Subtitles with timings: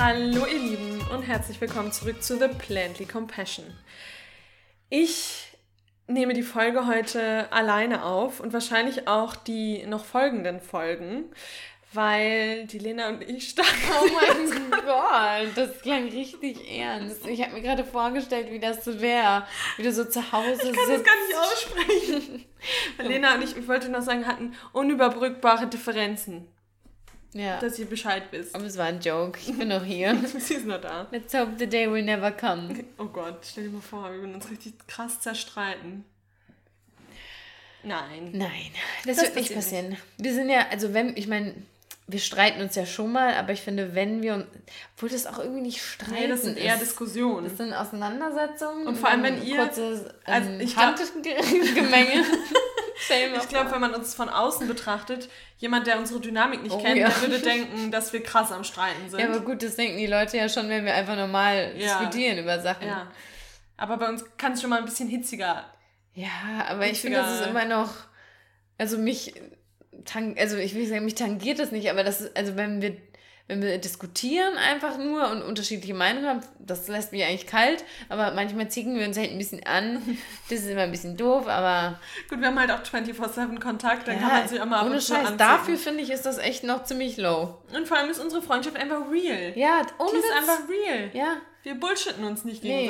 [0.00, 3.64] Hallo ihr Lieben und herzlich willkommen zurück zu The Plantly Compassion.
[4.90, 5.58] Ich
[6.06, 11.24] nehme die Folge heute alleine auf und wahrscheinlich auch die noch folgenden Folgen,
[11.92, 13.66] weil die Lena und ich stark.
[13.90, 17.26] Oh mein Gott, das klang richtig ernst.
[17.26, 20.76] Ich habe mir gerade vorgestellt, wie das so wäre, wie du so zu Hause Ich
[20.76, 22.44] kann das gar nicht aussprechen.
[23.02, 26.46] Lena und ich, ich wollte noch sagen, hatten unüberbrückbare Differenzen.
[27.34, 27.60] Ja.
[27.60, 28.54] Dass ihr Bescheid wisst.
[28.54, 29.38] Aber es war ein Joke.
[29.38, 30.16] Ich bin noch hier.
[30.38, 31.06] Sie ist noch da.
[31.10, 32.84] Let's hope the day will never come.
[32.96, 36.04] Oh Gott, stell dir mal vor, wir würden uns richtig krass zerstreiten.
[37.82, 38.30] Nein.
[38.32, 38.70] Nein,
[39.04, 39.96] das, Das wird nicht passieren.
[40.16, 41.54] Wir sind ja, also wenn, ich meine,
[42.10, 44.46] wir streiten uns ja schon mal, aber ich finde, wenn wir uns,
[44.96, 46.80] obwohl das auch irgendwie nicht streiten Nee, das sind eher ist.
[46.82, 47.44] Diskussionen.
[47.46, 48.86] Das sind Auseinandersetzungen.
[48.86, 50.94] Und vor allem, wenn ihr- Kurzes, also ähm, ich glaub-
[53.40, 56.96] Ich glaube, wenn man uns von außen betrachtet, jemand, der unsere Dynamik nicht Oh, kennt,
[56.98, 57.08] ja.
[57.08, 59.20] der würde denken, dass wir krass am Streiten sind.
[59.20, 61.98] Ja, aber gut, das denken die Leute ja schon, wenn wir einfach normal Ja.
[61.98, 62.86] diskutieren über Sachen.
[62.88, 63.06] Ja.
[63.76, 65.64] Aber bei uns kann es schon mal ein bisschen hitziger.
[66.14, 67.90] Ja, aber ich finde, das ist immer noch,
[68.78, 69.34] also mich,
[70.14, 72.96] also ich will nicht sagen, mich tangiert das nicht, aber das ist, also wenn wir,
[73.46, 78.32] wenn wir diskutieren einfach nur und unterschiedliche Meinungen haben, das lässt mich eigentlich kalt, aber
[78.32, 80.02] manchmal zicken wir uns halt ein bisschen an.
[80.50, 81.98] Das ist immer ein bisschen doof, aber
[82.28, 85.36] Gut, wir haben halt auch 24-7 Kontakt, dann ja, kann man sich ab ohne Scheiß,
[85.36, 87.58] dafür finde ich, ist das echt noch ziemlich low.
[87.74, 89.52] Und vor allem ist unsere Freundschaft einfach real.
[89.56, 91.10] Ja, ohne Die ist einfach real.
[91.12, 92.88] ja, Wir bullshitten uns nicht Nee.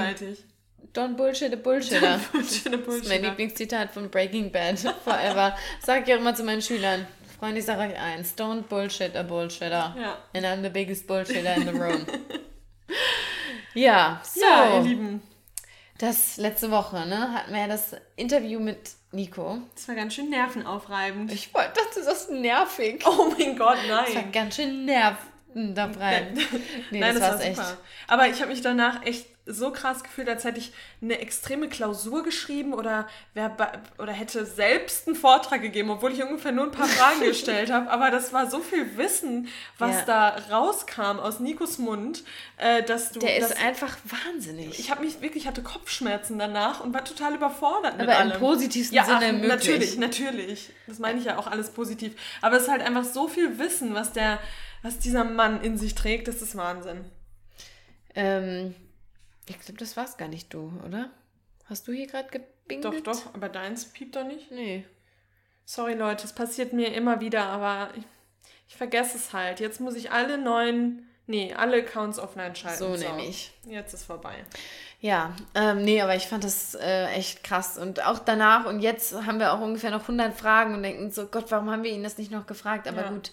[0.94, 2.18] Don't bullshit a bullshitter.
[2.32, 4.78] Bullshit, Das ist mein Lieblingszitat von Breaking Bad.
[5.04, 5.56] Forever.
[5.84, 7.06] Sag ich auch immer zu meinen Schülern.
[7.38, 8.34] Freunde, ich sage euch eins.
[8.36, 9.94] Don't bullshit a bullshitter.
[9.98, 10.18] Ja.
[10.34, 12.04] And I'm the biggest bullshitter in the room.
[13.74, 14.40] ja, so.
[14.40, 15.22] Ja, ihr Lieben.
[15.98, 19.58] das letzte Woche, ne, hatten wir ja das Interview mit Nico.
[19.74, 21.32] Das war ganz schön nervenaufreibend.
[21.32, 23.04] Ich wollte, dachte, das ist nervig.
[23.06, 24.32] oh mein Gott, Das war nein.
[24.32, 25.18] ganz schön nervig.
[25.54, 25.72] Nee,
[27.00, 27.56] Nein, das, das, war echt.
[27.56, 27.76] super.
[28.06, 30.72] Aber ich habe mich danach echt so krass gefühlt, als hätte ich
[31.02, 33.08] eine extreme Klausur geschrieben oder,
[33.98, 37.90] oder hätte selbst einen Vortrag gegeben, obwohl ich ungefähr nur ein paar Fragen gestellt habe.
[37.90, 39.48] Aber das war so viel Wissen,
[39.78, 40.04] was Ja.
[40.04, 42.24] da rauskam aus Nikos Mund,
[42.58, 43.20] äh, dass du.
[43.20, 44.78] Der dass, ist einfach wahnsinnig.
[44.78, 48.30] ich habe mich wirklich, ich hatte Kopfschmerzen danach und war total überfordert mit Aber im
[48.32, 48.38] allem.
[48.40, 49.48] positivsten ja, Sinne ach, möglich.
[49.48, 50.70] natürlich, natürlich.
[50.86, 52.14] Das meine ich ja auch alles positiv.
[52.42, 54.38] Aber es ist halt einfach so viel Wissen, was der,
[54.82, 57.04] was dieser Mann in sich trägt, das ist Wahnsinn.
[58.14, 58.74] Ähm,
[59.50, 61.10] ich glaube, das war's gar nicht du, oder?
[61.66, 62.84] Hast du hier gerade gebingt?
[62.84, 64.50] Doch, doch, aber deins piept doch nicht.
[64.50, 64.84] Nee.
[65.64, 68.04] Sorry, Leute, es passiert mir immer wieder, aber ich,
[68.68, 69.60] ich vergesse es halt.
[69.60, 72.78] Jetzt muss ich alle neuen, nee, alle Accounts offline schalten.
[72.78, 73.52] So nämlich.
[73.66, 74.44] Jetzt ist vorbei.
[75.00, 77.76] Ja, ähm, nee, aber ich fand das äh, echt krass.
[77.78, 81.26] Und auch danach und jetzt haben wir auch ungefähr noch 100 Fragen und denken so,
[81.26, 82.88] Gott, warum haben wir ihn das nicht noch gefragt?
[82.88, 83.10] Aber Ja.
[83.10, 83.30] gut,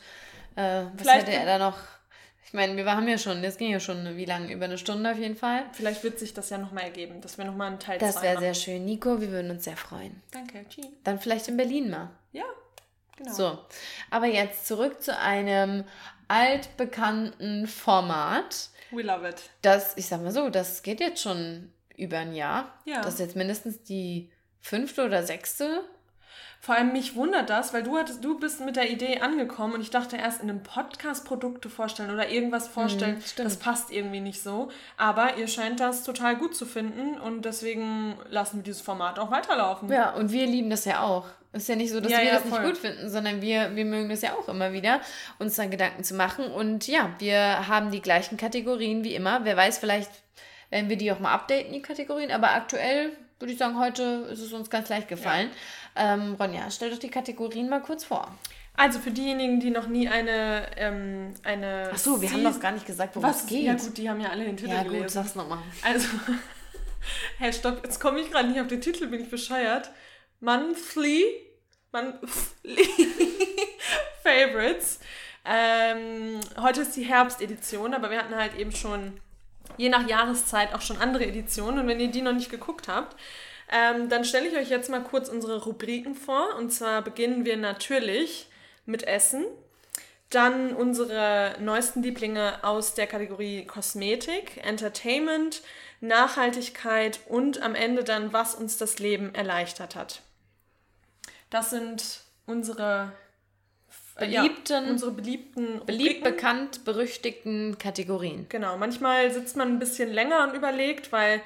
[0.58, 1.78] äh, was Vielleicht- hätte er da noch?
[2.56, 4.50] Ich meine, wir haben ja schon, das ging ja schon, wie lange?
[4.54, 5.66] Über eine Stunde auf jeden Fall.
[5.74, 8.54] Vielleicht wird sich das ja nochmal ergeben, dass wir nochmal einen Teil Das wäre sehr
[8.54, 8.86] schön.
[8.86, 10.22] Nico, wir würden uns sehr freuen.
[10.32, 10.86] Danke, tschüss.
[11.04, 12.12] Dann vielleicht in Berlin mal.
[12.32, 12.46] Ja,
[13.18, 13.34] genau.
[13.34, 13.60] So,
[14.10, 15.84] aber jetzt zurück zu einem
[16.30, 18.70] altbekannten Format.
[18.92, 19.50] We love it.
[19.62, 22.74] Das, ich sag mal so, das geht jetzt schon über ein Jahr.
[22.86, 23.02] Ja.
[23.02, 25.84] Das ist jetzt mindestens die fünfte oder sechste.
[26.66, 29.82] Vor allem mich wundert das, weil du hattest, du bist mit der Idee angekommen und
[29.82, 33.22] ich dachte erst in einem Podcast Produkte vorstellen oder irgendwas vorstellen.
[33.24, 33.46] stimmt.
[33.46, 34.70] das passt irgendwie nicht so.
[34.98, 39.30] Aber ihr scheint das total gut zu finden und deswegen lassen wir dieses Format auch
[39.30, 39.92] weiterlaufen.
[39.92, 41.26] Ja, und wir lieben das ja auch.
[41.54, 42.60] Ist ja nicht so, dass Ja, wir ja, das voll.
[42.62, 45.02] nicht gut finden, sondern wir, wir mögen das ja auch immer wieder,
[45.38, 46.48] uns dann Gedanken zu machen.
[46.52, 49.46] Und ja, wir haben die gleichen Kategorien wie immer.
[49.46, 50.10] Wer weiß, vielleicht
[50.72, 52.32] werden wir die auch mal updaten, die Kategorien.
[52.32, 55.50] Aber aktuell würde ich sagen, heute ist es uns ganz leicht gefallen.
[55.96, 58.28] Ähm, Ronja, stell doch die Kategorien mal kurz vor.
[58.78, 62.60] Also für diejenigen, die noch nie eine ähm, eine Ach so, wir haben Season- noch
[62.60, 63.64] gar nicht gesagt, worum was es geht.
[63.64, 65.10] Ja gut, die haben ja alle den Titel Ja, gut, gelesen.
[65.10, 65.60] sag's nochmal.
[65.84, 66.08] Also,
[67.38, 69.90] hey, stopp, jetzt komme ich gerade nicht auf den Titel, bin ich bescheuert.
[70.42, 71.24] Monthly,
[71.94, 72.86] Monthly
[74.24, 75.00] Favorites.
[75.46, 79.20] Ähm, heute ist die Herbstedition, aber wir hatten halt eben schon,
[79.78, 81.80] je nach Jahreszeit, auch schon andere Editionen.
[81.80, 83.16] Und wenn ihr die noch nicht geguckt habt,
[83.72, 86.56] ähm, dann stelle ich euch jetzt mal kurz unsere Rubriken vor.
[86.58, 88.48] Und zwar beginnen wir natürlich
[88.86, 89.46] mit Essen.
[90.30, 95.62] Dann unsere neuesten Lieblinge aus der Kategorie Kosmetik, Entertainment,
[96.02, 100.22] Nachhaltigkeit und am Ende dann, was uns das Leben erleichtert hat.
[101.50, 103.14] Das sind unsere
[104.18, 106.24] Beliebten- unsere beliebten Beliebt, Rubriken.
[106.24, 108.46] bekannt, berüchtigten Kategorien.
[108.50, 111.42] Genau, manchmal sitzt man ein bisschen länger und überlegt, weil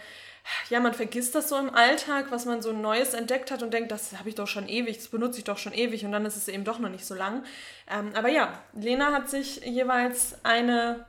[0.69, 3.91] ja, man vergisst das so im Alltag, was man so Neues entdeckt hat und denkt,
[3.91, 6.35] das habe ich doch schon ewig, das benutze ich doch schon ewig und dann ist
[6.35, 7.43] es eben doch noch nicht so lang.
[7.89, 11.05] Ähm, aber ja, Lena hat sich jeweils eine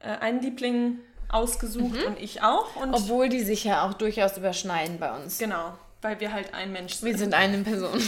[0.00, 0.98] äh, einen Liebling
[1.28, 2.76] ausgesucht und ich auch.
[2.76, 5.38] Und Obwohl die sich ja auch durchaus überschneiden bei uns.
[5.38, 7.08] genau, weil wir halt ein Mensch sind.
[7.08, 8.00] Wir sind eine Person.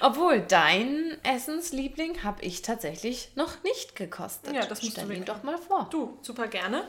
[0.00, 4.54] Obwohl, dein Essensliebling habe ich tatsächlich noch nicht gekostet.
[4.54, 5.88] Ja, das musst Stell du ihn doch mal vor.
[5.90, 6.84] Du, super gerne.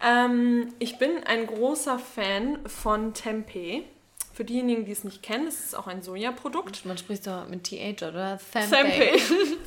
[0.00, 3.84] Ähm, ich bin ein großer Fan von Tempeh.
[4.32, 6.84] Für diejenigen, die es nicht kennen, es ist auch ein Sojaprodukt.
[6.84, 8.38] Man spricht doch mit TH, oder?
[8.52, 9.20] Tempeh.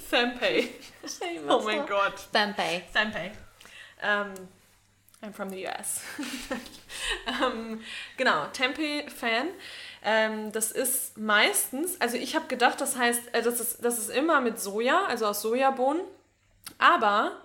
[0.10, 0.70] Tempeh.
[1.50, 2.14] Oh mein Gott.
[2.32, 2.84] Tempeh.
[2.94, 3.32] Tempeh.
[4.02, 4.34] Ähm,
[5.22, 6.02] I'm from the US.
[7.44, 7.82] ähm,
[8.18, 9.50] genau, Tempeh-Fan.
[10.04, 14.10] Ähm, das ist meistens, also ich habe gedacht, das heißt, äh, das, ist, das ist
[14.10, 16.02] immer mit Soja, also aus Sojabohnen.
[16.80, 17.38] Aber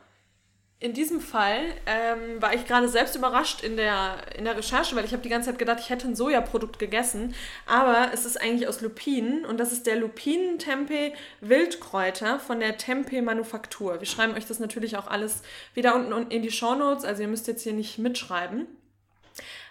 [0.79, 5.07] in diesem Fall ähm, war ich gerade selbst überrascht in der, in der Recherche, weil
[5.07, 7.35] ich habe die ganze Zeit gedacht, ich hätte ein Sojaprodukt gegessen.
[7.65, 13.23] Aber es ist eigentlich aus Lupinen und das ist der Lupinen-Tempeh Wildkräuter von der Tempeh
[13.23, 14.01] Manufaktur.
[14.01, 15.43] Wir schreiben euch das natürlich auch alles
[15.73, 18.67] wieder unten in die Shownotes, also ihr müsst jetzt hier nicht mitschreiben.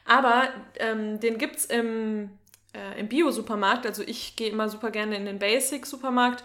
[0.05, 0.49] Aber
[0.79, 2.31] ähm, den gibt es im,
[2.73, 3.85] äh, im Bio-Supermarkt.
[3.85, 6.43] Also ich gehe immer super gerne in den Basic-Supermarkt.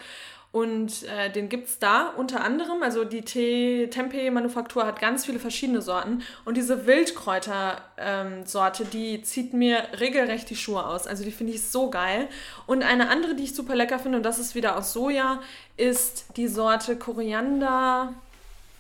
[0.53, 2.83] Und äh, den gibt es da unter anderem.
[2.83, 6.25] Also die Tee- Tempeh-Manufaktur hat ganz viele verschiedene Sorten.
[6.45, 11.07] Und diese Wildkräuter-Sorte, die zieht mir regelrecht die Schuhe aus.
[11.07, 12.27] Also die finde ich so geil.
[12.67, 15.41] Und eine andere, die ich super lecker finde, und das ist wieder aus Soja,
[15.77, 18.15] ist die Sorte Koriander.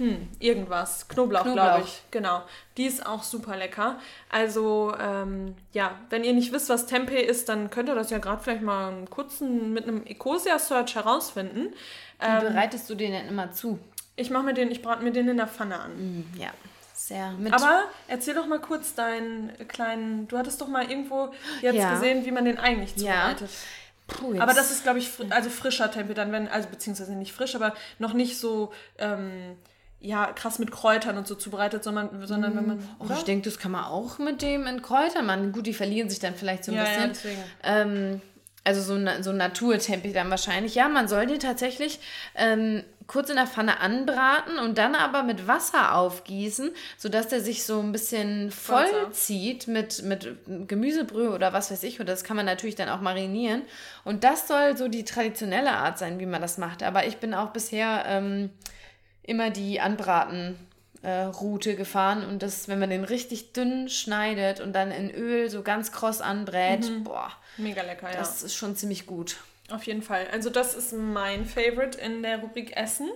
[0.00, 1.06] Hm, irgendwas.
[1.08, 1.64] Knoblauch, Knoblauch.
[1.66, 2.02] glaube ich.
[2.10, 2.42] Genau.
[2.78, 3.98] Die ist auch super lecker.
[4.30, 8.16] Also, ähm, ja, wenn ihr nicht wisst, was Tempeh ist, dann könnt ihr das ja
[8.18, 11.74] gerade vielleicht mal einen kurzen mit einem Ecosia-Search herausfinden.
[12.18, 13.78] Wie bereitest du den denn immer zu?
[14.16, 15.90] Ich mache mir den, ich brate mir den in der Pfanne an.
[15.92, 16.48] Hm, Ja,
[16.94, 17.52] sehr mit.
[17.52, 20.28] Aber erzähl doch mal kurz deinen kleinen.
[20.28, 21.28] Du hattest doch mal irgendwo
[21.62, 21.92] jetzt Ja.
[21.94, 23.34] gesehen, wie man den eigentlich Ja.
[23.36, 23.50] zubereitet.
[24.06, 27.12] Puh, jetzt- Aber das ist, glaube ich, fr also frischer Tempeh dann, wenn, also beziehungsweise
[27.12, 29.56] nicht frisch, aber noch nicht so ähm,
[30.00, 32.88] ja, krass mit Kräutern und so zubereitet, sondern, sondern wenn man.
[32.98, 35.52] Oh, ich denke, das kann man auch mit dem in Kräutern machen.
[35.52, 37.08] Gut, die verlieren sich dann vielleicht so ein Ja, ja, bisschen.
[37.10, 37.42] deswegen.
[37.62, 38.20] Ähm,
[38.64, 40.74] also so, ein- so ein Naturtempi dann wahrscheinlich.
[40.74, 41.98] Ja, man soll die tatsächlich
[42.34, 47.64] ähm, kurz in der Pfanne anbraten und dann aber mit Wasser aufgießen, sodass der sich
[47.64, 49.12] so ein bisschen voll Wasser.
[49.12, 50.36] zieht mit, mit
[50.68, 52.00] Gemüsebrühe oder was weiß ich.
[52.00, 53.62] Und das kann man natürlich dann auch marinieren.
[54.04, 56.82] Und das soll so die traditionelle Art sein, wie man das macht.
[56.82, 58.50] Aber ich bin auch bisher ähm,
[59.30, 60.56] immer die Anbraten.
[61.02, 65.48] äh, Route gefahren und das, wenn man den richtig dünn schneidet und dann in Öl
[65.48, 68.18] so ganz kross anbrät, boah, Mega lecker, ja.
[68.18, 69.38] das ist schon ziemlich gut.
[69.70, 70.26] Auf jeden Fall.
[70.32, 73.08] Also, das ist mein Favorite in der Rubrik Essen.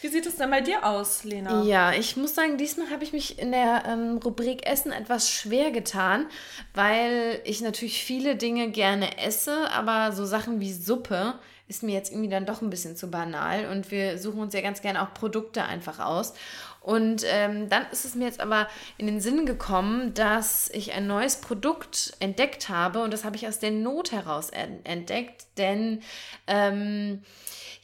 [0.00, 1.62] Wie sieht es denn bei dir aus, Lena?
[1.62, 5.70] Ja, ich muss sagen, diesmal habe ich mich in der ähm, Rubrik Essen etwas schwer
[5.70, 6.26] getan,
[6.74, 11.34] weil ich natürlich viele Dinge gerne esse, aber so Sachen wie Suppe
[11.72, 14.60] ist mir jetzt irgendwie dann doch ein bisschen zu banal und wir suchen uns ja
[14.60, 16.34] ganz gerne auch Produkte einfach aus.
[16.80, 21.06] Und ähm, dann ist es mir jetzt aber in den Sinn gekommen, dass ich ein
[21.06, 26.02] neues Produkt entdeckt habe und das habe ich aus der Not heraus en- entdeckt, denn
[26.46, 27.22] ähm,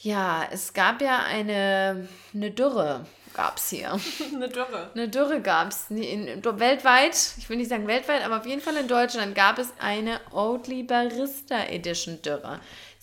[0.01, 3.99] ja, es gab ja eine, eine Dürre, gab es hier.
[4.35, 4.91] Eine Dürre.
[4.95, 8.89] Eine Dürre gab es weltweit, ich will nicht sagen weltweit, aber auf jeden Fall in
[8.89, 12.59] Deutschland gab es eine Oatly Barista Edition Dürre.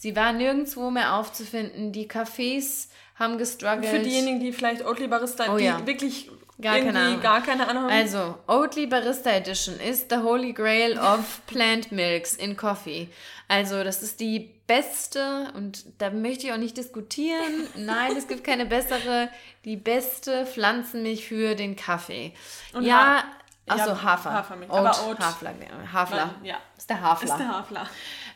[0.06, 1.92] Sie war nirgendwo mehr aufzufinden.
[1.92, 3.88] Die Cafés haben gestruggelt.
[3.88, 5.84] Für diejenigen, die vielleicht Oatly Barista, Oh die ja.
[5.88, 6.30] wirklich
[6.62, 7.22] Gar keine Ahnung.
[7.22, 7.92] gar keine Ahnung haben.
[7.92, 13.10] Also, Oatly Barista Edition ist the holy grail of plant milks in coffee.
[13.48, 17.68] Also, das ist die beste, und da möchte ich auch nicht diskutieren.
[17.76, 19.30] Nein, es gibt keine bessere,
[19.66, 22.32] die beste Pflanzenmilch für den Kaffee.
[22.74, 23.24] Und ja,
[23.66, 24.34] achso, ja, Hafer.
[24.34, 24.70] Hafermilch.
[24.72, 25.56] Oat, Aber Oat- Hafler,
[25.92, 26.36] Hafler.
[26.44, 26.58] Ja.
[26.78, 27.28] Ist der Hafler.
[27.30, 27.90] Ist der Hafler.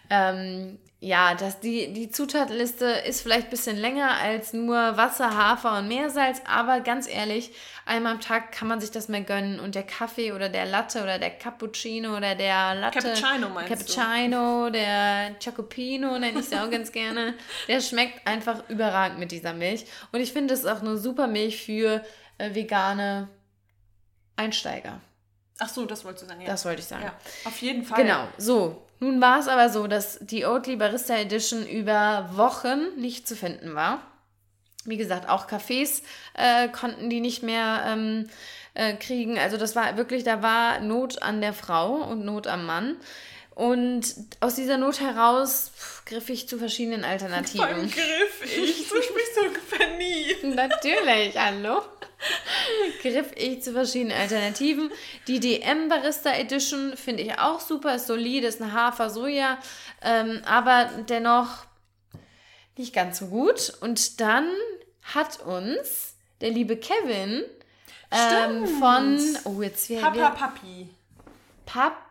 [0.10, 5.78] Ähm, ja, das, die, die Zutatenliste ist vielleicht ein bisschen länger als nur Wasser, Hafer
[5.78, 7.52] und Meersalz, aber ganz ehrlich,
[7.86, 11.02] einmal am Tag kann man sich das mal gönnen und der Kaffee oder der Latte
[11.02, 13.00] oder der Cappuccino oder der Latte.
[13.00, 13.96] Cappuccino meinst du?
[13.96, 17.34] Cappuccino, der Chocopino nenne ich es auch ganz gerne.
[17.70, 19.86] Der schmeckt einfach überragend mit dieser Milch.
[20.12, 22.04] Und ich finde, es ist auch eine super Milch für
[22.38, 23.30] äh, vegane
[24.36, 25.00] Einsteiger.
[25.60, 26.48] Ach so, das wolltest du sagen, ja.
[26.48, 27.04] Das wollte ich sagen.
[27.04, 27.14] ja,
[27.46, 28.02] auf jeden Fall.
[28.02, 28.89] Genau, so.
[29.00, 33.76] Nun war es aber so, dass die Oatly Barista Edition über Wochen nicht zu finden
[33.76, 34.02] war.
[34.86, 36.02] Wie gesagt, auch Cafés
[36.34, 38.30] äh, konnten die nicht mehr ähm,
[38.74, 39.38] äh, kriegen.
[39.38, 42.98] Also das war wirklich, da war Not an der Frau und Not am Mann.
[43.60, 47.92] Und aus dieser Not heraus pff, griff ich zu verschiedenen Alternativen.
[47.92, 48.88] griff ich.
[48.88, 50.34] So sprichst du ungefähr nie.
[50.56, 51.82] Natürlich, hallo.
[53.02, 54.90] Griff ich zu verschiedenen Alternativen.
[55.28, 59.58] Die DM Barista Edition finde ich auch super, ist solide, ist eine Hafer-Soja,
[60.04, 61.66] ähm, aber dennoch
[62.78, 63.74] nicht ganz so gut.
[63.82, 64.50] Und dann
[65.02, 67.44] hat uns der liebe Kevin
[68.10, 70.90] ähm, von, oh jetzt wer, Papa wer, Papi.
[71.66, 72.09] Papa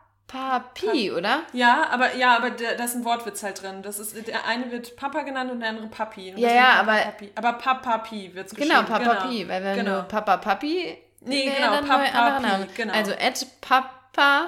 [0.74, 1.40] Pi, oder?
[1.52, 3.82] Ja, aber ja, aber da, ist ein Wortwitz halt drin.
[3.82, 6.32] Das ist der eine wird Papa genannt und der andere Papi.
[6.32, 7.32] Und Ja, ja, aber- Papi.
[7.34, 8.74] aber Papa Pi wird's geschrieben.
[8.76, 10.02] Genau, Papa Pi, weil wenn genau.
[10.02, 12.66] Papa Papi Nee, genau, dann Papa ein anderer Pi, Name.
[12.76, 12.92] genau.
[12.94, 14.46] Also at Papa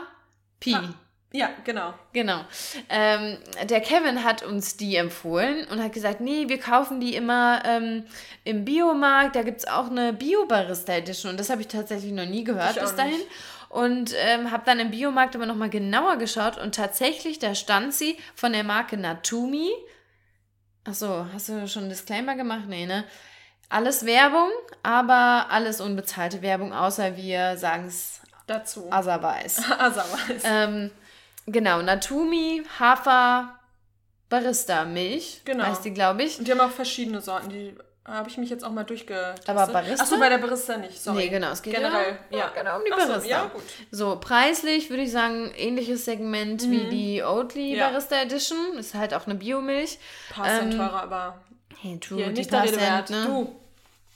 [0.60, 0.72] Pi.
[0.72, 0.94] Pa-
[1.32, 1.94] Ja, genau.
[2.12, 2.40] Genau.
[2.88, 7.62] Ähm, der Kevin hat uns die empfohlen und hat gesagt, nee, wir kaufen die immer
[7.64, 8.04] ähm,
[8.44, 9.36] im Biomarkt.
[9.36, 11.30] Da gibt es auch eine Bio-Barista Edition.
[11.30, 13.12] Und das habe ich tatsächlich noch nie gehört Ich bis dahin.
[13.12, 13.26] nicht.
[13.70, 18.18] Und ähm, habe dann im Biomarkt aber nochmal genauer geschaut und tatsächlich, da stand sie
[18.34, 19.70] von der Marke Natumi.
[20.84, 22.64] Achso, hast du schon einen Disclaimer gemacht?
[22.66, 23.04] Nee, ne?
[23.68, 24.50] Alles Werbung,
[24.82, 28.88] aber alles unbezahlte Werbung, außer wir sagen es Dazu.
[28.90, 29.62] aserweis.
[29.78, 30.42] Asawas.
[30.42, 30.90] Ähm,
[31.46, 33.56] genau, Natumi, Hafer,
[34.28, 35.42] Barista Milch.
[35.44, 35.62] Genau.
[35.62, 36.40] Heißt die, glaube ich.
[36.40, 37.48] Und die haben auch verschiedene Sorten.
[37.50, 39.48] Die habe ich mich jetzt auch mal durchgetestet.
[39.48, 40.02] Aber Barista?
[40.02, 41.00] Achso, bei der Barista nicht.
[41.00, 41.18] Sorry.
[41.24, 42.18] Nee, genau, es geht Generell.
[42.30, 43.28] ja, Ja, genau um die Ach so, Barista.
[43.30, 43.62] ja, gut.
[43.90, 47.76] So, preislich würde ich sagen, ähnliches Segment wie die Oatly Mhm.
[47.78, 47.88] Ja.
[47.90, 48.78] Barista Edition.
[48.78, 49.98] Ist halt auch eine Biomilch.
[50.30, 51.40] Paar Cent Ähm, teurer, aber
[51.82, 53.10] Hey, du, hier, die nicht der Rede Cent, wert.
[53.10, 53.24] ne?
[53.26, 53.56] Du,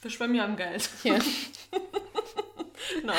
[0.03, 0.89] wir schwimmen ja am Geld.
[1.03, 1.19] Hier.
[3.03, 3.15] Not.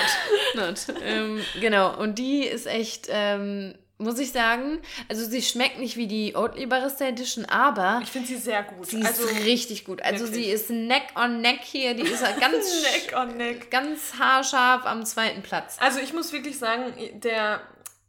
[0.55, 0.85] Not.
[1.03, 6.07] ähm, genau, und die ist echt, ähm, muss ich sagen, also sie schmeckt nicht wie
[6.07, 8.87] die Oatly Barista Edition, aber Ich finde sie sehr gut.
[8.87, 10.01] sie ist also, richtig gut.
[10.01, 10.45] Also wirklich.
[10.45, 13.71] sie ist Neck on Neck hier, die ist halt ganz, Neck on Neck.
[13.71, 15.77] ganz haarscharf am zweiten Platz.
[15.79, 17.61] Also ich muss wirklich sagen, der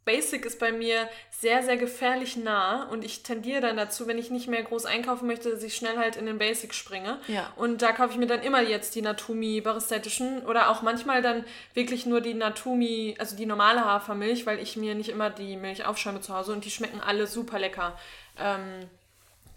[0.03, 4.31] Basic ist bei mir sehr, sehr gefährlich nah und ich tendiere dann dazu, wenn ich
[4.31, 7.19] nicht mehr groß einkaufen möchte, dass ich schnell halt in den Basic springe.
[7.27, 7.53] Ja.
[7.55, 11.21] Und da kaufe ich mir dann immer jetzt die Natumi Barista Edition oder auch manchmal
[11.21, 15.57] dann wirklich nur die Natumi, also die normale Hafermilch, weil ich mir nicht immer die
[15.57, 17.95] Milch aufschäume zu Hause und die schmecken alle super lecker.
[18.39, 18.89] Ähm,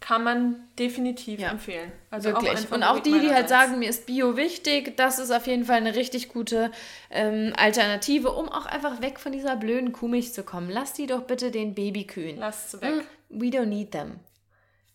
[0.01, 1.51] kann man definitiv Ja.
[1.51, 1.93] empfehlen.
[2.11, 2.51] Also Wirklich.
[2.53, 5.65] Und Favorit auch die, die halt sagen, mir ist Bio wichtig, das ist auf jeden
[5.67, 6.71] Fall eine richtig gute
[7.11, 10.71] ähm, Alternative, um auch einfach weg von dieser blöden Kuhmilch zu kommen.
[10.71, 12.39] Lass die doch bitte den Babykühen.
[12.39, 12.93] Lass sie weg.
[12.93, 14.21] Hm, We don't need them.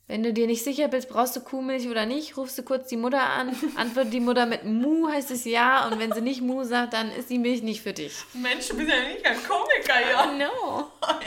[0.08, 2.98] Wenn du dir nicht sicher bist, brauchst du Kuhmilch oder nicht, rufst du kurz die
[2.98, 6.64] Mutter an, antwortet die Mutter mit Mu, heißt es ja, und wenn sie nicht Mu
[6.64, 8.14] sagt, dann ist die Milch nicht für dich.
[8.34, 10.26] Mensch, du bist ja nicht ein Komiker, ja.
[10.32, 10.92] No.
[11.02, 11.26] Alter.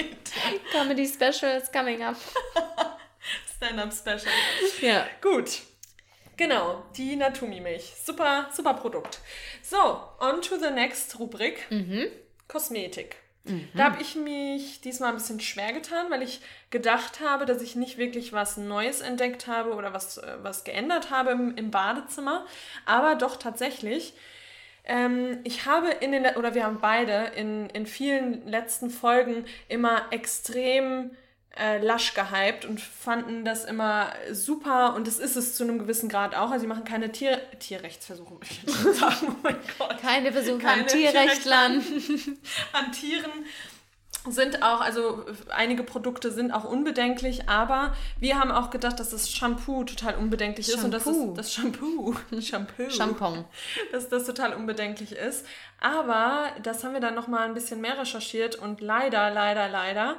[0.73, 2.14] Comedy Special is coming up.
[3.59, 4.33] Stand-up-Special.
[4.81, 5.07] Ja.
[5.21, 5.62] Gut.
[6.37, 7.93] Genau, die Natumi-Milch.
[8.05, 9.19] Super, super Produkt.
[9.62, 11.67] So, on to the next Rubrik.
[12.47, 13.17] Kosmetik.
[13.75, 17.77] Da habe ich mich diesmal ein bisschen schwer getan, weil ich gedacht habe, dass ich
[17.77, 22.47] nicht wirklich was Neues entdeckt habe oder was, äh, was geändert habe im, im Badezimmer.
[22.85, 24.12] Aber doch tatsächlich.
[24.85, 30.07] Ähm, ich habe in den, oder wir haben beide in, in vielen letzten Folgen immer
[30.11, 31.17] extrem
[31.59, 36.09] äh, lasch gehypt und fanden das immer super und das ist es zu einem gewissen
[36.09, 36.50] Grad auch.
[36.50, 39.17] Also sie machen keine Tier Tierrechtsversuche, würde ich jetzt sagen.
[39.29, 39.99] Oh mein Gott.
[40.00, 41.83] Keine Versuche Keine an Tierrechtlern.
[42.73, 43.31] An Tieren
[44.27, 49.31] sind auch, also einige Produkte sind auch unbedenklich, aber wir haben auch gedacht, dass das
[49.31, 51.31] Shampoo total unbedenklich ist und dass Shampoo.
[51.31, 53.45] es, das Shampoo, Shampoo, Shampoo.
[53.93, 55.47] dass das total unbedenklich ist.
[55.81, 60.19] Aber das haben wir dann nochmal ein bisschen mehr recherchiert und leider, leider, leider,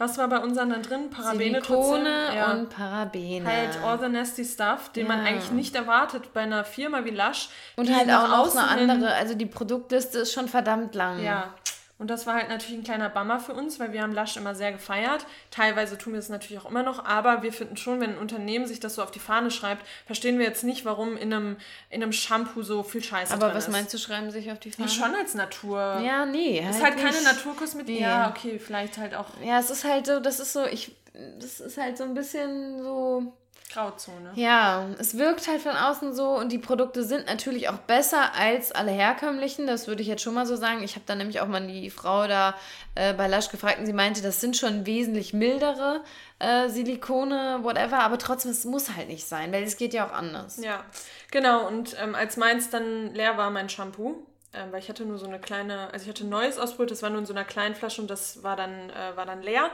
[0.00, 1.10] was war bei unseren dann drin?
[1.10, 2.34] Parabene, Silikone?
[2.34, 2.50] Ja.
[2.52, 3.46] und Parabene.
[3.46, 5.26] Halt all the nasty stuff, den man Ja.
[5.26, 7.48] eigentlich nicht erwartet bei einer Firma wie Lush.
[7.76, 11.22] und halt auch noch eine andere, also die Produktliste ist schon verdammt lang.
[11.22, 11.54] Ja,
[12.00, 14.56] und das war halt natürlich ein kleiner Bummer für uns, weil wir haben Lush immer
[14.56, 15.24] sehr gefeiert.
[15.52, 18.66] Teilweise tun wir es natürlich auch immer noch, aber wir finden schon, wenn ein Unternehmen
[18.66, 21.56] sich das so auf die Fahne schreibt, verstehen wir jetzt nicht, warum in einem,
[21.90, 23.72] in einem Shampoo so viel Scheiße Aber drin was ist.
[23.72, 24.88] meinst du, schreiben sich auf die Ja, Fahne?
[24.88, 26.00] schon als Natur.
[26.04, 26.58] Ja, nee.
[26.58, 27.24] ist halt keine nicht.
[27.24, 27.94] Naturkosmetik.
[27.96, 28.00] Nee.
[28.02, 30.96] Ja, okay, vielleicht halt auch Ja, es ist halt so, das ist so, ich,
[31.38, 33.32] das ist halt so ein bisschen so,
[33.72, 34.32] Grauzone.
[34.34, 38.72] ja, es wirkt halt von außen so und die Produkte sind natürlich auch besser als
[38.72, 40.82] alle herkömmlichen, das würde ich jetzt schon mal so sagen.
[40.82, 42.54] Ich habe dann nämlich auch mal die Frau da
[42.94, 46.02] äh, bei Lush gefragt und sie meinte, das sind schon wesentlich mildere
[46.40, 50.12] äh, Silikone, whatever, aber trotzdem, es muss halt nicht sein, weil es geht ja auch
[50.12, 50.56] anders.
[50.56, 50.84] Ja,
[51.30, 51.66] genau.
[51.66, 55.26] Und ähm, als meins dann leer war, mein Shampoo, ähm, weil ich hatte nur so
[55.26, 57.74] eine kleine, also ich hatte ein neues ausprobiert, das war nur in so einer kleinen
[57.74, 59.70] Flasche und das war dann, äh, war dann leer.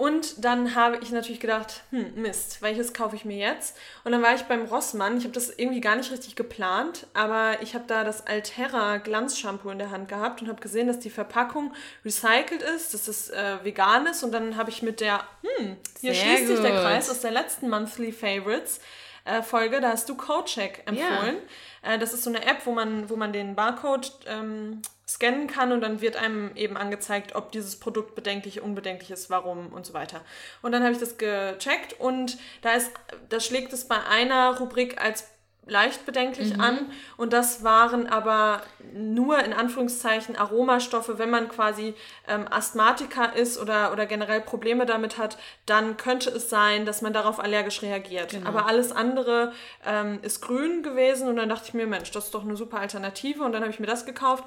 [0.00, 3.76] Und dann habe ich natürlich gedacht, hm, Mist, welches kaufe ich mir jetzt?
[4.02, 5.18] Und dann war ich beim Rossmann.
[5.18, 9.68] Ich habe das irgendwie gar nicht richtig geplant, aber ich habe da das Altera Glanzshampoo
[9.68, 13.58] in der Hand gehabt und habe gesehen, dass die Verpackung recycelt ist, dass es äh,
[13.62, 14.22] vegan ist.
[14.22, 16.80] Und dann habe ich mit der, hm, hier Sehr schließt sich der gut.
[16.80, 18.80] Kreis aus der letzten Monthly Favorites
[19.24, 21.36] äh, Folge, da hast du CodeCheck empfohlen.
[21.82, 25.72] Äh, das ist so eine App, wo man, wo man den Barcode ähm, scannen kann
[25.72, 29.92] und dann wird einem eben angezeigt, ob dieses Produkt bedenklich, unbedenklich ist, warum und so
[29.92, 30.20] weiter.
[30.62, 32.92] Und dann habe ich das gecheckt und da ist,
[33.28, 35.28] da schlägt es bei einer Rubrik als
[35.66, 36.60] leicht bedenklich mhm.
[36.60, 36.78] an.
[37.16, 38.62] Und das waren aber
[38.92, 41.18] nur in Anführungszeichen Aromastoffe.
[41.18, 41.94] Wenn man quasi
[42.28, 47.12] ähm, Asthmatiker ist oder, oder generell Probleme damit hat, dann könnte es sein, dass man
[47.12, 48.30] darauf allergisch reagiert.
[48.30, 48.48] Genau.
[48.48, 49.52] Aber alles andere
[49.86, 52.80] ähm, ist grün gewesen und dann dachte ich mir, Mensch, das ist doch eine super
[52.80, 53.44] Alternative.
[53.44, 54.44] Und dann habe ich mir das gekauft.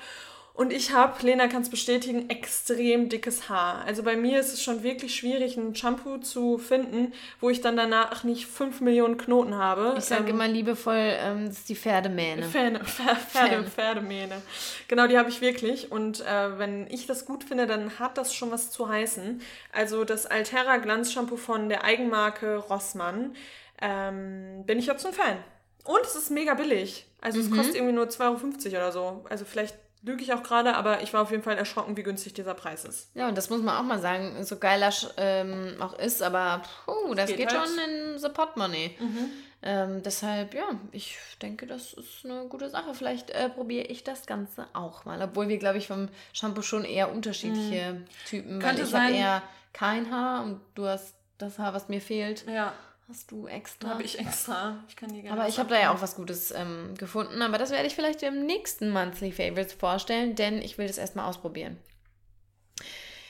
[0.56, 3.84] Und ich habe, Lena kann es bestätigen, extrem dickes Haar.
[3.86, 7.76] Also bei mir ist es schon wirklich schwierig, ein Shampoo zu finden, wo ich dann
[7.76, 9.96] danach nicht 5 Millionen Knoten habe.
[9.98, 12.44] Ich sage ähm, immer liebevoll, ähm, das ist die Pferdemähne.
[12.44, 14.44] Pferde, Pferde, Pferdemähne.
[14.88, 15.92] Genau, die habe ich wirklich.
[15.92, 19.42] Und äh, wenn ich das gut finde, dann hat das schon was zu heißen.
[19.72, 23.36] Also das Altera Glanzshampoo von der Eigenmarke Rossmann
[23.82, 25.38] ähm, bin ich jetzt ein Fan.
[25.84, 27.08] Und es ist mega billig.
[27.22, 27.46] Also mhm.
[27.46, 29.26] es kostet irgendwie nur 2,50 Euro oder so.
[29.30, 32.34] Also vielleicht lüge ich auch gerade, aber ich war auf jeden Fall erschrocken, wie günstig
[32.34, 33.10] dieser Preis ist.
[33.16, 36.62] Ja, und das muss man auch mal sagen, so geil das ähm, auch ist, aber
[36.86, 37.68] puh, das geht, geht halt.
[37.68, 38.96] schon in the Portemonnaie.
[39.00, 39.30] Mhm.
[39.66, 42.94] Ähm, deshalb, ja, ich denke, das ist eine gute Sache.
[42.94, 45.22] Vielleicht äh, probiere ich das Ganze auch mal.
[45.22, 48.06] Obwohl wir, glaube ich, vom Shampoo schon eher unterschiedliche mhm.
[48.28, 52.02] Typen, Könnte weil ich habe eher kein Haar und du hast das Haar, was mir
[52.02, 52.46] fehlt.
[52.46, 52.74] Ja.
[53.10, 53.90] Hast du extra?
[53.90, 54.84] Habe ich extra.
[54.88, 57.42] Ich kann dir gerne Aber ich habe da ja auch was Gutes ähm, gefunden.
[57.42, 61.28] Aber das werde ich vielleicht im nächsten Monthly Favorites vorstellen, denn ich will das erstmal
[61.28, 61.78] ausprobieren.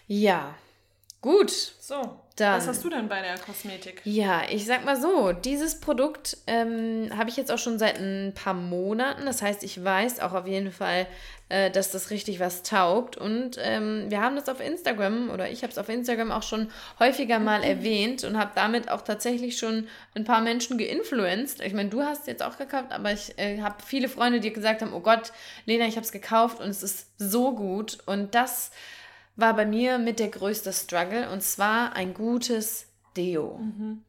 [0.07, 0.53] Ja,
[1.23, 1.49] gut.
[1.51, 4.01] So, dann, was hast du denn bei der Kosmetik?
[4.03, 8.33] Ja, ich sag mal so, dieses Produkt ähm, habe ich jetzt auch schon seit ein
[8.35, 9.25] paar Monaten.
[9.25, 11.07] Das heißt, ich weiß auch auf jeden Fall,
[11.49, 13.15] äh, dass das richtig was taugt.
[13.17, 16.69] Und ähm, wir haben das auf Instagram oder ich habe es auf Instagram auch schon
[16.99, 17.65] häufiger mal mhm.
[17.65, 21.61] erwähnt und habe damit auch tatsächlich schon ein paar Menschen geinfluenced.
[21.61, 24.51] Ich meine, du hast es jetzt auch gekauft, aber ich äh, habe viele Freunde, die
[24.51, 25.31] gesagt haben, oh Gott,
[25.65, 27.99] Lena, ich habe es gekauft und es ist so gut.
[28.05, 28.71] Und das
[29.35, 33.57] war bei mir mit der größte Struggle und zwar ein gutes Deo.
[33.57, 34.03] Mhm.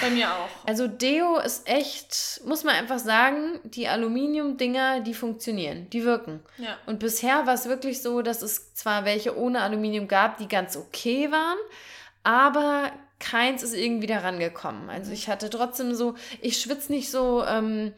[0.00, 0.48] Bei mir auch.
[0.66, 6.40] Also Deo ist echt, muss man einfach sagen, die Aluminium-Dinger, die funktionieren, die wirken.
[6.56, 6.78] Ja.
[6.86, 10.76] Und bisher war es wirklich so, dass es zwar welche ohne Aluminium gab, die ganz
[10.76, 11.58] okay waren,
[12.22, 14.88] aber keins ist irgendwie da rangekommen.
[14.88, 17.92] Also ich hatte trotzdem so, ich schwitze nicht so ähm,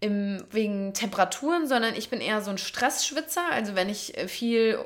[0.00, 3.44] im, wegen Temperaturen, sondern ich bin eher so ein Stressschwitzer.
[3.52, 4.78] Also wenn ich äh, viel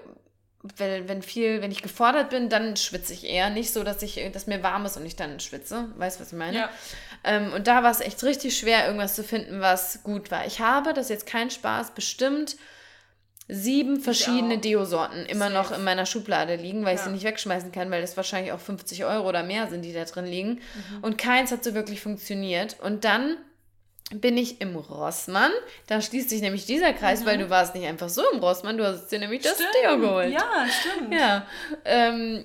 [0.76, 3.50] wenn, wenn viel, wenn ich gefordert bin, dann schwitze ich eher.
[3.50, 5.88] Nicht so, dass ich, dass mir warm ist und ich dann schwitze.
[5.96, 6.56] Weißt du, was ich meine?
[6.56, 6.70] Ja.
[7.22, 10.46] Ähm, und da war es echt richtig schwer, irgendwas zu finden, was gut war.
[10.46, 12.56] Ich habe, das ist jetzt kein Spaß, bestimmt
[13.46, 15.54] sieben verschiedene Deo-Sorten immer Safe.
[15.54, 17.00] noch in meiner Schublade liegen, weil ja.
[17.00, 19.92] ich sie nicht wegschmeißen kann, weil das wahrscheinlich auch 50 Euro oder mehr sind, die
[19.92, 20.50] da drin liegen.
[20.50, 21.02] Mhm.
[21.02, 22.78] Und keins hat so wirklich funktioniert.
[22.80, 23.36] Und dann
[24.10, 25.50] bin ich im Rossmann.
[25.86, 27.26] Da schließt sich nämlich dieser Kreis, mhm.
[27.26, 29.56] weil du warst nicht einfach so im Rossmann, du hast dir nämlich stimmt.
[29.58, 30.32] das Deo geholt.
[30.32, 31.14] Ja, stimmt.
[31.14, 31.46] Ja.
[31.84, 32.44] Ähm,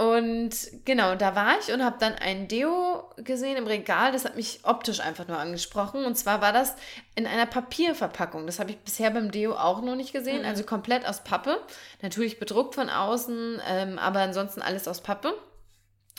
[0.00, 0.50] und
[0.86, 4.12] genau, da war ich und habe dann ein Deo gesehen im Regal.
[4.12, 6.06] Das hat mich optisch einfach nur angesprochen.
[6.06, 6.74] Und zwar war das
[7.16, 8.46] in einer Papierverpackung.
[8.46, 10.40] Das habe ich bisher beim Deo auch noch nicht gesehen.
[10.40, 10.48] Mhm.
[10.48, 11.60] Also komplett aus Pappe.
[12.00, 15.34] Natürlich bedruckt von außen, ähm, aber ansonsten alles aus Pappe.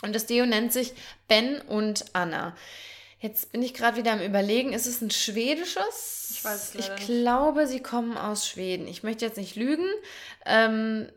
[0.04, 0.94] Und das Deo nennt sich
[1.26, 2.54] Ben und Anna.
[3.22, 6.32] Jetzt bin ich gerade wieder am Überlegen, ist es ein schwedisches?
[6.32, 8.88] Ich weiß es leider Ich glaube, sie kommen aus Schweden.
[8.88, 9.86] Ich möchte jetzt nicht lügen.
[10.44, 11.08] Ähm,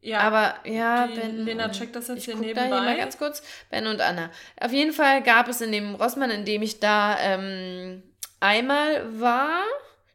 [0.00, 1.44] ja, aber ja, Ben.
[1.44, 2.70] Lena checkt das jetzt ich hier nebenbei.
[2.70, 3.42] Da hier mal ganz kurz.
[3.68, 4.30] Ben und Anna.
[4.58, 8.02] Auf jeden Fall gab es in dem Rossmann, in dem ich da ähm,
[8.40, 9.64] einmal war,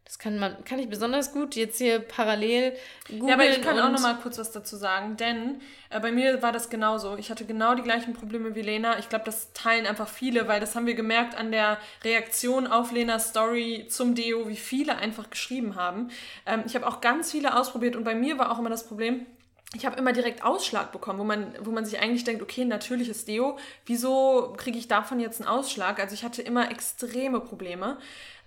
[0.09, 2.75] das kann man, kann ich besonders gut jetzt hier parallel
[3.09, 3.27] googeln.
[3.27, 6.41] Ja, aber ich kann auch noch mal kurz was dazu sagen, denn äh, bei mir
[6.41, 7.15] war das genauso.
[7.17, 8.97] Ich hatte genau die gleichen Probleme wie Lena.
[8.97, 12.91] Ich glaube, das teilen einfach viele, weil das haben wir gemerkt an der Reaktion auf
[12.91, 16.09] Lenas Story zum Deo, wie viele einfach geschrieben haben.
[16.47, 19.27] Ähm, ich habe auch ganz viele ausprobiert und bei mir war auch immer das Problem,
[19.75, 23.25] ich habe immer direkt Ausschlag bekommen, wo man, wo man sich eigentlich denkt, okay, natürliches
[23.25, 25.99] Deo, wieso kriege ich davon jetzt einen Ausschlag?
[25.99, 27.97] Also ich hatte immer extreme Probleme.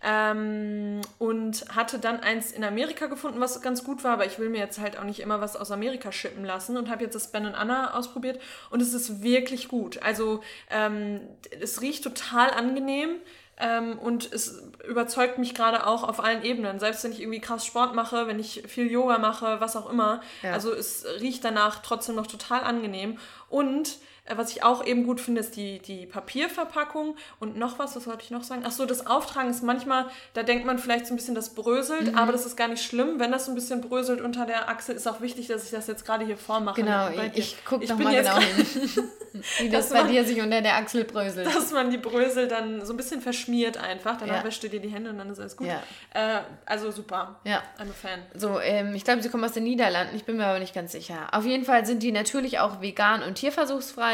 [0.04, 4.48] Ähm, und hatte dann eins in Amerika gefunden, was ganz gut war, aber ich will
[4.48, 7.30] mir jetzt halt auch nicht immer was aus Amerika schippen lassen und habe jetzt das
[7.30, 10.02] Ben Anna ausprobiert und es ist wirklich gut.
[10.02, 11.20] Also ähm,
[11.60, 13.10] es riecht total angenehm.
[13.58, 16.80] Ähm, und es überzeugt mich gerade auch auf allen Ebenen.
[16.80, 20.20] Selbst wenn ich irgendwie krass Sport mache, wenn ich viel Yoga mache, was auch immer.
[20.42, 20.52] Ja.
[20.52, 23.18] Also es riecht danach trotzdem noch total angenehm.
[23.48, 28.06] Und was ich auch eben gut finde, ist die, die Papierverpackung und noch was, was
[28.06, 28.62] wollte ich noch sagen?
[28.64, 32.12] Ach so, das Auftragen ist manchmal, da denkt man vielleicht so ein bisschen, das bröselt,
[32.12, 32.18] mhm.
[32.18, 33.18] aber das ist gar nicht schlimm.
[33.18, 35.88] Wenn das so ein bisschen bröselt unter der Achse, ist auch wichtig, dass ich das
[35.88, 36.80] jetzt gerade hier vormache.
[36.80, 38.66] Genau, ich gucke nochmal genau hin.
[39.58, 41.46] Wie das bei dir sich unter der Achsel bröselt.
[41.46, 44.18] Dass man die Brösel dann so ein bisschen verschmiert einfach.
[44.18, 44.44] Danach ja.
[44.44, 45.68] wäscht du dir die Hände und dann ist alles gut.
[45.68, 45.82] Ja.
[46.12, 47.40] Äh, also super.
[47.44, 47.62] Ja.
[47.78, 48.20] I'm a Fan.
[48.34, 50.14] So, ähm, ich glaube, sie kommen aus den Niederlanden.
[50.14, 51.28] Ich bin mir aber nicht ganz sicher.
[51.32, 54.11] Auf jeden Fall sind die natürlich auch vegan und tierversuchsfrei.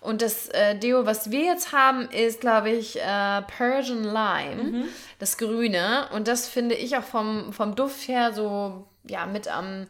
[0.00, 4.62] Und das äh, Deo, was wir jetzt haben, ist, glaube ich, äh, Persian Lime.
[4.62, 4.84] Mhm.
[5.18, 6.08] Das Grüne.
[6.12, 9.86] Und das finde ich auch vom, vom Duft her so, ja, mit am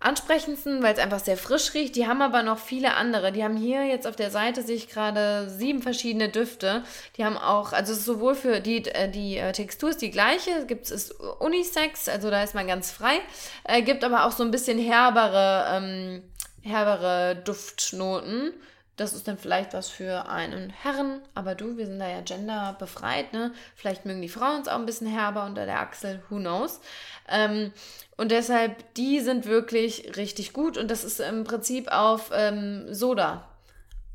[0.00, 1.94] ansprechendsten, weil es einfach sehr frisch riecht.
[1.94, 3.32] Die haben aber noch viele andere.
[3.32, 6.82] Die haben hier jetzt auf der Seite sich gerade sieben verschiedene Düfte.
[7.16, 10.90] Die haben auch, also sowohl für die, äh, die äh, Textur ist die gleiche, gibt
[10.90, 13.20] es Unisex, also da ist man ganz frei.
[13.64, 16.22] Äh, gibt aber auch so ein bisschen herbere, ähm,
[16.62, 18.54] herbere Duftnoten.
[19.00, 23.32] Das ist dann vielleicht was für einen Herren, aber du, wir sind da ja genderbefreit,
[23.32, 23.50] ne?
[23.74, 26.82] Vielleicht mögen die Frauen es auch ein bisschen herber unter der Achsel, who knows.
[27.26, 27.72] Ähm,
[28.18, 33.48] und deshalb, die sind wirklich richtig gut und das ist im Prinzip auf ähm, Soda.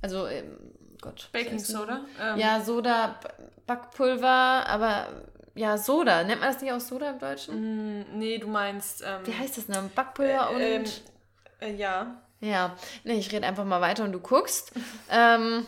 [0.04, 0.56] Also, ähm,
[1.02, 1.30] Gott.
[1.32, 2.02] Baking Soda?
[2.22, 2.38] Ähm.
[2.38, 3.20] Ja, Soda,
[3.66, 5.08] Backpulver, aber
[5.56, 6.24] ja, Soda.
[6.24, 8.02] Nennt man das nicht auch Soda im Deutschen?
[8.02, 9.02] Mm, nee, du meinst.
[9.04, 9.90] Ähm, Wie heißt das denn?
[9.96, 11.02] Backpulver äh, und.
[11.60, 12.22] Äh, ja.
[12.42, 14.72] Ja, nee, ich rede einfach mal weiter und du guckst.
[15.10, 15.66] ähm,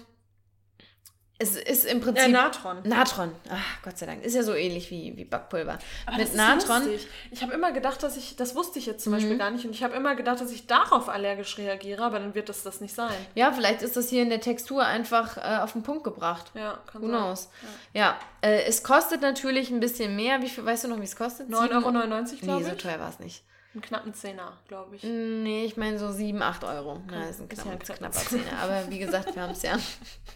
[1.40, 2.24] es ist im Prinzip.
[2.24, 2.78] Ja, Natron.
[2.84, 3.32] Natron.
[3.52, 4.24] Ach, Gott sei Dank.
[4.24, 5.78] Ist ja so ähnlich wie, wie Backpulver.
[6.08, 6.80] Aber Mit Natron.
[6.80, 7.08] Lustig.
[7.30, 8.36] Ich habe immer gedacht, dass ich.
[8.38, 9.18] Das wusste ich jetzt zum mhm.
[9.18, 9.64] Beispiel gar nicht.
[9.64, 12.82] Und ich habe immer gedacht, dass ich darauf allergisch reagiere, aber dann wird das das
[12.82, 13.14] nicht sein.
[13.36, 16.52] Ja, vielleicht ist das hier in der Textur einfach äh, auf den Punkt gebracht.
[16.56, 17.18] Ja, kann Who sein.
[17.18, 17.50] Knows.
[17.94, 20.42] Ja, ja äh, es kostet natürlich ein bisschen mehr.
[20.42, 21.50] Wie viel, weißt du noch, wie es kostet?
[21.50, 22.42] 9,99 Euro, glaube ich.
[22.42, 23.44] Nee, so teuer war es nicht.
[23.78, 25.04] Einen knappen Zehner, glaube ich.
[25.04, 26.94] Nee, ich meine so 7, 8 Euro.
[26.94, 27.02] Okay.
[27.12, 28.58] Na, das ist ein knapp, ist ja knapper Zehner.
[28.60, 29.78] Aber wie gesagt, wir haben es ja.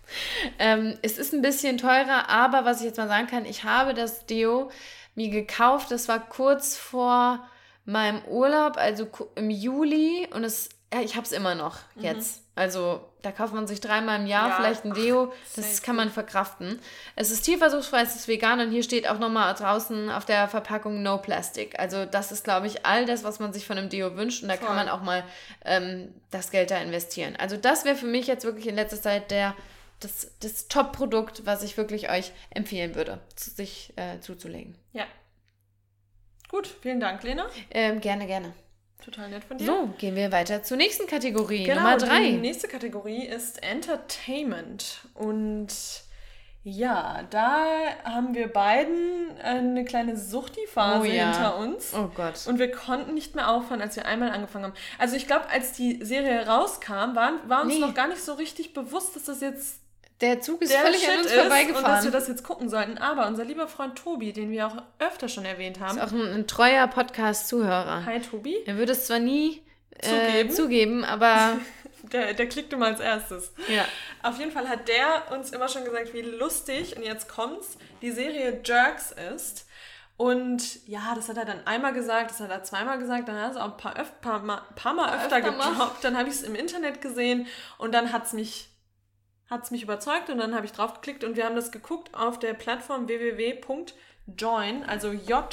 [0.59, 3.95] ähm, es ist ein bisschen teurer, aber was ich jetzt mal sagen kann, ich habe
[3.95, 4.69] das Deo
[5.15, 5.89] mir gekauft.
[5.89, 7.43] Das war kurz vor
[7.83, 10.27] meinem Urlaub, also im Juli.
[10.31, 12.03] Und es, ja, ich habe es immer noch mhm.
[12.61, 14.55] Also da kauft man sich dreimal im Jahr ja.
[14.55, 15.33] vielleicht ein Deo.
[15.55, 16.79] Das kann man verkraften.
[17.15, 21.01] Es ist tierversuchsfrei, es ist vegan und hier steht auch nochmal draußen auf der Verpackung
[21.01, 21.79] No Plastic.
[21.79, 24.49] Also das ist, glaube ich, all das, was man sich von einem Deo wünscht und
[24.49, 24.67] da Voll.
[24.67, 25.23] kann man auch mal
[25.65, 27.35] ähm, das Geld da investieren.
[27.35, 29.55] Also das wäre für mich jetzt wirklich in letzter Zeit der
[29.99, 34.77] das, das Top-Produkt, was ich wirklich euch empfehlen würde, sich äh, zuzulegen.
[34.93, 35.05] Ja.
[36.47, 37.47] Gut, vielen Dank, Lena.
[37.71, 38.53] Ähm, gerne, gerne.
[39.03, 39.65] Total nett von dir.
[39.65, 41.63] So, gehen wir weiter zur nächsten Kategorie.
[41.63, 42.23] Genau, Nummer drei.
[42.31, 44.99] Die nächste Kategorie ist Entertainment.
[45.15, 45.69] Und
[46.63, 47.65] ja, da
[48.03, 51.31] haben wir beiden eine kleine Suchti-Phase oh, ja.
[51.31, 51.93] hinter uns.
[51.95, 52.45] Oh Gott.
[52.45, 54.73] Und wir konnten nicht mehr aufhören, als wir einmal angefangen haben.
[54.99, 57.79] Also ich glaube, als die Serie rauskam, war, war uns nee.
[57.79, 59.80] noch gar nicht so richtig bewusst, dass das jetzt
[60.21, 61.85] der Zug ist der völlig Shit an uns vorbeigefahren.
[61.85, 62.97] Und dass wir das jetzt gucken sollten.
[62.97, 65.97] Aber unser lieber Freund Tobi, den wir auch öfter schon erwähnt haben.
[65.97, 68.05] Ist auch ein, ein treuer Podcast-Zuhörer.
[68.05, 68.57] Hi, Tobi.
[68.65, 69.63] Er würde es zwar nie
[69.97, 70.51] äh, zugeben.
[70.51, 71.57] zugeben, aber.
[72.11, 73.53] der, der klickt immer als erstes.
[73.67, 73.85] Ja.
[74.23, 78.11] Auf jeden Fall hat der uns immer schon gesagt, wie lustig, und jetzt kommt's, die
[78.11, 79.67] Serie Jerks ist.
[80.17, 83.45] Und ja, das hat er dann einmal gesagt, das hat er zweimal gesagt, dann hat
[83.45, 86.03] er es auch ein paar, öf paar, Mal, paar Mal öfter, öfter gedroppt.
[86.03, 87.47] Dann habe ich es im Internet gesehen
[87.79, 88.70] und dann hat es mich
[89.51, 92.39] hat es mich überzeugt und dann habe ich draufgeklickt und wir haben das geguckt auf
[92.39, 95.45] der Plattform www.join, also j-o-y-n.de,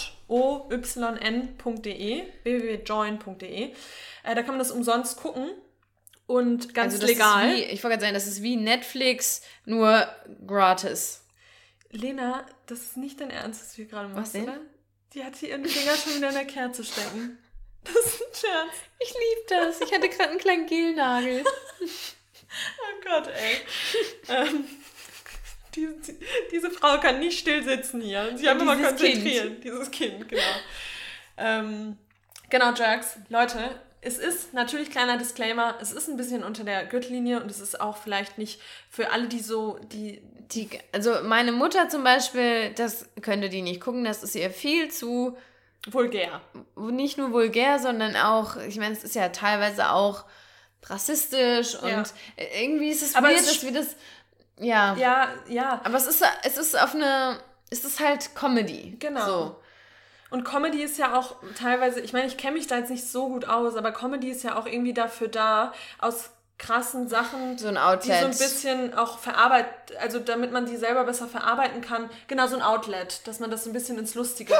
[2.45, 3.65] www.join.de.
[3.65, 3.73] Äh,
[4.23, 5.51] da kann man das umsonst gucken
[6.29, 7.57] und ganz also legal.
[7.57, 10.07] Wie, ich wollte gerade sagen, das ist wie Netflix, nur
[10.47, 11.25] gratis.
[11.91, 14.45] Lena, das ist nicht dein Ernst, was wir gerade machen, was denn?
[14.45, 14.61] oder?
[15.15, 17.39] Die hat hier ihren Finger schon wieder in der Kerze stecken.
[17.83, 18.77] Das ist ein Scherz.
[19.01, 19.81] Ich liebe das.
[19.81, 21.43] Ich hatte gerade einen kleinen Gelnagel.
[22.81, 23.57] Oh Gott, ey.
[24.29, 24.65] ähm,
[25.75, 25.89] die,
[26.51, 28.37] diese Frau kann nicht still sitzen hier.
[28.37, 29.49] Sie haben immer konzentrieren.
[29.49, 29.65] Kind.
[29.65, 30.43] Dieses Kind, genau.
[31.37, 31.99] Ähm,
[32.51, 33.19] genau, Jerks.
[33.29, 37.61] Leute, es ist natürlich kleiner Disclaimer, es ist ein bisschen unter der Gürtellinie und es
[37.61, 40.23] ist auch vielleicht nicht für alle, die so, die.
[40.53, 44.91] die also meine Mutter zum Beispiel, das könnte die nicht gucken, das ist ihr viel
[44.91, 45.37] zu
[45.87, 46.41] vulgär.
[46.77, 50.25] Nicht nur vulgär, sondern auch, ich meine, es ist ja teilweise auch
[50.87, 52.03] rassistisch und ja.
[52.61, 53.97] irgendwie ist es aber weird, es dass wir das
[54.61, 54.95] ja.
[54.97, 55.81] Ja, ja.
[55.85, 57.39] Aber es ist es ist auf eine
[57.71, 58.97] es ist halt Comedy.
[58.99, 59.27] Genau.
[59.27, 59.57] So.
[60.31, 63.29] Und Comedy ist ja auch teilweise, ich meine, ich kenne mich da jetzt nicht so
[63.29, 67.77] gut aus, aber Comedy ist ja auch irgendwie dafür da, aus krassen Sachen, so ein
[67.77, 68.17] Outlet.
[68.17, 72.11] die so ein bisschen auch verarbeitet, also damit man die selber besser verarbeiten kann.
[72.27, 74.55] Genau, so ein Outlet, dass man das ein bisschen ins Lustige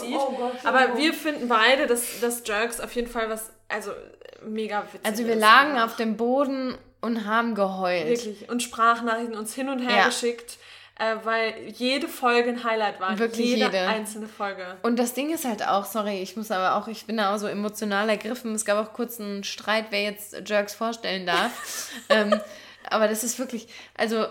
[0.00, 0.14] zieht.
[0.14, 3.90] Oh Gott, Aber wir finden beide, dass, dass Jerks auf jeden Fall was, also
[4.44, 8.06] mega witzig Also wir lagen auf dem Boden und haben geheult.
[8.06, 8.48] Wirklich.
[8.48, 10.06] Und Sprachnachrichten uns hin und her ja.
[10.06, 10.58] geschickt
[11.00, 13.18] äh, weil jede Folge ein Highlight war.
[13.18, 14.76] Wirklich jede, jede einzelne Folge.
[14.82, 17.38] Und das Ding ist halt auch, sorry, ich muss aber auch, ich bin da auch
[17.38, 18.54] so emotional ergriffen.
[18.54, 21.90] Es gab auch kurz einen Streit, wer jetzt Jerks vorstellen darf.
[22.10, 22.38] ähm,
[22.90, 24.26] aber das ist wirklich, also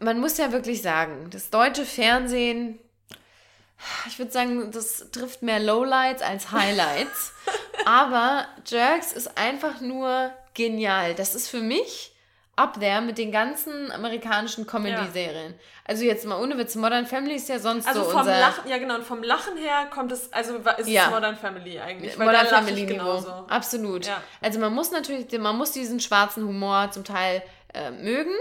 [0.00, 2.80] man muss ja wirklich sagen, das deutsche Fernsehen,
[4.08, 7.32] ich würde sagen, das trifft mehr Lowlights als Highlights.
[7.86, 11.14] aber Jerks ist einfach nur genial.
[11.14, 12.12] Das ist für mich
[12.58, 15.52] up there mit den ganzen amerikanischen Comedy-Serien.
[15.52, 15.58] Ja.
[15.84, 18.40] Also jetzt mal ohne Witz, Modern Family ist ja sonst also so vom unser...
[18.40, 21.04] Lachen, ja genau, und vom Lachen her kommt es, also ist ja.
[21.04, 22.18] es Modern Family eigentlich.
[22.18, 24.06] Modern Family Niveau, absolut.
[24.06, 24.20] Ja.
[24.40, 27.42] Also man muss natürlich, man muss diesen schwarzen Humor zum Teil
[27.72, 28.34] äh, mögen.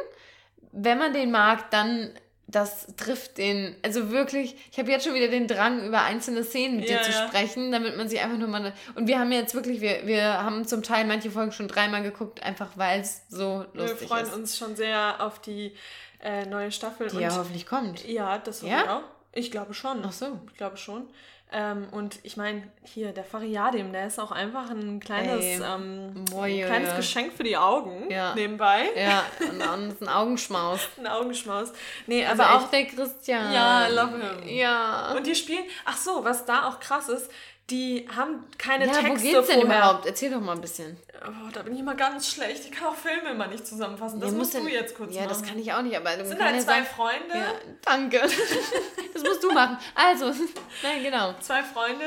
[0.71, 2.11] Wenn man den mag, dann
[2.47, 6.77] das trifft den, also wirklich, ich habe jetzt schon wieder den Drang, über einzelne Szenen
[6.77, 7.27] mit ja, dir zu ja.
[7.27, 8.73] sprechen, damit man sie einfach nur mal.
[8.95, 12.41] Und wir haben jetzt wirklich, wir, wir haben zum Teil manche Folgen schon dreimal geguckt,
[12.43, 14.01] einfach weil es so lustig ist.
[14.01, 14.33] Wir freuen ist.
[14.33, 15.73] uns schon sehr auf die
[16.21, 17.07] äh, neue Staffel.
[17.09, 18.07] Die ja hoffentlich kommt.
[18.07, 18.83] Ja, das hoffe ja?
[18.83, 19.03] ich auch.
[19.33, 20.01] Ich glaube schon.
[20.05, 20.39] Ach so.
[20.49, 21.07] Ich glaube schon.
[21.49, 26.25] Ähm, und ich meine, hier, der Fariadim, der ist auch einfach ein kleines, Ey, ähm,
[26.35, 28.35] ein kleines Geschenk für die Augen ja.
[28.35, 28.89] nebenbei.
[28.97, 30.89] Ja, und ein Augenschmaus.
[30.97, 31.71] ein Augenschmaus.
[32.05, 33.53] Nee, also Aber echt, auch der Christian.
[33.53, 34.49] Ja, love him.
[34.49, 35.13] Ja.
[35.15, 37.31] Und die spielen, ach so, was da auch krass ist,
[37.69, 39.79] die haben keine ja, Texte wo geht's denn vorher.
[39.79, 40.05] überhaupt?
[40.05, 40.97] Erzähl doch mal ein bisschen.
[41.25, 42.63] Oh, da bin ich immer ganz schlecht.
[42.63, 44.21] Ich kann auch Filme immer nicht zusammenfassen.
[44.21, 45.33] Das ja, musst du denn, jetzt kurz ja, machen.
[45.33, 45.97] Ja, das kann ich auch nicht.
[45.97, 47.35] Aber das sind halt zwei sagen, Freunde.
[47.35, 47.53] Ja,
[47.83, 48.21] danke.
[49.13, 49.77] das musst du machen.
[49.95, 50.27] Also,
[50.83, 51.33] nein, genau.
[51.41, 52.05] Zwei Freunde,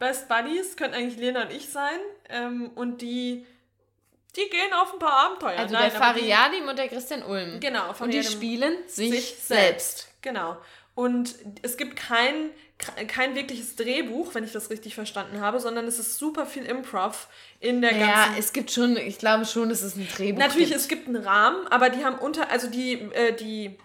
[0.00, 2.00] Best Buddies, könnten eigentlich Lena und ich sein.
[2.28, 3.46] Ähm, und die,
[4.34, 5.58] die gehen auf ein paar Abenteuer.
[5.58, 7.60] Also nein, der Fariadim und der Christian Ulm.
[7.60, 7.94] Genau.
[8.00, 9.46] Und die spielen sich, sich selbst.
[9.46, 10.08] selbst.
[10.22, 10.56] Genau.
[10.96, 15.98] Und es gibt kein, kein wirkliches Drehbuch, wenn ich das richtig verstanden habe, sondern es
[15.98, 18.08] ist super viel Improv in der ganzen.
[18.08, 20.80] Ja, es gibt schon, ich glaube schon, es ein Drehbuch Natürlich, gibt.
[20.80, 23.78] es gibt einen Rahmen, aber die haben unter, also die, äh, die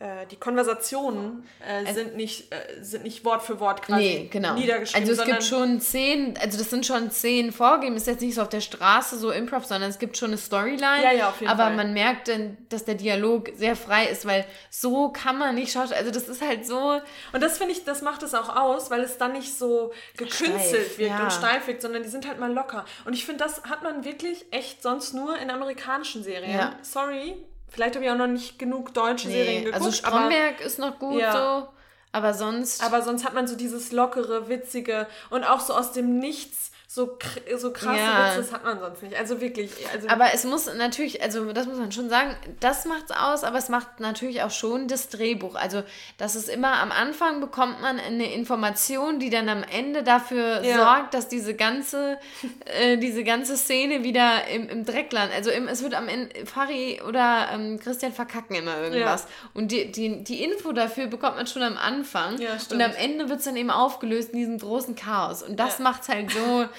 [0.00, 4.28] äh, die Konversationen äh, also, sind, nicht, äh, sind nicht Wort für Wort quasi nee,
[4.30, 4.54] genau.
[4.54, 5.08] niedergeschrieben.
[5.08, 8.42] Also es gibt schon Szenen, also das sind schon Szenen vorgegeben, ist jetzt nicht so
[8.42, 11.02] auf der Straße so Improv, sondern es gibt schon eine Storyline.
[11.02, 11.74] Ja, ja, auf jeden aber Fall.
[11.74, 15.92] man merkt dann, dass der Dialog sehr frei ist, weil so kann man nicht schauen.
[15.92, 17.00] Also das ist halt so.
[17.32, 20.60] Und das finde ich, das macht es auch aus, weil es dann nicht so gekünstelt
[20.60, 21.24] steif, wirkt ja.
[21.24, 22.84] und steif wirkt, sondern die sind halt mal locker.
[23.04, 26.54] Und ich finde, das hat man wirklich echt sonst nur in amerikanischen Serien.
[26.54, 26.78] Ja.
[26.82, 27.34] Sorry,
[27.68, 29.84] Vielleicht habe ich auch noch nicht genug deutsche nee, Serien geguckt.
[29.84, 31.32] Also Stromberg aber, ist noch gut ja.
[31.32, 31.68] so,
[32.12, 32.82] aber sonst.
[32.82, 37.18] Aber sonst hat man so dieses lockere, witzige und auch so aus dem Nichts so,
[37.58, 38.28] so krasse ja.
[38.30, 39.14] Witze, das hat man sonst nicht.
[39.14, 39.70] Also wirklich.
[39.92, 43.58] Also aber es muss natürlich, also das muss man schon sagen, das macht's aus, aber
[43.58, 45.54] es macht natürlich auch schon das Drehbuch.
[45.54, 45.82] Also,
[46.16, 50.78] das ist immer am Anfang bekommt man eine Information, die dann am Ende dafür ja.
[50.78, 52.18] sorgt, dass diese ganze,
[52.64, 55.36] äh, diese ganze Szene wieder im, im Dreck landet.
[55.36, 59.24] Also im, es wird am Ende, Fari oder ähm, Christian verkacken immer irgendwas.
[59.24, 59.50] Ja.
[59.52, 62.38] Und die, die, die Info dafür bekommt man schon am Anfang.
[62.38, 65.42] Ja, und am Ende wird es dann eben aufgelöst in diesem großen Chaos.
[65.42, 66.64] Und das macht's halt so.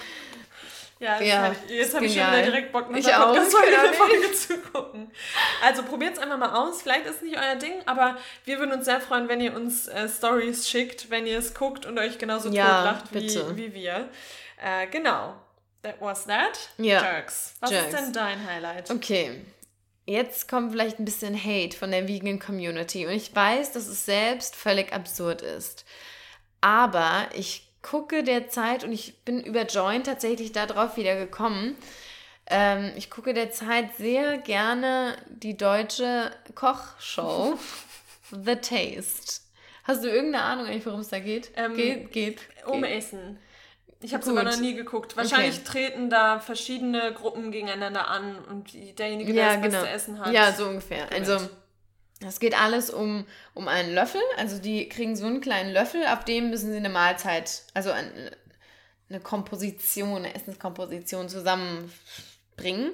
[1.00, 5.10] Ja, ja hab ich, jetzt habe ich schon wieder direkt Bock, der Podcast-Folge zu gucken.
[5.64, 6.82] Also probiert es einfach mal aus.
[6.82, 9.88] Vielleicht ist es nicht euer Ding, aber wir würden uns sehr freuen, wenn ihr uns
[9.88, 14.10] äh, Stories schickt, wenn ihr es guckt und euch genauso ja, totlacht wie, wie wir.
[14.62, 15.36] Äh, genau.
[15.82, 16.68] That was that.
[16.76, 17.00] Ja.
[17.02, 17.54] Jerks.
[17.60, 17.94] Was Jerks.
[17.94, 18.90] ist denn dein Highlight?
[18.90, 19.40] Okay.
[20.04, 23.06] Jetzt kommt vielleicht ein bisschen Hate von der Vegan Community.
[23.06, 25.86] Und ich weiß, dass es selbst völlig absurd ist.
[26.60, 31.76] Aber ich gucke derzeit, und ich bin über Join tatsächlich darauf wieder gekommen,
[32.46, 37.58] ähm, ich gucke derzeit sehr gerne die deutsche Kochshow
[38.30, 39.42] The Taste.
[39.84, 41.52] Hast du irgendeine Ahnung eigentlich, worum es da geht?
[41.56, 42.40] Ähm, geht, geht?
[42.66, 42.90] Um geht.
[42.90, 43.38] Essen.
[44.02, 45.16] Ich habe es aber noch nie geguckt.
[45.16, 45.64] Wahrscheinlich okay.
[45.64, 49.80] treten da verschiedene Gruppen gegeneinander an und derjenige, der ja, das genau.
[49.80, 50.32] beste Essen hat.
[50.32, 51.06] Ja, so ungefähr.
[51.06, 51.28] Gewinnt.
[51.28, 51.48] Also
[52.26, 54.20] es geht alles um, um einen Löffel.
[54.36, 58.32] Also die kriegen so einen kleinen Löffel, auf dem müssen sie eine Mahlzeit, also eine,
[59.08, 61.90] eine Komposition, eine Essenskomposition zusammenbringen.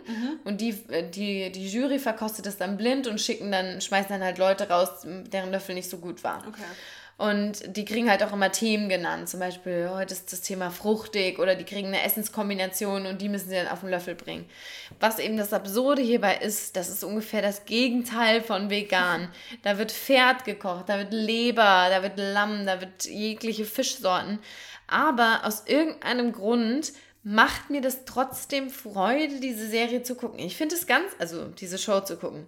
[0.07, 0.41] Mhm.
[0.45, 0.73] Und die,
[1.11, 5.05] die, die Jury verkostet das dann blind und schicken dann, schmeißen dann halt Leute raus,
[5.05, 6.45] deren Löffel nicht so gut war.
[6.47, 6.63] Okay.
[7.19, 9.31] Und die kriegen halt auch immer Themen genannt.
[9.31, 13.49] Zum Beispiel, heute ist das Thema fruchtig oder die kriegen eine Essenskombination und die müssen
[13.49, 14.45] sie dann auf den Löffel bringen.
[15.01, 19.31] Was eben das Absurde hierbei ist, das ist ungefähr das Gegenteil von vegan.
[19.63, 24.39] Da wird Pferd gekocht, da wird Leber, da wird Lamm, da wird jegliche Fischsorten.
[24.87, 30.39] Aber aus irgendeinem Grund macht mir das trotzdem Freude, diese Serie zu gucken.
[30.39, 32.47] Ich finde es ganz, also diese Show zu gucken.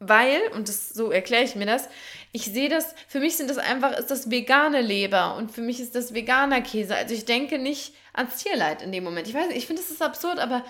[0.00, 1.88] Weil, und das, so erkläre ich mir das,
[2.30, 5.80] ich sehe das, für mich sind das einfach, ist das vegane Leber und für mich
[5.80, 6.94] ist das veganer Käse.
[6.94, 9.26] Also ich denke nicht ans Tierleid in dem Moment.
[9.26, 10.64] Ich weiß nicht, ich finde, das ist absurd, aber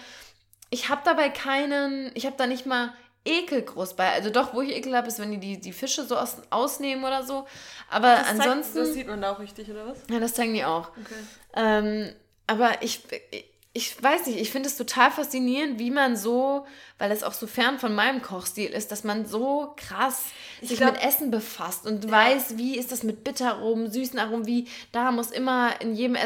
[0.71, 4.11] ich habe dabei keinen, ich habe da nicht mal Ekel groß bei.
[4.13, 7.05] Also doch, wo ich Ekel habe, ist, wenn die, die die Fische so aus, ausnehmen
[7.05, 7.47] oder so.
[7.91, 8.75] Aber das ansonsten.
[8.75, 9.99] Zeigt, das sieht man da auch richtig, oder was?
[10.11, 10.89] Ja, das zeigen die auch.
[10.91, 11.15] Okay.
[11.55, 12.13] Ähm,
[12.47, 13.03] aber ich,
[13.79, 16.67] ich weiß nicht, ich finde es total faszinierend, wie man so,
[16.99, 20.25] weil es auch so fern von meinem Kochstil ist, dass man so krass
[20.61, 22.11] ich sich glaub, mit Essen befasst und ja.
[22.11, 26.17] weiß, wie ist das mit Bitteraromen, süßen Aromen, wie da muss immer in jedem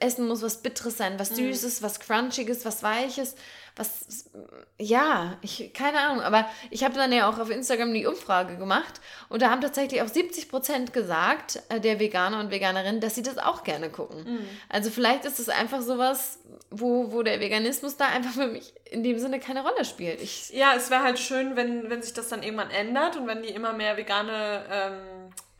[0.00, 1.36] Essen muss was Bitteres sein, was mhm.
[1.36, 3.34] Süßes, was Crunchiges, was Weiches
[3.76, 4.30] was,
[4.78, 9.00] ja, ich, keine Ahnung, aber ich habe dann ja auch auf Instagram die Umfrage gemacht
[9.28, 13.22] und da haben tatsächlich auch 70 Prozent gesagt, äh, der Veganer und Veganerinnen, dass sie
[13.22, 14.24] das auch gerne gucken.
[14.24, 14.48] Mhm.
[14.68, 16.38] Also vielleicht ist es einfach sowas,
[16.70, 20.20] wo, wo der Veganismus da einfach für mich in dem Sinne keine Rolle spielt.
[20.20, 23.42] Ich, ja, es wäre halt schön, wenn, wenn sich das dann irgendwann ändert und wenn
[23.42, 24.94] die immer mehr vegane ähm,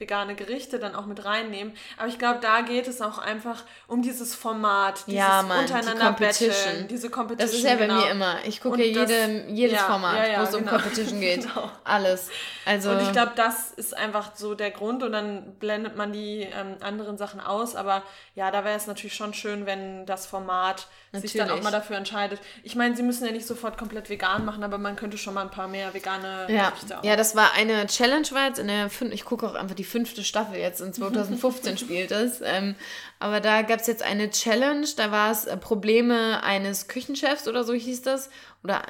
[0.02, 1.72] vegane Gerichte dann auch mit reinnehmen.
[1.96, 6.10] Aber ich glaube, da geht es auch einfach um dieses Format, dieses ja, Mann, untereinander
[6.10, 6.88] die Competition.
[6.88, 7.48] diese Competition.
[7.48, 7.94] Das ist ja genau.
[7.94, 8.36] bei mir immer.
[8.44, 10.62] Ich gucke ja jede, jedes ja, Format, ja, wo es genau.
[10.62, 11.42] um Competition geht.
[11.42, 11.70] genau.
[11.84, 12.28] Alles.
[12.64, 16.40] Also und ich glaube, das ist einfach so der Grund und dann blendet man die
[16.42, 17.76] ähm, anderen Sachen aus.
[17.76, 18.02] Aber
[18.34, 21.32] ja, da wäre es natürlich schon schön, wenn das Format Natürlich.
[21.32, 22.40] sich dann auch mal dafür entscheidet.
[22.62, 25.42] Ich meine, sie müssen ja nicht sofort komplett vegan machen, aber man könnte schon mal
[25.42, 26.70] ein paar mehr vegane ja.
[26.70, 27.04] Gerichte auch.
[27.04, 29.84] Ja, das war eine Challenge, war jetzt in der fünf, ich gucke auch einfach die
[29.92, 32.40] fünfte Staffel jetzt, in 2015 spielt es.
[32.42, 32.74] Ähm,
[33.20, 37.62] aber da gab es jetzt eine Challenge, da war es äh, Probleme eines Küchenchefs oder
[37.62, 38.30] so hieß das.
[38.64, 38.82] Oder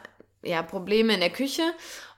[0.42, 1.62] ja, Probleme in der Küche.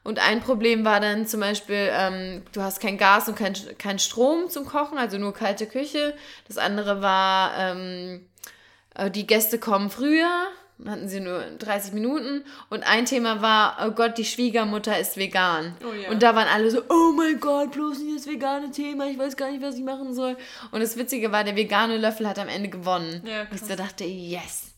[0.05, 3.99] Und ein Problem war dann zum Beispiel, ähm, du hast kein Gas und kein, kein
[3.99, 6.15] Strom zum Kochen, also nur kalte Küche.
[6.47, 8.27] Das andere war, ähm,
[8.95, 10.47] äh, die Gäste kommen früher,
[10.87, 12.45] hatten sie nur 30 Minuten.
[12.71, 15.77] Und ein Thema war, oh Gott, die Schwiegermutter ist vegan.
[15.83, 16.11] Oh, yeah.
[16.11, 19.37] Und da waren alle so, oh mein Gott, bloß nicht das vegane Thema, ich weiß
[19.37, 20.37] gar nicht, was ich machen soll.
[20.71, 23.23] Und das Witzige war, der vegane Löffel hat am Ende gewonnen.
[23.25, 24.75] Ja, und ich so dachte, yes.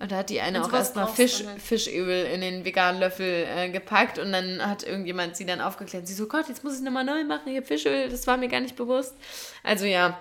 [0.00, 4.20] Und da hat die eine auch erstmal Fisch, Fischöl in den veganen Löffel äh, gepackt
[4.20, 6.06] und dann hat irgendjemand sie dann aufgeklärt.
[6.06, 8.60] Sie so, Gott, jetzt muss ich nochmal neu machen, habe Fischöl, das war mir gar
[8.60, 9.16] nicht bewusst.
[9.64, 10.20] Also ja,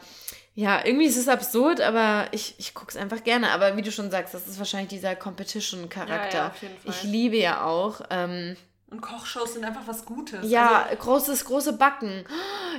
[0.58, 3.52] ja, irgendwie ist es absurd, aber ich, ich gucke es einfach gerne.
[3.52, 6.36] Aber wie du schon sagst, das ist wahrscheinlich dieser Competition-Charakter.
[6.36, 6.92] Ja, ja, auf jeden Fall.
[6.92, 8.02] Ich liebe ja auch.
[8.10, 8.58] Ähm,
[8.90, 10.50] und Kochshows sind einfach was Gutes.
[10.50, 12.26] Ja, also, großes, große Backen.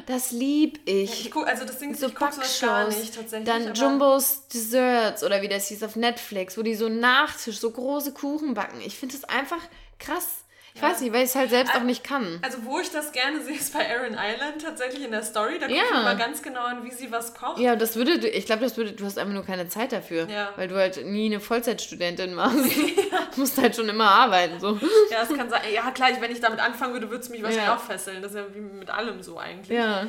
[0.07, 1.21] Das lieb ich.
[1.21, 3.47] Ja, ich guck, also das Ding ist, so ich gucke gar nicht tatsächlich.
[3.47, 8.13] Dann Jumbos Desserts oder wie das hieß auf Netflix, wo die so Nachtisch, so große
[8.13, 8.81] Kuchen backen.
[8.81, 9.61] Ich finde das einfach
[10.01, 10.47] krass.
[10.79, 12.39] Ich weiß nicht, weil ich es halt selbst auch nicht kann.
[12.41, 15.59] Also, wo ich das gerne sehe, ist bei Erin Island tatsächlich in der Story.
[15.59, 15.85] Da gucke ja.
[15.85, 17.59] ich mal ganz genau an, wie sie was kocht.
[17.59, 20.29] Ja, das würde, ich glaube, das würde, du hast einfach nur keine Zeit dafür.
[20.29, 20.53] Ja.
[20.55, 22.77] Weil du halt nie eine Vollzeitstudentin machst.
[22.77, 23.19] ja.
[23.35, 24.59] Du musst halt schon immer arbeiten.
[24.59, 24.79] So.
[25.11, 25.63] Ja, das kann sein.
[25.73, 28.23] Ja, klar, wenn ich damit anfangen würde, würde es mich wahrscheinlich auch fesseln.
[28.23, 29.77] Das ist ja wie mit allem so eigentlich.
[29.77, 30.07] Ja.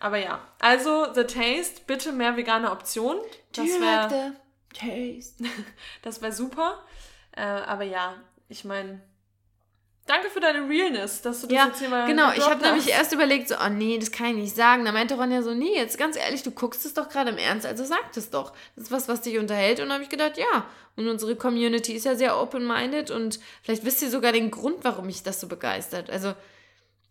[0.00, 0.40] Aber ja.
[0.60, 3.20] Also, The Taste, bitte mehr vegane Optionen.
[3.54, 4.32] Das wäre.
[4.72, 5.44] Taste.
[6.02, 6.82] das wäre super.
[7.36, 8.14] Äh, aber ja,
[8.48, 9.00] ich meine
[10.06, 12.88] Danke für deine Realness, dass du das ja, jetzt hier mal Genau, ich habe nämlich
[12.88, 14.84] erst überlegt, so, oh nee, das kann ich nicht sagen.
[14.84, 17.66] Da meinte Ronja so, nee, jetzt ganz ehrlich, du guckst es doch gerade im Ernst,
[17.66, 18.52] also sag es doch.
[18.74, 19.78] Das ist was, was dich unterhält.
[19.78, 20.66] Und habe ich gedacht, ja.
[20.96, 25.06] Und unsere Community ist ja sehr open-minded und vielleicht wisst ihr sogar den Grund, warum
[25.06, 26.10] mich das so begeistert.
[26.10, 26.34] Also,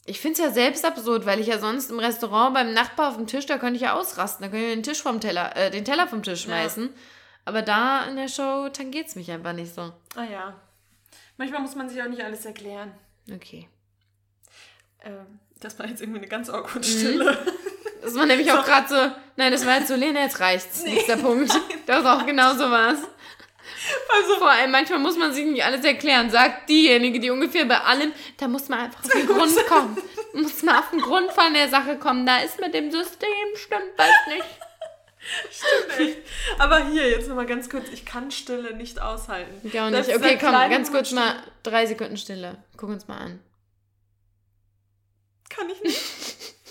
[0.05, 3.15] ich finde es ja selbst absurd, weil ich ja sonst im Restaurant beim Nachbar auf
[3.15, 4.43] dem Tisch, da könnte ich ja ausrasten.
[4.43, 6.83] Da könnte ich den Tisch vom Teller, äh, den Teller vom Tisch schmeißen.
[6.83, 6.89] Ja.
[7.45, 9.93] Aber da in der Show tangiert es mich einfach nicht so.
[10.15, 10.55] Ah ja.
[11.41, 12.91] Manchmal muss man sich auch nicht alles erklären.
[13.33, 13.67] Okay.
[15.03, 16.83] Ähm, das war jetzt irgendwie eine ganz awkward mhm.
[16.83, 17.45] Stille.
[18.03, 18.53] Das war nämlich so.
[18.53, 20.83] auch gerade so, nein, das war jetzt so, Lena, jetzt reicht's.
[20.83, 21.51] Nee, Nächster Punkt.
[21.87, 22.99] Das ist auch genau so was.
[24.13, 27.79] Also, Vor allem, manchmal muss man sich nicht alles erklären, sagt diejenige, die ungefähr bei
[27.79, 29.97] allem, da muss man einfach auf den Grund kommen.
[30.33, 32.27] muss man auf den Grund von der Sache kommen.
[32.27, 34.45] Da ist mit dem System, stimmt was nicht.
[35.51, 36.17] Stimmt echt.
[36.57, 39.67] Aber hier, jetzt nochmal ganz kurz, ich kann Stille nicht aushalten.
[39.77, 40.15] Auch nicht.
[40.15, 42.57] Okay, komm, ganz kurz mal drei Sekunden Stille.
[42.77, 43.39] Guck uns mal an.
[45.49, 46.01] Kann ich nicht.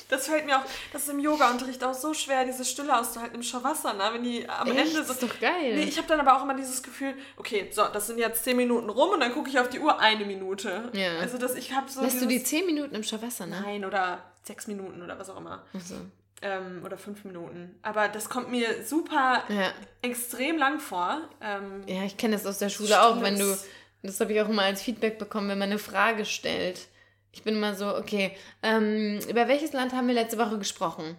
[0.08, 3.44] Das fällt mir auch, das ist im Yoga-Unterricht auch so schwer, diese Stille auszuhalten im
[3.44, 4.78] Shavasana, wenn die am Echt?
[4.78, 4.98] Ende so.
[4.98, 5.76] Das ist doch geil.
[5.76, 8.56] Nee, ich habe dann aber auch immer dieses Gefühl, okay, so, das sind jetzt zehn
[8.56, 10.90] Minuten rum und dann gucke ich auf die Uhr eine Minute.
[10.94, 11.18] Ja.
[11.20, 12.00] Also, dass ich habe so.
[12.00, 13.60] Lässt dieses, du die zehn Minuten im Shavasana?
[13.60, 15.62] Nein, oder sechs Minuten oder was auch immer.
[15.76, 15.94] Ach so.
[16.42, 17.78] Ähm, oder fünf Minuten.
[17.82, 19.72] Aber das kommt mir super ja.
[20.00, 21.20] extrem lang vor.
[21.42, 23.58] Ähm, ja, ich kenne das aus der Schule auch, wenn du,
[24.02, 26.88] das habe ich auch immer als Feedback bekommen, wenn man eine Frage stellt.
[27.32, 31.16] Ich bin immer so, okay, ähm, über welches Land haben wir letzte Woche gesprochen?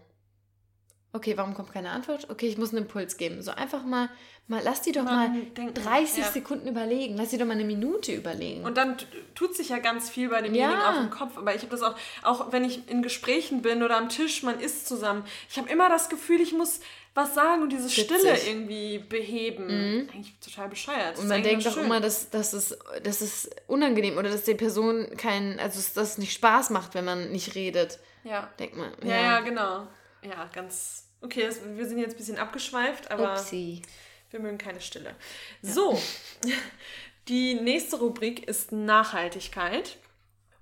[1.14, 2.30] Okay, warum kommt keine Antwort?
[2.30, 3.42] Okay, ich muss einen Impuls geben.
[3.42, 4.10] So einfach mal,
[4.48, 6.32] mal lass die doch mal, mal denken, 30 ja.
[6.32, 7.18] Sekunden überlegen.
[7.18, 8.64] Lass die doch mal eine Minute überlegen.
[8.64, 8.96] Und dann
[9.36, 10.90] tut sich ja ganz viel bei demjenigen ja.
[10.90, 11.38] auf dem Kopf.
[11.38, 14.62] Aber ich habe das auch, auch wenn ich in Gesprächen bin oder am Tisch, man
[14.62, 15.26] isst zusammen.
[15.50, 16.80] Ich habe immer das Gefühl, ich muss
[17.14, 18.06] was sagen und diese Witzig.
[18.06, 19.66] Stille irgendwie beheben.
[19.66, 20.10] Mhm.
[20.14, 21.20] Eigentlich total bescheuert.
[21.20, 25.10] und man denkt doch immer, dass, dass, es, dass es unangenehm oder dass der Person
[25.18, 28.00] kein, also dass das nicht Spaß macht, wenn man nicht redet.
[28.24, 28.50] Ja.
[28.60, 28.92] Denkt man.
[29.04, 29.88] Ja, ja, ja genau.
[30.24, 31.08] Ja, ganz.
[31.22, 33.34] Okay, das, wir sind jetzt ein bisschen abgeschweift, aber.
[33.34, 33.82] Upsi.
[34.30, 35.14] Wir mögen keine Stille.
[35.62, 36.00] So,
[37.28, 39.98] die nächste Rubrik ist Nachhaltigkeit.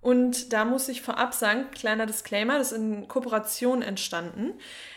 [0.01, 4.53] Und da muss ich vorab sagen, kleiner Disclaimer, das ist in Kooperation entstanden.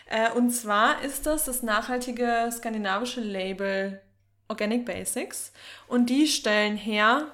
[0.07, 4.01] Äh, und zwar ist das das nachhaltige skandinavische Label
[4.49, 5.53] Organic Basics.
[5.89, 7.27] Und die stellen her,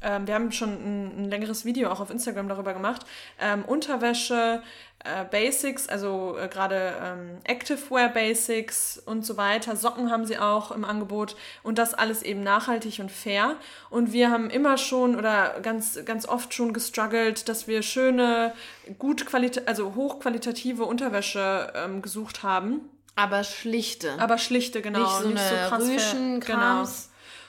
[0.00, 3.04] ähm, wir haben schon ein, ein, längeres Video auch auf Instagram darüber gemacht,
[3.40, 4.62] ähm, Unterwäsche,
[5.04, 9.76] äh, Basics, also äh, gerade ähm, Activewear Basics und so weiter.
[9.76, 13.56] Socken haben sie auch im Angebot und das alles eben nachhaltig und fair.
[13.90, 18.54] Und wir haben immer schon oder ganz, ganz oft schon gestruggelt, dass wir schöne,
[18.98, 22.80] gut qualitativ, also hochqualitative Unterwäsche ähm, gesucht haben.
[23.14, 24.18] Aber schlichte.
[24.18, 25.00] Aber schlichte, genau.
[25.00, 26.84] Nicht so, nicht so krass Rüschen, genau.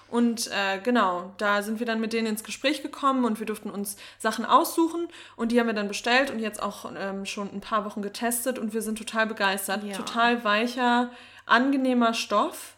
[0.09, 3.71] Und äh, genau, da sind wir dann mit denen ins Gespräch gekommen und wir durften
[3.71, 7.61] uns Sachen aussuchen und die haben wir dann bestellt und jetzt auch ähm, schon ein
[7.61, 9.83] paar Wochen getestet und wir sind total begeistert.
[9.83, 9.93] Ja.
[9.93, 11.11] Total weicher,
[11.45, 12.75] angenehmer Stoff,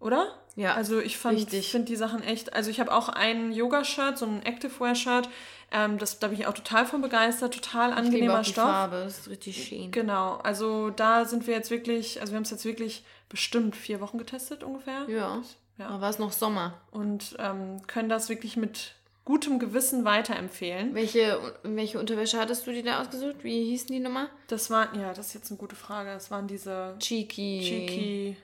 [0.00, 0.34] oder?
[0.56, 0.74] Ja.
[0.74, 1.44] Also ich finde
[1.84, 5.28] die Sachen echt, also ich habe auch ein Yoga-Shirt, so ein Activewear-Shirt,
[5.72, 8.64] ähm, das, da bin ich auch total von begeistert, total angenehmer ich auch die Stoff.
[8.64, 9.90] Farbe, das ist richtig schön.
[9.92, 14.00] Genau, also da sind wir jetzt wirklich, also wir haben es jetzt wirklich bestimmt vier
[14.00, 15.04] Wochen getestet ungefähr.
[15.08, 15.42] Ja.
[15.80, 15.88] Ja.
[15.88, 16.74] Da war es noch Sommer.
[16.90, 20.94] Und ähm, können das wirklich mit gutem Gewissen weiterempfehlen.
[20.94, 23.36] Welche, welche Unterwäsche hattest du dir da ausgesucht?
[23.42, 24.28] Wie hießen die Nummer?
[24.48, 26.10] Das waren, ja, das ist jetzt eine gute Frage.
[26.10, 27.60] Das waren diese Cheeky.
[27.62, 28.36] Cheeky.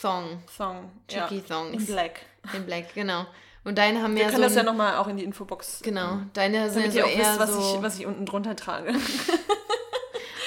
[0.00, 0.42] Thong.
[0.56, 0.90] Thong.
[1.08, 1.42] Cheeky ja.
[1.48, 1.74] Thongs.
[1.74, 2.20] In Black.
[2.54, 3.24] In Black, genau.
[3.64, 5.80] Und deine haben Wir ja können so das ja nochmal auch in die Infobox.
[5.82, 6.18] Genau.
[6.34, 8.92] Deine sind ja so eher wisst, was, so ich, was ich unten drunter trage.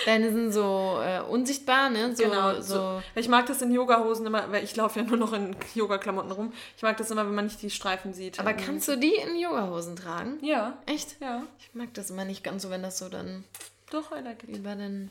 [0.05, 2.15] Deine sind so äh, unsichtbar, ne?
[2.15, 2.61] So, genau.
[2.61, 3.01] So.
[3.15, 6.53] Ich mag das in Yoga-Hosen immer, weil ich laufe ja nur noch in Yoga-Klamotten rum.
[6.77, 8.39] Ich mag das immer, wenn man nicht die Streifen sieht.
[8.39, 10.37] Aber kannst du die in Yoga-Hosen tragen?
[10.41, 10.77] Ja.
[10.85, 11.17] Echt?
[11.19, 11.43] Ja.
[11.59, 13.43] Ich mag das immer nicht ganz so, wenn das so dann.
[13.91, 14.57] Doch, I like it.
[14.57, 15.09] Über den.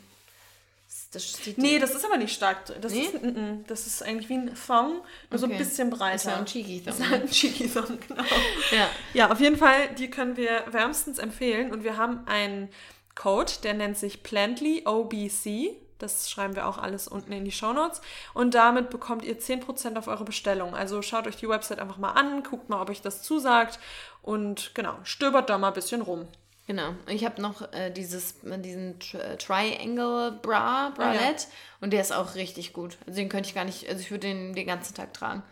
[1.13, 2.65] Das nee, das ist aber nicht stark.
[2.81, 3.03] Das, nee?
[3.03, 5.39] ist, n -n, das ist eigentlich wie ein Thong, nur okay.
[5.39, 6.13] so ein bisschen breiter.
[6.13, 6.85] Das ist ja ein Cheeky Thong.
[6.87, 8.23] Das ist ein Cheeky Thong, genau.
[8.71, 8.91] ja.
[9.13, 11.73] ja, auf jeden Fall, die können wir wärmstens empfehlen.
[11.73, 12.71] Und wir haben ein
[13.19, 15.77] Code, der nennt sich Plantly OBC.
[15.99, 18.01] Das schreiben wir auch alles unten in die Show Notes.
[18.33, 20.77] Und damit bekommt ihr 10% auf eure Bestellung.
[20.77, 23.81] Also schaut euch die Website einfach mal an, guckt mal, ob euch das zusagt.
[24.23, 26.29] Und genau, stöbert da mal ein bisschen rum.
[26.69, 26.95] Genau.
[27.09, 31.25] Ich habe noch äh, dieses, diesen Triangle Bra, Bralette.
[31.25, 31.47] Ah, ja.
[31.81, 32.99] Und der ist auch richtig gut.
[33.05, 35.43] Also den könnte ich gar nicht, also ich würde den den ganzen Tag tragen.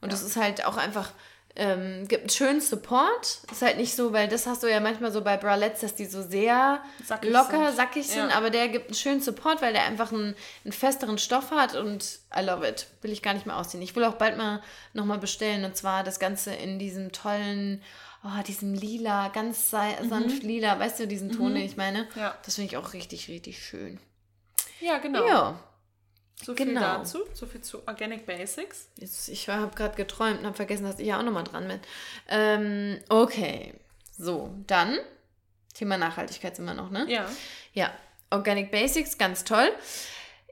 [0.00, 0.12] Und ja.
[0.12, 1.12] das ist halt auch einfach
[1.54, 3.40] ähm, gibt einen schönen Support.
[3.50, 6.06] Ist halt nicht so, weil das hast du ja manchmal so bei Bralettes, dass die
[6.06, 7.76] so sehr sackig locker, sind.
[7.76, 8.36] sackig sind, ja.
[8.36, 10.34] aber der gibt einen schönen Support, weil der einfach einen,
[10.64, 12.86] einen, festeren Stoff hat und I love it.
[13.02, 13.82] Will ich gar nicht mehr ausziehen.
[13.82, 14.62] Ich will auch bald mal
[14.94, 17.82] nochmal bestellen und zwar das Ganze in diesem tollen,
[18.24, 20.08] oh, diesem lila, ganz mhm.
[20.08, 21.56] sanft lila, weißt du, diesen Ton, mhm.
[21.56, 22.08] den ich meine?
[22.16, 22.34] Ja.
[22.44, 24.00] Das finde ich auch richtig, richtig schön.
[24.80, 25.26] Ja, genau.
[25.26, 25.60] Ja.
[26.42, 26.80] So viel genau.
[26.80, 28.88] dazu, so viel zu Organic Basics.
[28.96, 31.80] Jetzt, ich habe gerade geträumt und habe vergessen, dass ich ja auch nochmal dran bin.
[32.28, 33.74] Ähm, okay,
[34.18, 34.98] so, dann
[35.74, 37.06] Thema Nachhaltigkeit sind wir noch, ne?
[37.08, 37.26] Ja.
[37.72, 37.92] Ja,
[38.30, 39.70] Organic Basics, ganz toll.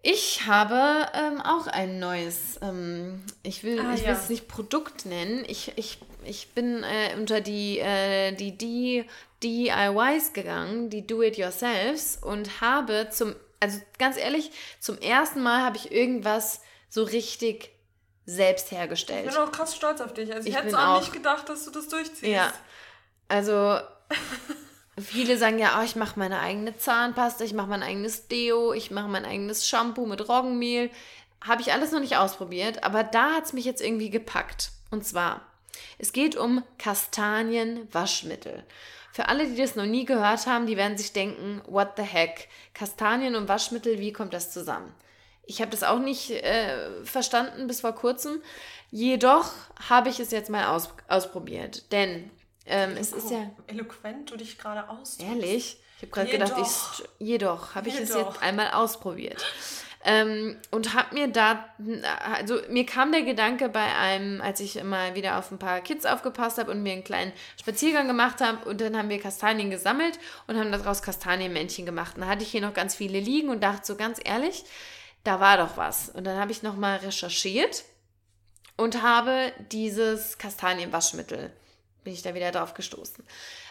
[0.03, 4.13] Ich habe ähm, auch ein neues, ähm, ich will ah, ich ja.
[4.13, 5.45] es nicht Produkt nennen.
[5.47, 9.05] Ich, ich, ich bin äh, unter die, äh, die, die
[9.43, 14.51] DIYs gegangen, die Do-It-Yourselfs und habe zum also ganz ehrlich,
[14.81, 17.71] zum ersten Mal habe ich irgendwas so richtig
[18.27, 19.27] selbst hergestellt.
[19.27, 20.33] Ich bin auch krass stolz auf dich.
[20.33, 22.23] Also ich, ich hätte auch nicht gedacht, dass du das durchziehst.
[22.23, 22.53] Ja.
[23.29, 23.79] Also
[25.01, 28.91] viele sagen ja, oh, ich mache meine eigene Zahnpasta, ich mache mein eigenes Deo, ich
[28.91, 30.91] mache mein eigenes Shampoo mit Roggenmehl.
[31.43, 34.71] Habe ich alles noch nicht ausprobiert, aber da hat es mich jetzt irgendwie gepackt.
[34.91, 35.43] Und zwar,
[35.99, 38.65] es geht um Kastanienwaschmittel.
[39.13, 42.49] Für alle, die das noch nie gehört haben, die werden sich denken, what the heck?
[42.75, 44.95] Kastanien und Waschmittel, wie kommt das zusammen?
[45.45, 48.41] Ich habe das auch nicht äh, verstanden bis vor kurzem.
[48.91, 49.53] Jedoch
[49.89, 51.91] habe ich es jetzt mal aus, ausprobiert.
[51.91, 52.31] Denn
[52.67, 53.51] ähm, es ist ja.
[53.67, 55.19] Eloquent du dich gerade aus.
[55.19, 55.81] Ehrlich?
[55.97, 59.45] Ich habe gerade gedacht, ich, jedoch habe ich es jetzt einmal ausprobiert.
[60.03, 61.67] Ähm, und habe mir da,
[62.25, 66.07] also mir kam der Gedanke bei einem, als ich immer wieder auf ein paar Kids
[66.07, 70.19] aufgepasst habe und mir einen kleinen Spaziergang gemacht habe und dann haben wir Kastanien gesammelt
[70.47, 72.15] und haben daraus Kastanienmännchen gemacht.
[72.15, 74.65] Und dann hatte ich hier noch ganz viele liegen und dachte so ganz ehrlich,
[75.25, 76.09] da war doch was.
[76.09, 77.85] Und dann habe ich nochmal recherchiert
[78.77, 81.53] und habe dieses Kastanienwaschmittel,
[82.05, 83.23] bin ich da wieder drauf gestoßen.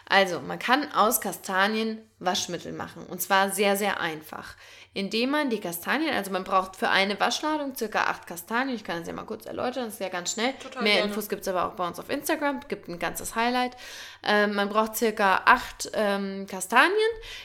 [0.08, 3.06] Also, man kann aus Kastanien Waschmittel machen.
[3.06, 4.56] Und zwar sehr, sehr einfach
[4.92, 8.74] indem man die Kastanien, also man braucht für eine Waschladung circa acht Kastanien.
[8.74, 10.52] Ich kann das ja mal kurz erläutern, das ist ja ganz schnell.
[10.54, 11.08] Total Mehr gerne.
[11.08, 13.76] Infos gibt es aber auch bei uns auf Instagram, gibt ein ganzes Highlight.
[14.24, 16.90] Ähm, man braucht circa acht ähm, Kastanien.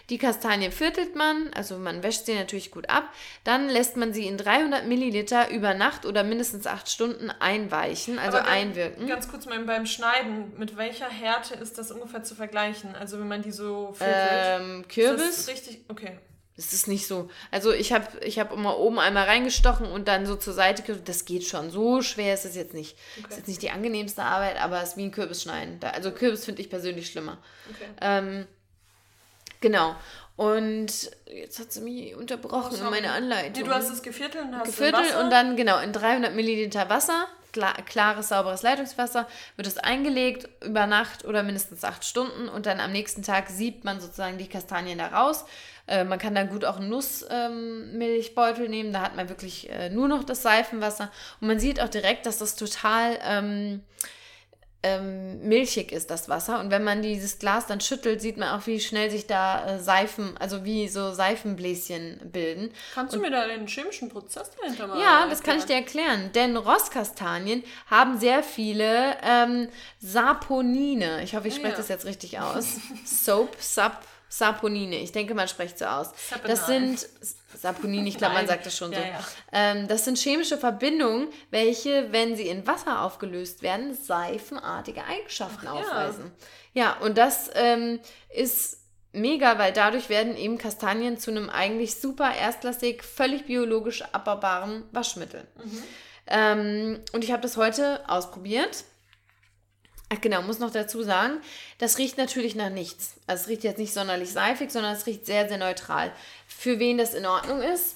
[0.09, 3.03] Die Kastanien viertelt man, also man wäscht sie natürlich gut ab.
[3.43, 8.39] Dann lässt man sie in 300 Milliliter über Nacht oder mindestens acht Stunden einweichen, also
[8.39, 9.05] aber einwirken.
[9.05, 12.95] Ganz kurz mal beim Schneiden, mit welcher Härte ist das ungefähr zu vergleichen?
[12.95, 14.17] Also wenn man die so viertelt?
[14.31, 15.29] Ähm, Kürbis.
[15.29, 15.85] Ist das richtig?
[15.89, 16.17] Okay.
[16.57, 17.29] Das ist nicht so.
[17.51, 20.83] Also ich habe ich hab immer oben einmal reingestochen und dann so zur Seite.
[21.03, 21.69] Das geht schon.
[21.69, 22.97] So schwer ist es jetzt nicht.
[23.17, 23.27] Okay.
[23.29, 25.79] ist jetzt nicht die angenehmste Arbeit, aber es ist wie ein Kürbis schneiden.
[25.83, 27.39] also Kürbis finde ich persönlich schlimmer.
[27.69, 27.89] Okay.
[27.99, 28.47] Ähm,
[29.59, 29.95] genau.
[30.37, 33.63] Und jetzt hat sie mich unterbrochen oh, in meine Anleitung.
[33.63, 37.27] Nee, du hast es geviertelt und hast Geviertelt und dann genau in 300 Milliliter Wasser
[37.85, 42.91] klares, sauberes Leitungswasser, wird es eingelegt über Nacht oder mindestens acht Stunden und dann am
[42.91, 45.45] nächsten Tag siebt man sozusagen die Kastanien da raus,
[45.87, 49.89] äh, man kann dann gut auch einen Nussmilchbeutel ähm, nehmen, da hat man wirklich äh,
[49.89, 51.11] nur noch das Seifenwasser.
[51.41, 53.81] Und man sieht auch direkt, dass das total ähm,
[54.85, 56.59] ähm, milchig ist, das Wasser.
[56.59, 59.79] Und wenn man dieses Glas dann schüttelt, sieht man auch, wie schnell sich da äh,
[59.79, 62.71] Seifen, also wie so Seifenbläschen bilden.
[62.93, 65.75] Kannst du Und, mir da den chemischen Prozess dahinter mal Ja, das kann ich dir
[65.75, 66.31] erklären.
[66.35, 69.69] Denn Rostkastanien haben sehr viele ähm,
[69.99, 71.23] Saponine.
[71.23, 71.77] Ich hoffe, ich spreche ja.
[71.77, 72.77] das jetzt richtig aus.
[73.05, 74.03] Soap, Sap.
[74.37, 74.97] Saponine.
[74.97, 76.11] Ich denke, man spricht so aus.
[76.29, 76.55] Saponine.
[76.55, 77.07] Das sind
[77.57, 78.99] Saponine, ich glaube, man sagt das schon so.
[78.99, 79.19] Ja, ja.
[79.51, 85.75] Ähm, das sind chemische Verbindungen, welche, wenn sie in Wasser aufgelöst werden, seifenartige Eigenschaften Ach,
[85.75, 86.31] aufweisen.
[86.73, 88.79] Ja, ja und das ähm, ist
[89.13, 95.47] mega, weil dadurch werden eben Kastanien zu einem eigentlich super erstklassig, völlig biologisch abbaubaren Waschmittel.
[95.63, 95.83] Mhm.
[96.27, 98.83] Ähm, und ich habe das heute ausprobiert
[100.09, 101.39] Ach genau, muss noch dazu sagen,
[101.79, 103.15] das riecht natürlich nach nichts.
[103.25, 106.11] Also es riecht jetzt nicht sonderlich seifig, sondern es riecht sehr, sehr neutral.
[106.47, 107.95] Für wen das in Ordnung ist,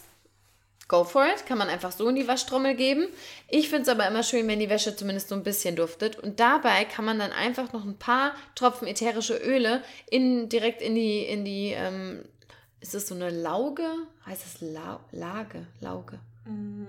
[0.88, 1.46] go for it.
[1.46, 3.08] Kann man einfach so in die Waschtrommel geben.
[3.48, 6.18] Ich finde es aber immer schön, wenn die Wäsche zumindest so ein bisschen duftet.
[6.18, 10.96] Und dabei kann man dann einfach noch ein paar Tropfen ätherische Öle in, direkt in
[10.96, 12.26] die, in die, ähm,
[12.82, 13.86] ist das so eine Lauge?
[14.26, 15.68] Heißt das La Lage?
[15.80, 16.20] Lauge?
[16.46, 16.86] Mm,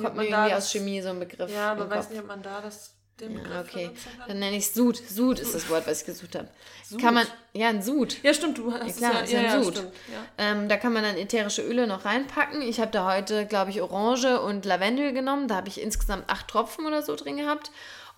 [0.00, 1.52] Kommt man irgendwie aus Chemie so ein Begriff.
[1.52, 3.90] Ja, aber weiß nicht, ob man da das den ja, okay.
[4.26, 4.96] Dann nenne ich Sud.
[4.96, 6.48] Sud ist das Wort, was ich gesucht habe.
[7.00, 8.16] Kann man, ja, ein Sud.
[8.22, 9.76] Ja, stimmt, du hast ja, klar, es ja, ist ja, ein Sud.
[9.76, 12.62] Ja, ähm, da kann man dann ätherische Öle noch reinpacken.
[12.62, 15.48] Ich habe da heute, glaube ich, Orange und Lavendel genommen.
[15.48, 17.70] Da habe ich insgesamt acht Tropfen oder so drin gehabt.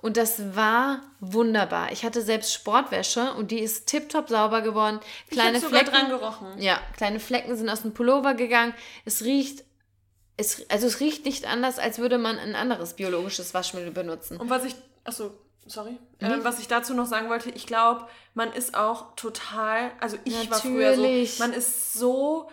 [0.05, 1.91] Und das war wunderbar.
[1.91, 5.01] Ich hatte selbst Sportwäsche und die ist tiptop sauber geworden.
[5.31, 6.47] Kleine ich Flecken dran gerochen.
[6.59, 8.75] Ja, kleine Flecken sind aus dem Pullover gegangen.
[9.07, 9.65] Es riecht
[10.37, 14.37] es, also es riecht nicht anders, als würde man ein anderes biologisches Waschmittel benutzen.
[14.39, 14.75] Und was ich,
[15.05, 15.31] achso,
[15.67, 16.27] sorry, mhm.
[16.27, 20.33] äh, was ich dazu noch sagen wollte, ich glaube, man ist auch total, also ich
[20.33, 20.51] Natürlich.
[20.51, 22.51] war früher so, man ist so,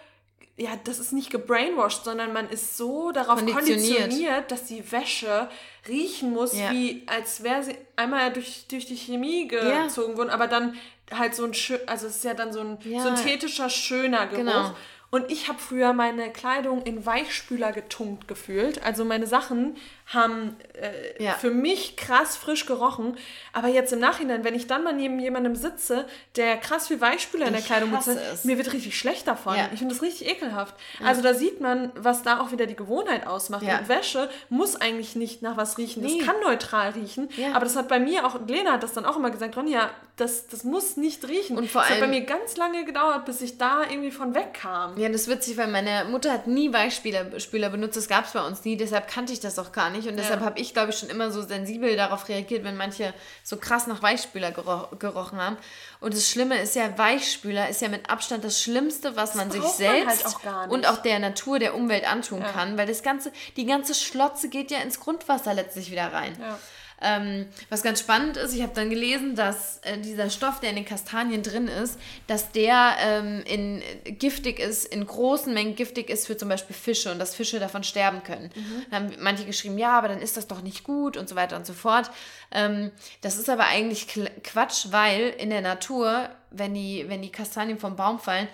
[0.58, 5.50] ja, das ist nicht gebrainwashed, sondern man ist so darauf konditioniert, konditioniert dass die Wäsche
[5.88, 6.72] riechen muss, ja.
[6.72, 10.18] wie als wäre sie einmal durch, durch die Chemie gezogen ja.
[10.18, 10.76] worden, aber dann
[11.12, 13.02] halt so ein schön, also es ist ja dann so ein ja.
[13.02, 14.38] synthetischer, schöner Geruch.
[14.38, 14.76] Genau.
[15.12, 18.82] Und ich habe früher meine Kleidung in Weichspüler getunkt gefühlt.
[18.82, 19.76] Also meine Sachen
[20.14, 21.34] haben äh, ja.
[21.34, 23.18] für mich krass frisch gerochen.
[23.54, 26.06] Aber jetzt im Nachhinein, wenn ich dann mal neben jemandem sitze,
[26.36, 29.56] der krass viel Weichspüler in der Kleidung benutzt, mir wird richtig schlecht davon.
[29.56, 29.70] Ja.
[29.72, 30.76] Ich finde das richtig ekelhaft.
[31.00, 31.08] Ja.
[31.08, 33.64] Also da sieht man, was da auch wieder die Gewohnheit ausmacht.
[33.64, 36.04] Und Wäsche muss eigentlich nicht nach was riechen.
[36.04, 36.18] Nee.
[36.18, 37.30] Das kann neutral riechen.
[37.54, 40.48] Aber das hat bei mir auch, Lena hat das dann auch immer gesagt, Ronja, das,
[40.48, 41.58] das muss nicht riechen.
[41.58, 44.36] Und vor das allem, hat bei mir ganz lange gedauert, bis ich da irgendwie von
[44.36, 44.98] wegkam.
[44.98, 47.98] Ja, das ist witzig, weil meine Mutter hat nie Weichspüler benutzt.
[47.98, 48.78] Das gab es bei uns nie.
[48.78, 50.01] Deshalb kannte ich das auch gar nicht.
[50.08, 50.46] Und deshalb ja.
[50.46, 54.02] habe ich, glaube ich, schon immer so sensibel darauf reagiert, wenn manche so krass nach
[54.02, 55.58] Weichspüler geroch, gerochen haben.
[56.00, 59.52] Und das Schlimme ist ja, Weichspüler ist ja mit Abstand das Schlimmste, was das man
[59.52, 62.52] sich selbst man halt auch und auch der Natur, der Umwelt antun ja.
[62.52, 62.78] kann.
[62.78, 66.36] Weil das ganze, die ganze Schlotze geht ja ins Grundwasser letztlich wieder rein.
[66.40, 66.58] Ja.
[67.02, 70.76] Ähm, was ganz spannend ist, ich habe dann gelesen, dass äh, dieser Stoff, der in
[70.76, 73.82] den Kastanien drin ist, dass der ähm, in,
[74.20, 77.84] giftig ist, in großen Mengen giftig ist für zum Beispiel Fische und dass Fische davon
[77.84, 78.52] sterben können.
[78.56, 78.86] Mhm.
[78.92, 81.56] Dann haben manche geschrieben, ja, aber dann ist das doch nicht gut und so weiter
[81.56, 82.12] und so fort.
[82.52, 82.92] Ähm,
[83.22, 84.08] das ist aber eigentlich
[84.44, 88.48] Quatsch, weil in der Natur, wenn die, wenn die Kastanien vom Baum fallen,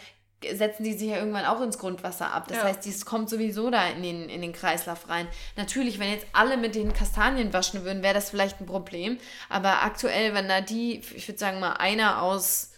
[0.54, 2.48] setzen die sich ja irgendwann auch ins Grundwasser ab.
[2.48, 2.64] Das ja.
[2.64, 5.28] heißt, dies kommt sowieso da in den, in den Kreislauf rein.
[5.56, 9.18] Natürlich, wenn jetzt alle mit den Kastanien waschen würden, wäre das vielleicht ein Problem.
[9.50, 12.72] Aber aktuell, wenn da die, ich würde sagen mal, einer aus,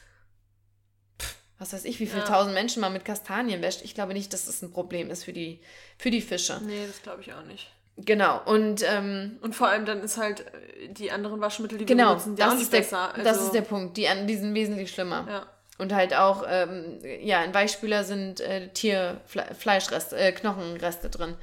[1.57, 2.27] was weiß ich, wie viele ja.
[2.27, 5.33] tausend Menschen mal mit Kastanien wäscht, ich glaube nicht, dass das ein Problem ist für
[5.33, 5.59] die,
[5.97, 6.61] für die Fische.
[6.63, 7.69] Nee, das glaube ich auch nicht.
[7.97, 12.03] Genau, und, ähm, und vor allem dann ist halt äh, die anderen Waschmittel, die genau,
[12.03, 13.13] wir benutzen, die das auch nicht der, besser.
[13.13, 15.25] Also, das ist der Punkt, die, die sind wesentlich schlimmer.
[15.27, 15.47] Ja.
[15.79, 21.35] Und halt auch, ähm, ja, in Weichspüler sind äh, Tierfleischreste, äh, Knochenreste drin.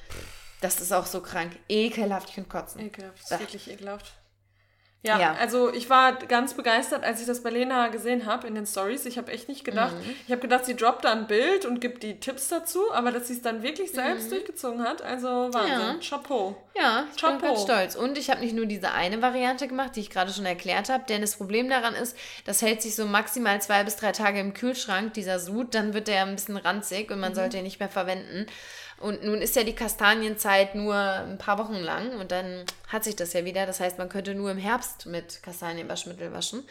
[0.61, 1.53] Das ist auch so krank.
[1.69, 2.83] Ekelhaft, ich kann kotzen.
[2.83, 4.13] Ekelhaft, das ist wirklich ekelhaft.
[5.07, 8.55] Ja, ja, also ich war ganz begeistert, als ich das bei Lena gesehen habe in
[8.55, 9.07] den Stories.
[9.07, 10.15] Ich habe echt nicht gedacht, mhm.
[10.27, 13.29] ich habe gedacht, sie droppt da ein Bild und gibt die Tipps dazu, aber dass
[13.29, 14.31] sie es dann wirklich selbst mhm.
[14.31, 16.01] durchgezogen hat, also Wahnsinn.
[16.01, 16.19] Ja.
[16.19, 16.57] Chapeau.
[16.77, 17.39] Ja, ich Chapeau.
[17.39, 17.97] bin ganz stolz.
[17.97, 21.05] Und ich habe nicht nur diese eine Variante gemacht, die ich gerade schon erklärt habe,
[21.09, 24.55] denn das Problem daran ist, das hält sich so maximal zwei bis drei Tage im
[24.55, 27.37] Kühlschrank, dieser Sud, dann wird der ein bisschen ranzig und man mhm.
[27.37, 28.47] sollte ihn nicht mehr verwenden.
[28.99, 33.15] Und nun ist ja die Kastanienzeit nur ein paar Wochen lang und dann hat sich
[33.15, 33.67] das ja wieder.
[33.67, 36.65] Das heißt, man könnte nur im Herbst mit Kastanienwaschmittel waschen.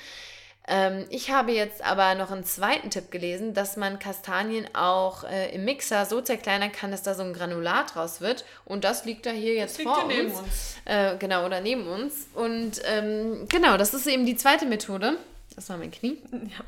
[0.68, 5.54] Ähm, ich habe jetzt aber noch einen zweiten Tipp gelesen, dass man Kastanien auch äh,
[5.54, 8.46] im Mixer so zerkleinern kann, dass da so ein Granulat raus wird.
[8.66, 10.40] Und das liegt da hier jetzt vor uns.
[10.40, 10.76] uns.
[10.86, 12.28] Äh, genau, oder neben uns.
[12.34, 15.18] Und ähm, genau, das ist eben die zweite Methode.
[15.56, 16.18] Das war mein Knie.
[16.32, 16.66] Ja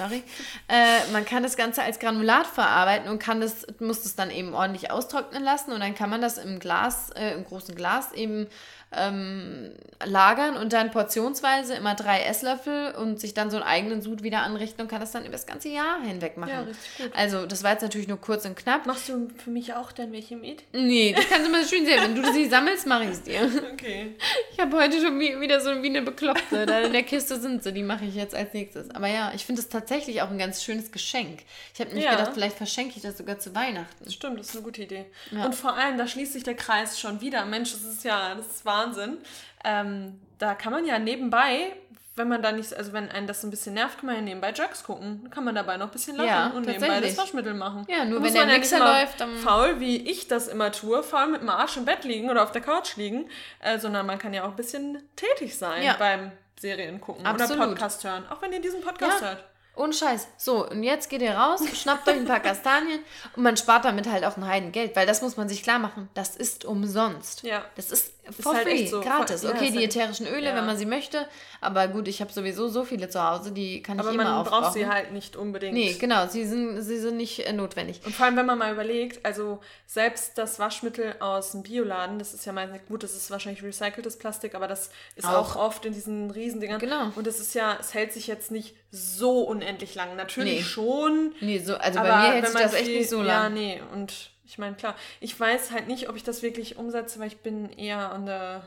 [0.00, 0.22] sorry.
[0.68, 4.54] Äh, man kann das Ganze als Granulat verarbeiten und kann das, muss das dann eben
[4.54, 8.46] ordentlich austrocknen lassen und dann kann man das im Glas, äh, im großen Glas eben
[8.92, 9.70] ähm,
[10.04, 14.42] lagern und dann portionsweise immer drei Esslöffel und sich dann so einen eigenen Sud wieder
[14.42, 16.50] anrichten und kann das dann über das ganze Jahr hinweg machen.
[16.50, 17.10] Ja, richtig gut.
[17.14, 18.86] Also das war jetzt natürlich nur kurz und knapp.
[18.86, 20.64] Machst du für mich auch dann welche mit?
[20.72, 22.00] Nee, das kannst du mal schön sehen.
[22.02, 23.48] Wenn du sie sammelst, mache ich es dir.
[23.72, 24.16] Okay.
[24.52, 26.66] Ich habe heute schon wieder so wie eine Bekloppte.
[26.66, 28.90] Da in der Kiste sind sie, die mache ich jetzt als nächstes.
[28.90, 31.40] Aber ja, ich finde es tatsächlich auch ein ganz schönes Geschenk.
[31.74, 32.12] Ich habe mir ja.
[32.12, 34.10] gedacht, vielleicht verschenke ich das sogar zu Weihnachten.
[34.10, 35.06] Stimmt, das ist eine gute Idee.
[35.30, 35.44] Ja.
[35.44, 37.44] Und vor allem, da schließt sich der Kreis schon wieder.
[37.44, 39.18] Mensch, das ist ja, das ist wahr Wahnsinn.
[39.64, 41.72] Ähm, da kann man ja nebenbei,
[42.16, 44.22] wenn man da nicht, also wenn einen das so ein bisschen nervt, kann man ja
[44.22, 45.20] nebenbei Jugs gucken.
[45.22, 47.86] Dann kann man dabei noch ein bisschen lachen ja, und nebenbei das Waschmittel machen.
[47.88, 49.36] Ja, nur da wenn der Mixer ja läuft, dann.
[49.36, 52.52] Faul, wie ich das immer tue, faul mit dem Arsch im Bett liegen oder auf
[52.52, 53.28] der Couch liegen,
[53.60, 55.96] äh, sondern man kann ja auch ein bisschen tätig sein ja.
[55.98, 57.56] beim Serien gucken Absolut.
[57.56, 58.26] oder Podcast hören.
[58.28, 59.44] Auch wenn ihr diesen Podcast hört.
[59.76, 60.28] Ohne Scheiß.
[60.36, 63.00] So, und jetzt geht ihr raus, schnappt euch ein paar Kastanien
[63.34, 66.10] und man spart damit halt auch ein Heidengeld, weil das muss man sich klar machen.
[66.12, 67.44] Das ist umsonst.
[67.44, 67.64] Ja.
[67.76, 69.00] Das ist for halt free, so.
[69.00, 69.42] gratis.
[69.42, 70.54] Ja, okay, die ätherischen Öle, ja.
[70.54, 71.26] wenn man sie möchte.
[71.60, 74.54] Aber gut, ich habe sowieso so viele zu Hause, die kann aber ich immer aufbrauchen.
[74.54, 75.74] Aber man braucht sie halt nicht unbedingt.
[75.74, 78.00] Nee, genau, sie sind, sie sind nicht äh, notwendig.
[78.04, 82.34] Und vor allem, wenn man mal überlegt, also selbst das Waschmittel aus dem Bioladen, das
[82.34, 85.84] ist ja mal gut, das ist wahrscheinlich recyceltes Plastik, aber das ist auch, auch oft
[85.84, 86.78] in diesen Riesendingern.
[86.78, 87.12] Genau.
[87.16, 90.16] Und es ist ja, es hält sich jetzt nicht so unendlich lang.
[90.16, 90.62] Natürlich nee.
[90.62, 91.34] schon.
[91.40, 93.28] Nee, so, also bei mir hält sich das echt nicht so lang.
[93.28, 97.20] Ja, nee, und ich meine, klar, ich weiß halt nicht, ob ich das wirklich umsetze,
[97.20, 98.62] weil ich bin eher an der.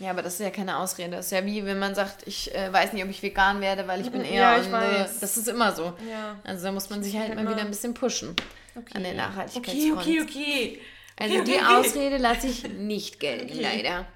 [0.00, 1.12] Ja, aber das ist ja keine Ausrede.
[1.12, 3.86] Das ist ja wie, wenn man sagt, ich äh, weiß nicht, ob ich vegan werde,
[3.86, 4.42] weil ich bin eher.
[4.42, 5.20] Ja, ich weiß.
[5.20, 5.92] Das ist immer so.
[6.10, 6.36] Ja.
[6.42, 8.34] Also da muss man sich halt mal wieder ein bisschen pushen
[8.76, 8.94] okay.
[8.94, 10.00] an der Nachhaltigkeitsfront.
[10.00, 10.80] Okay, okay, okay.
[11.20, 13.62] Also die Ausrede lasse ich nicht gelten, okay.
[13.62, 14.06] leider.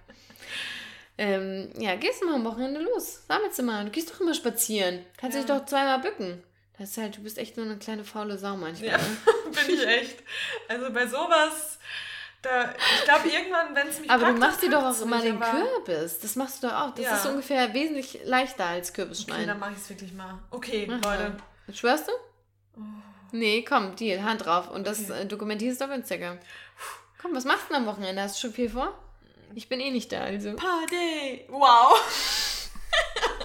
[1.18, 3.26] Ähm, ja, gehst du mal am Wochenende los.
[3.28, 3.84] Sammelst du mal.
[3.84, 5.04] Du gehst doch immer spazieren.
[5.16, 5.42] Kannst ja.
[5.42, 6.42] dich doch zweimal bücken.
[6.78, 8.90] Das ist halt, du bist echt so eine kleine faule Sau manchmal.
[8.90, 9.16] Ja, ne?
[9.66, 10.22] bin ich echt.
[10.68, 11.78] Also bei sowas,
[12.40, 15.20] da, ich glaube irgendwann, wenn es mich Aber packt, du machst dir doch auch immer
[15.20, 16.18] den Kürbis.
[16.18, 16.94] Das machst du doch auch.
[16.94, 17.16] Das ja.
[17.16, 19.42] ist ungefähr wesentlich leichter als Kürbis schneiden.
[19.42, 20.38] Okay, dann mache ich es wirklich mal.
[20.50, 21.36] Okay, Ach, Leute.
[21.72, 22.12] Schwörst du?
[22.76, 22.80] Oh.
[23.32, 24.70] Nee, komm, die Hand drauf.
[24.70, 25.22] Und das okay.
[25.22, 26.38] Äh, dokumentierst du auf Instagram.
[27.20, 28.22] Komm, was machst du denn am Wochenende?
[28.22, 28.98] Hast du schon viel vor?
[29.54, 30.56] Ich bin eh nicht da, also.
[30.56, 31.44] Party!
[31.48, 32.00] Wow!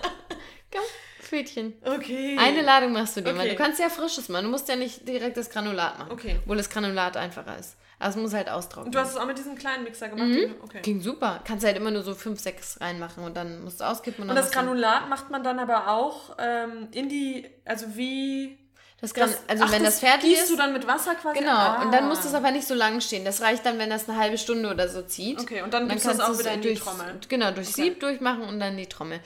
[1.28, 1.74] Pfötchen.
[1.84, 2.38] Okay.
[2.40, 3.38] Eine Ladung machst du dir okay.
[3.38, 3.50] mal.
[3.50, 4.46] Du kannst ja frisches machen.
[4.46, 6.12] Du musst ja nicht direkt das Granulat machen.
[6.12, 6.40] Okay.
[6.42, 7.76] Obwohl das Granulat einfacher ist.
[8.00, 8.92] Aber es muss halt austrocknen.
[8.92, 10.28] Du hast es auch mit diesem kleinen Mixer gemacht?
[10.28, 10.56] Mhm.
[10.64, 10.82] Okay.
[10.84, 11.42] Ging super.
[11.44, 14.24] Kannst halt immer nur so 5, 6 reinmachen und dann musst du auskippen.
[14.24, 15.10] Und, und das Granulat du...
[15.10, 18.60] macht man dann aber auch ähm, in die, also wie...
[19.00, 21.38] Das kann, das, also ach, wenn das, das fertig ist, du dann mit Wasser quasi.
[21.38, 21.52] Genau.
[21.52, 21.84] Ah.
[21.84, 23.26] Und dann muss das aber nicht so lang stehen.
[23.26, 25.40] Das reicht dann, wenn das eine halbe Stunde oder so zieht.
[25.40, 25.62] Okay.
[25.62, 27.20] Und dann, und dann kannst du das auch wieder in die Trommel.
[27.30, 27.84] Genau, durch okay.
[27.84, 29.20] Sieb durchmachen und dann die Trommel.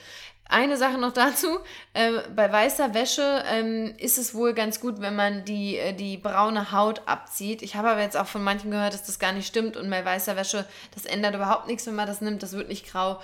[0.52, 1.60] Eine Sache noch dazu,
[1.94, 6.18] äh, bei weißer Wäsche ähm, ist es wohl ganz gut, wenn man die, äh, die
[6.18, 7.62] braune Haut abzieht.
[7.62, 10.04] Ich habe aber jetzt auch von manchen gehört, dass das gar nicht stimmt und bei
[10.04, 13.18] weißer Wäsche, das ändert überhaupt nichts, wenn man das nimmt, das wird nicht grau.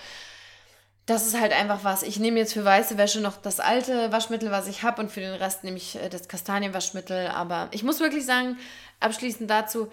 [1.04, 2.02] Das ist halt einfach was.
[2.02, 5.20] Ich nehme jetzt für weiße Wäsche noch das alte Waschmittel, was ich habe und für
[5.20, 7.26] den Rest nehme ich äh, das Kastanienwaschmittel.
[7.26, 8.56] Aber ich muss wirklich sagen,
[9.00, 9.90] abschließend dazu,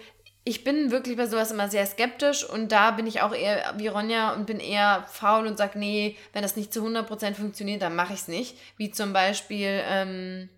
[0.48, 3.88] ich bin wirklich bei sowas immer sehr skeptisch und da bin ich auch eher wie
[3.88, 7.96] Ronja und bin eher faul und sage, nee, wenn das nicht zu 100% funktioniert, dann
[7.96, 8.56] mache ich es nicht.
[8.76, 10.48] Wie zum Beispiel ähm,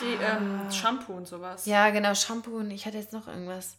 [0.00, 1.66] die ähm, Shampoo und sowas.
[1.66, 3.76] Ja, genau, Shampoo und ich hatte jetzt noch irgendwas.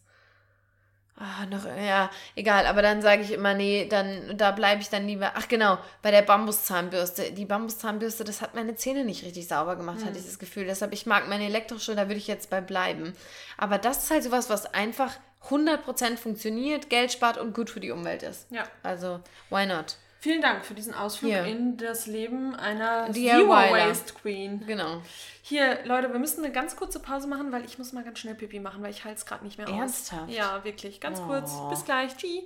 [1.16, 5.06] Ah, noch, ja, egal, aber dann sage ich immer, nee, dann, da bleibe ich dann
[5.06, 5.34] lieber.
[5.36, 7.32] Ach genau, bei der Bambuszahnbürste.
[7.32, 10.08] Die Bambuszahnbürste, das hat meine Zähne nicht richtig sauber gemacht, hm.
[10.08, 10.66] hatte ich das Gefühl.
[10.66, 13.14] Deshalb, ich mag meine elektrische, da würde ich jetzt bei bleiben.
[13.58, 15.14] Aber das ist halt sowas, was einfach
[15.50, 18.48] 100% funktioniert, Geld spart und gut für die Umwelt ist.
[18.50, 18.64] Ja.
[18.82, 19.98] Also, why not?
[20.24, 21.44] Vielen Dank für diesen Ausflug Hier.
[21.44, 23.40] in das Leben einer DIYler.
[23.40, 24.66] Zero Waste Queen.
[24.66, 25.02] Genau.
[25.42, 28.34] Hier, Leute, wir müssen eine ganz kurze Pause machen, weil ich muss mal ganz schnell
[28.34, 29.78] Pipi machen, weil ich halte es gerade nicht mehr aus.
[29.78, 30.30] Ernsthaft?
[30.32, 31.02] Ja, wirklich.
[31.02, 31.26] Ganz Oh.
[31.26, 31.52] kurz.
[31.70, 32.16] Bis gleich.
[32.16, 32.44] Tschüss.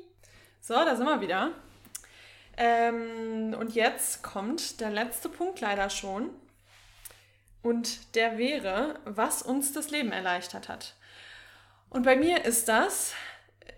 [0.60, 1.52] So, da sind wir wieder.
[2.58, 6.32] Ähm, und jetzt kommt der letzte Punkt leider schon.
[7.62, 10.96] Und der wäre, was uns das Leben erleichtert hat.
[11.92, 13.14] Und bei mir ist das,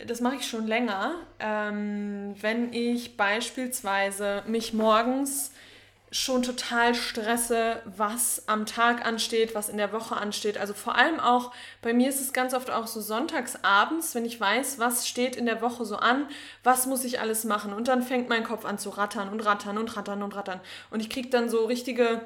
[0.06, 5.52] das mache ich schon länger, ähm, wenn ich beispielsweise mich morgens
[6.12, 10.58] schon total stresse, was am Tag ansteht, was in der Woche ansteht.
[10.58, 14.40] Also vor allem auch, bei mir ist es ganz oft auch so sonntagsabends, wenn ich
[14.40, 16.28] weiß, was steht in der Woche so an,
[16.64, 17.74] was muss ich alles machen.
[17.74, 20.62] Und dann fängt mein Kopf an zu rattern und rattern und rattern und rattern.
[20.90, 22.22] Und ich kriege dann so richtige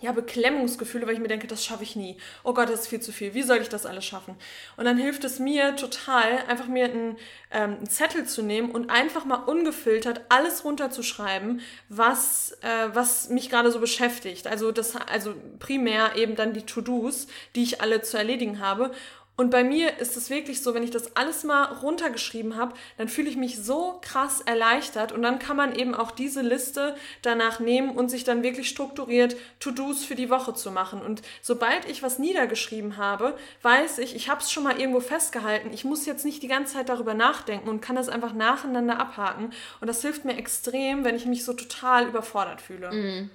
[0.00, 2.16] ja, Beklemmungsgefühle, weil ich mir denke, das schaffe ich nie.
[2.42, 3.34] Oh Gott, das ist viel zu viel.
[3.34, 4.36] Wie soll ich das alles schaffen?
[4.76, 7.16] Und dann hilft es mir total, einfach mir einen,
[7.50, 13.50] ähm, einen Zettel zu nehmen und einfach mal ungefiltert alles runterzuschreiben, was, äh, was mich
[13.50, 14.46] gerade so beschäftigt.
[14.46, 18.90] Also, das, also primär eben dann die To-Dos, die ich alle zu erledigen habe.
[19.36, 23.08] Und bei mir ist es wirklich so, wenn ich das alles mal runtergeschrieben habe, dann
[23.08, 27.58] fühle ich mich so krass erleichtert und dann kann man eben auch diese Liste danach
[27.58, 31.00] nehmen und sich dann wirklich strukturiert To-Dos für die Woche zu machen.
[31.02, 35.72] Und sobald ich was niedergeschrieben habe, weiß ich, ich habe es schon mal irgendwo festgehalten.
[35.72, 39.52] Ich muss jetzt nicht die ganze Zeit darüber nachdenken und kann das einfach nacheinander abhaken.
[39.80, 43.28] Und das hilft mir extrem, wenn ich mich so total überfordert fühle.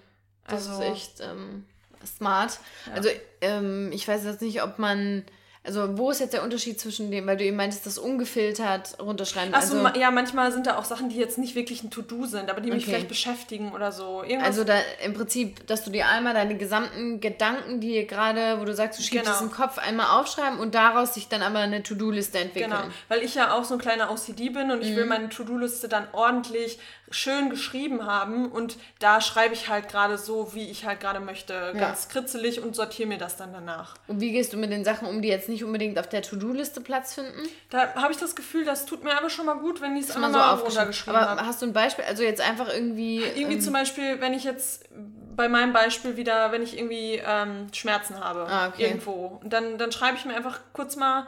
[0.47, 1.65] Das Also- ist echt ähm,
[2.05, 2.57] smart.
[2.95, 3.09] Also
[3.41, 5.25] ähm, ich weiß jetzt nicht, ob man.
[5.69, 9.53] Also wo ist jetzt der Unterschied zwischen dem, weil du eben meintest, das ungefiltert runterschreiben.
[9.53, 12.25] Achso, also, ma- ja, manchmal sind da auch Sachen, die jetzt nicht wirklich ein To-Do
[12.25, 12.91] sind, aber die mich Okay.
[12.91, 14.23] vielleicht beschäftigen oder so.
[14.23, 14.73] Irgendwas also da
[15.05, 19.03] im Prinzip, dass du dir einmal deine gesamten Gedanken, die gerade, wo du sagst, du
[19.03, 19.35] schiebst Genau.
[19.35, 22.71] es im Kopf, einmal aufschreiben und daraus sich dann aber eine To-Do-Liste entwickeln.
[22.71, 24.95] Genau, weil ich ja auch so ein kleiner OCD bin und ich Mhm.
[24.95, 26.79] will meine To-Do-Liste dann ordentlich
[27.11, 31.73] schön geschrieben haben und da schreibe ich halt gerade so, wie ich halt gerade möchte,
[31.77, 33.95] ganz kritzelig und sortiere mir das dann danach.
[34.07, 36.81] Und wie gehst du mit den Sachen um, die jetzt nicht unbedingt auf der To-Do-Liste
[36.81, 37.47] Platz finden?
[37.69, 40.15] Da habe ich das Gefühl, das tut mir aber schon mal gut, wenn ich es
[40.17, 41.45] Mal einmal so runtergeschrieben Aber habe.
[41.45, 42.05] hast du ein Beispiel?
[42.05, 43.23] Also jetzt einfach irgendwie.
[43.23, 44.85] Irgendwie ähm, zum Beispiel, wenn ich jetzt
[45.35, 48.83] bei meinem Beispiel wieder, wenn ich irgendwie ähm, Schmerzen habe, Ah, okay.
[48.87, 51.27] irgendwo, dann, dann schreibe ich mir einfach kurz mal,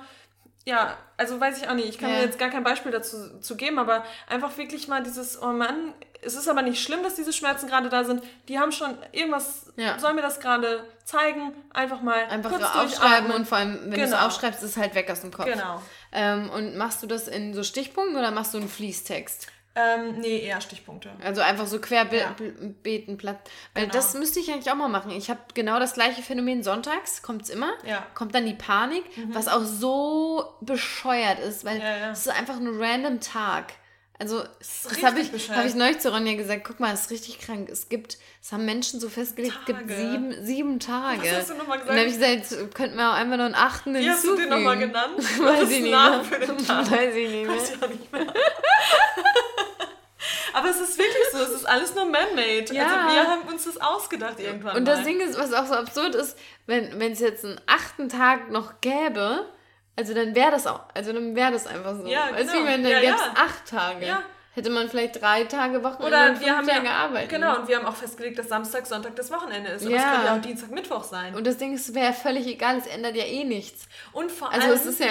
[0.65, 2.17] ja, also weiß ich auch nicht, ich kann Ja.
[2.17, 5.93] mir jetzt gar kein Beispiel dazu zu geben, aber einfach wirklich mal dieses, oh Mann,
[6.23, 9.71] es ist aber nicht schlimm, dass diese Schmerzen gerade da sind, die haben schon irgendwas,
[9.75, 9.97] Ja.
[9.97, 14.01] soll mir das gerade zeigen, einfach mal Einfach kurz aufschreiben und vor allem, wenn du
[14.01, 14.25] es Genau.
[14.27, 15.45] aufschreibst, ist es halt weg aus dem Kopf.
[15.47, 15.81] Genau.
[16.11, 19.47] Ähm, und machst du das in so Stichpunkten oder machst du einen Fließtext?
[19.73, 21.09] Ähm, nee, eher Stichpunkte.
[21.23, 23.15] Also einfach so querbeten Ja.
[23.17, 23.39] platt.
[23.73, 23.93] Weil Genau.
[23.93, 25.11] das müsste ich eigentlich auch mal machen.
[25.11, 27.71] Ich habe genau das gleiche Phänomen sonntags, kommt es immer.
[27.85, 28.05] Ja.
[28.13, 32.11] Kommt dann die Panik, was auch so bescheuert ist, weil Ja, ja.
[32.11, 33.73] es ist einfach ein random Tag.
[34.19, 37.09] Also, das richtig habe ich, hab ich neulich zu Ronja gesagt, guck mal, es ist
[37.11, 37.69] richtig krank.
[37.71, 41.23] Es gibt, es haben Menschen so festgelegt, es gibt sieben, sieben Tage.
[41.23, 42.49] Was hast du nochmal Und dann habe ich gesagt?
[42.49, 44.49] gesagt, könnten wir auch einfach noch einen achten Wie hast du den hinzufügen.
[44.63, 45.17] nochmal genannt?
[45.39, 45.91] Weiß ich?
[45.91, 47.55] Weiß ich nicht mehr.
[47.55, 48.27] Weiß ich nicht mehr.
[50.53, 52.73] Aber es ist wirklich so, es ist alles nur man-made.
[52.73, 52.83] Ja.
[52.83, 54.95] Also wir haben uns das ausgedacht irgendwann Und mal.
[54.95, 56.37] das Ding ist, was auch so absurd ist,
[56.67, 59.45] wenn es jetzt einen achten Tag noch gäbe,
[59.97, 62.05] also dann wäre das auch, also dann wäre das einfach so.
[62.07, 62.53] Ja, genau.
[62.53, 63.33] wie wenn dann Ja, gäbe es ja.
[63.35, 64.05] acht Tage.
[64.05, 64.23] Ja.
[64.53, 67.29] Hätte man vielleicht drei Tage Wochenende Oder und wir fünf haben Tage ja, arbeiten.
[67.29, 69.83] genau, und wir haben auch festgelegt, dass Samstag, Sonntag das Wochenende ist.
[69.83, 70.11] Es Ja.
[70.11, 71.33] könnte ja auch Dienstag, Mittwoch sein.
[71.35, 73.87] Und das Ding ist, es wäre völlig egal, es ändert ja eh nichts.
[74.11, 74.75] Und vor Also allem...
[74.75, 75.07] es ist ja,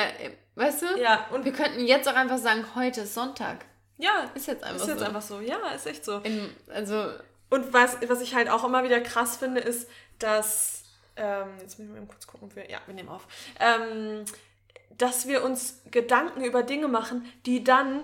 [0.56, 1.00] weißt du?
[1.00, 3.64] Ja, und Wir könnten jetzt auch einfach sagen, heute ist Sonntag.
[4.00, 5.04] Ja, Ist jetzt einfach ist jetzt so.
[5.04, 5.40] einfach so.
[5.40, 6.18] Ja, ist echt so.
[6.18, 7.10] In, also,
[7.50, 9.88] Und was, was ich halt auch immer wieder krass finde, ist,
[10.18, 10.84] dass,
[11.16, 13.26] ähm, jetzt müssen wir mal kurz gucken, ob wir, ja, wir nehmen auf,
[13.58, 14.24] ähm,
[14.98, 18.02] dass wir uns Gedanken über Dinge machen, die dann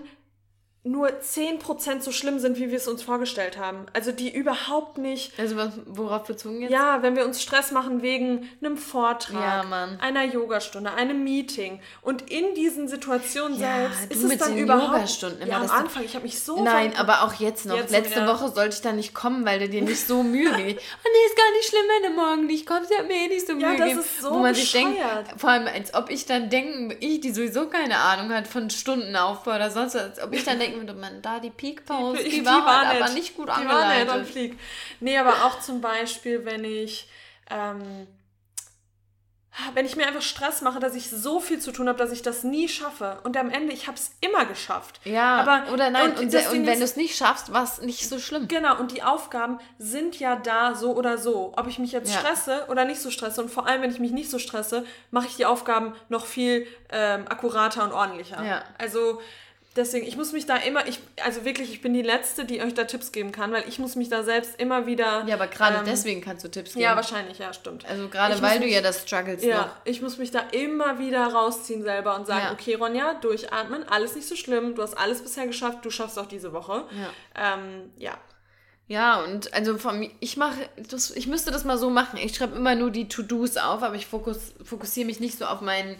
[0.87, 3.87] nur 10% so schlimm sind, wie wir es uns vorgestellt haben.
[3.93, 6.71] Also die überhaupt nicht, also was, worauf bezogen jetzt?
[6.71, 12.31] ja, wenn wir uns Stress machen wegen einem Vortrag, Ja, einer Yogastunde, einem Meeting und
[12.31, 16.15] in diesen Situationen Ja, selbst ist es dann überhaupt, Yogastunden immer, ja, am Anfang, ich
[16.15, 17.77] habe mich so Nein, aber auch jetzt noch.
[17.77, 18.29] Jetzt Letzte ja.
[18.29, 20.85] Woche sollte ich da nicht kommen, weil du dir nicht so Mühe gibst.
[21.05, 22.91] Oh nee, ist gar nicht schlimm, wenn du morgen nicht kommst.
[22.91, 24.01] Ich mir eh nicht so Mühe Ja, das gegeben.
[24.01, 24.99] ist so Wo man sich denkt,
[25.37, 29.57] vor allem als ob ich dann denken, ich, die sowieso keine Ahnung hat von Stundenaufbau
[29.57, 32.87] oder sonst was, als ob ich dann würde, man, da die Peak Pause, die, war,
[32.89, 34.29] halt aber nicht gut die war nett und angeleitet.
[34.33, 34.59] flieg.
[35.01, 37.09] Nee, aber auch zum Beispiel, wenn ich,
[37.51, 38.07] ähm,
[39.73, 42.21] wenn ich mir einfach Stress mache, dass ich so viel zu tun habe, dass ich
[42.21, 43.21] das nie schaffe.
[43.25, 45.01] Und am Ende, ich habe es immer geschafft.
[45.05, 48.07] Ja, aber, oder nein, und und, und wenn du es nicht schaffst, war es nicht
[48.07, 48.49] so schlimm.
[48.49, 51.55] Genau, und die Aufgaben sind ja da so oder so.
[51.57, 52.21] Ob ich mich jetzt Ja.
[52.21, 53.41] stresse oder nicht so stresse.
[53.43, 56.67] Und vor allem, wenn ich mich nicht so stresse, mache ich die Aufgaben noch viel
[56.91, 58.45] ähm, akkurater und ordentlicher.
[58.45, 58.63] Ja.
[58.77, 59.23] Also,
[59.77, 62.75] deswegen, ich muss mich da immer, ich, also wirklich, ich bin die Letzte, die euch
[62.75, 65.25] da Tipps geben kann, weil ich muss mich da selbst immer wieder.
[65.27, 66.83] Ja, aber gerade ähm, deswegen kannst du Tipps geben.
[66.83, 67.85] Ja, wahrscheinlich, ja, stimmt.
[67.87, 69.77] Also gerade weil du ja das struggles ja, noch.
[69.85, 72.53] ich muss mich da immer wieder rausziehen selber und sagen, ja.
[72.53, 76.27] okay, Ronja, durchatmen, alles nicht so schlimm, du hast alles bisher geschafft, du schaffst auch
[76.27, 76.85] diese Woche.
[77.35, 77.55] Ja.
[77.55, 78.19] Ähm, ja.
[78.89, 82.21] Ja, und also von ich mache das, ich müsste das mal so machen.
[82.23, 85.61] Ich schreibe immer nur die To-Dos auf, aber ich fokus, fokussiere mich nicht so auf
[85.61, 85.97] meinen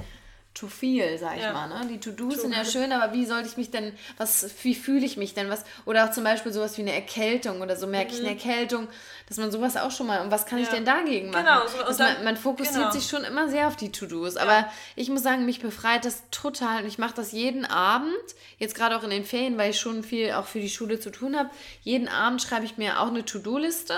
[0.57, 1.53] zu viel, sag ich ja.
[1.53, 1.69] mal.
[1.69, 1.87] Ne?
[1.87, 5.19] Die To-Dos sind ja schön, aber wie sollte ich mich denn, was, wie fühle ich
[5.19, 5.51] mich denn?
[5.51, 8.15] Was, oder auch zum Beispiel sowas wie eine Erkältung oder so, merke mhm.
[8.15, 8.39] ich eine mhm.
[8.39, 8.89] Erkältung,
[9.29, 10.65] dass man sowas auch schon mal, und was kann ja.
[10.65, 11.45] ich denn dagegen machen?
[11.45, 12.91] Genau, so, also man, man, fokussiert genau.
[12.91, 14.73] sich schon immer sehr auf die To-Dos, aber ja.
[14.95, 18.15] ich muss sagen, mich befreit das total und ich mache das jeden Abend,
[18.59, 21.11] jetzt gerade auch in den Ferien, weil ich schon viel auch für die Schule zu
[21.11, 21.51] tun habe.
[21.83, 23.95] Jeden Abend schreibe ich mir auch eine To-Do-Liste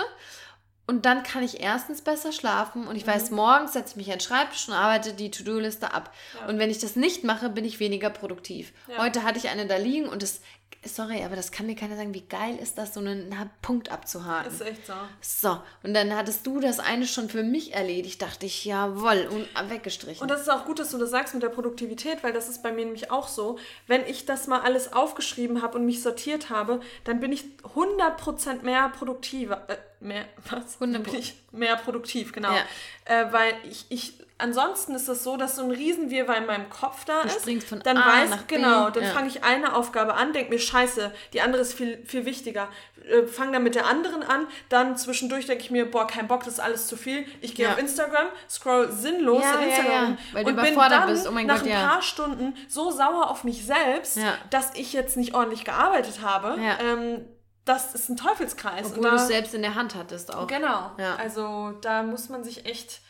[0.89, 3.11] und dann kann ich erstens besser schlafen und ich mhm.
[3.11, 6.11] weiß, morgens setze ich mich an den Schreibtisch und arbeite die To-Do-Liste ab.
[6.33, 6.47] Ja.
[6.47, 8.73] Und wenn ich das nicht mache, bin ich weniger produktiv.
[8.87, 8.97] Ja.
[8.97, 10.41] Heute hatte ich eine da liegen und es
[10.85, 14.51] sorry, aber das kann mir keiner sagen, wie geil ist das, so einen Punkt abzuhaken.
[14.51, 14.93] Ist echt so.
[15.21, 19.69] So, und dann hattest du das eine schon für mich erledigt, dachte ich, jawoll, und
[19.69, 20.21] weggestrichen.
[20.21, 22.63] Und das ist auch gut, dass du das sagst mit der Produktivität, weil das ist
[22.63, 23.59] bei mir nämlich auch so.
[23.87, 27.43] Wenn ich das mal alles aufgeschrieben habe und mich sortiert habe, dann bin ich
[27.75, 29.67] 100% mehr produktiver.
[29.69, 30.75] Äh, mehr, was?
[30.75, 32.53] 100 bin ich mehr produktiv, genau.
[32.53, 32.63] Ja.
[33.05, 37.05] Äh, weil ich, ich ansonsten ist es so, dass so ein Riesenwirrwarr in meinem Kopf
[37.05, 37.47] da ist.
[37.83, 38.93] Dann A weiß nach genau, B.
[38.93, 39.13] dann ja.
[39.13, 42.69] fange ich eine Aufgabe an, denke mir Scheiße, die andere ist viel viel wichtiger.
[43.07, 46.43] Äh, fange dann mit der anderen an, dann zwischendurch denke ich mir, boah, kein Bock,
[46.43, 47.25] das ist alles zu viel.
[47.41, 47.73] Ich gehe ja.
[47.73, 51.27] auf Instagram, scroll sinnlos ja, in Instagram Weil und bin dann bist.
[51.27, 54.19] Oh nach Gott, ein paar Stunden so sauer auf mich selbst,
[54.49, 56.57] dass ich jetzt nicht ordentlich gearbeitet habe.
[56.81, 57.25] Ähm,
[57.65, 58.87] das ist ein Teufelskreis.
[58.87, 60.47] Obwohl du es selbst in der Hand hattest auch.
[60.47, 60.91] Genau.
[61.17, 63.01] Also da muss man sich echt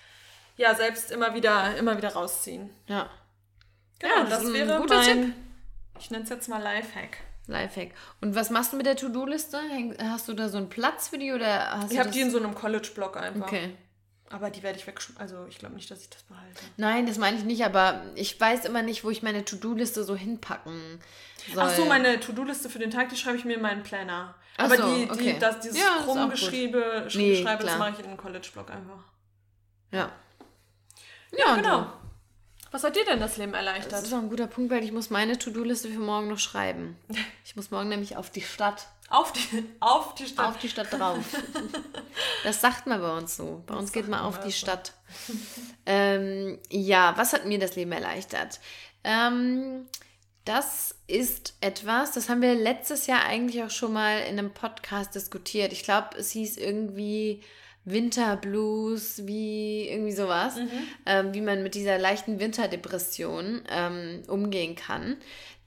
[0.60, 2.70] ja selbst immer wieder, immer wieder rausziehen.
[2.88, 3.10] Ja.
[4.00, 5.34] Genau, ja, das, das wäre ein guter mein, Tipp.
[6.00, 7.18] Ich nenne es jetzt mal Lifehack.
[7.48, 7.92] Lifehack.
[8.22, 9.60] Und was machst du mit der To-Do-Liste?
[10.04, 12.38] Hast du da so einen Platz für die oder hast Ich habe die in so
[12.38, 13.48] einem College-Blog einfach.
[13.48, 13.76] Okay.
[14.30, 15.20] Aber die werde ich wegschmeißen.
[15.20, 16.62] Also ich glaube nicht, dass ich das behalte.
[16.78, 20.16] Nein, das meine ich nicht, aber ich weiß immer nicht, wo ich meine To-Do-Liste so
[20.16, 21.00] hinpacken
[21.54, 21.64] soll.
[21.64, 24.36] Ach so, meine To-Do-Liste für den Tag, die schreibe ich mir in meinen Planner.
[24.58, 25.38] Ach aber so, die, die, okay.
[25.40, 29.04] das, dieses ja, Krummgeschriebe, nee, das mache ich in den College-Blog einfach.
[29.92, 30.12] Ja.
[31.38, 31.88] Ja, genau.
[32.72, 33.94] Was hat dir denn das Leben erleichtert?
[33.94, 36.98] Das ist auch ein guter Punkt, weil ich muss meine To-Do-Liste für morgen noch schreiben.
[37.46, 38.86] Ich muss morgen nämlich auf die Stadt.
[39.10, 40.50] Auf die, auf die Stadt?
[40.50, 41.18] Auf die Stadt drauf.
[42.44, 43.64] das sagt man bei uns so.
[43.66, 44.94] Bei das uns geht man auf die Stadt.
[45.88, 48.60] ähm, ja, was hat mir das Leben erleichtert?
[49.04, 49.88] Ähm,
[50.46, 55.16] das ist etwas, das haben wir letztes Jahr eigentlich auch schon mal in einem Podcast
[55.16, 55.74] diskutiert.
[55.74, 57.42] Ich glaube, es hieß irgendwie
[57.92, 60.70] Winterblues, wie irgendwie sowas, mhm.
[61.06, 65.18] ähm, wie man mit dieser leichten Winterdepression ähm, umgehen kann.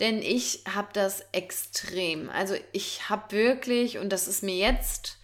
[0.00, 2.30] Denn ich habe das extrem.
[2.30, 5.18] Also ich habe wirklich, und das ist mir jetzt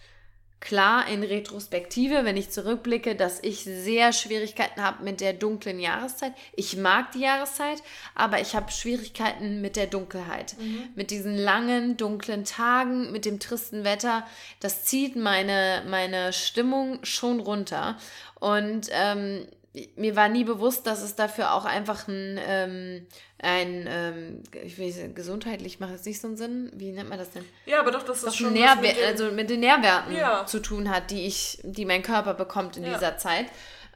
[0.59, 6.33] klar in Retrospektive, wenn ich zurückblicke, dass ich sehr Schwierigkeiten habe mit der dunklen Jahreszeit.
[6.53, 7.81] Ich mag die Jahreszeit,
[8.13, 10.55] aber ich habe Schwierigkeiten mit der Dunkelheit.
[10.59, 10.89] Mhm.
[10.95, 14.25] Mit diesen langen, dunklen Tagen, mit dem tristen Wetter.
[14.59, 17.97] Das zieht meine, meine Stimmung schon runter.
[18.39, 19.47] Und ähm,
[19.95, 23.07] mir war nie bewusst, dass es dafür auch einfach ein, ähm,
[23.37, 26.71] ein ähm, ich will gesundheitlich macht jetzt nicht so einen Sinn.
[26.73, 27.45] Wie nennt man das denn?
[27.65, 30.45] Ja, aber doch, dass das schon Nährwer mit also mit den Nährwerten ja.
[30.45, 32.93] zu tun hat, die ich, die mein Körper bekommt in ja.
[32.93, 33.45] dieser Zeit.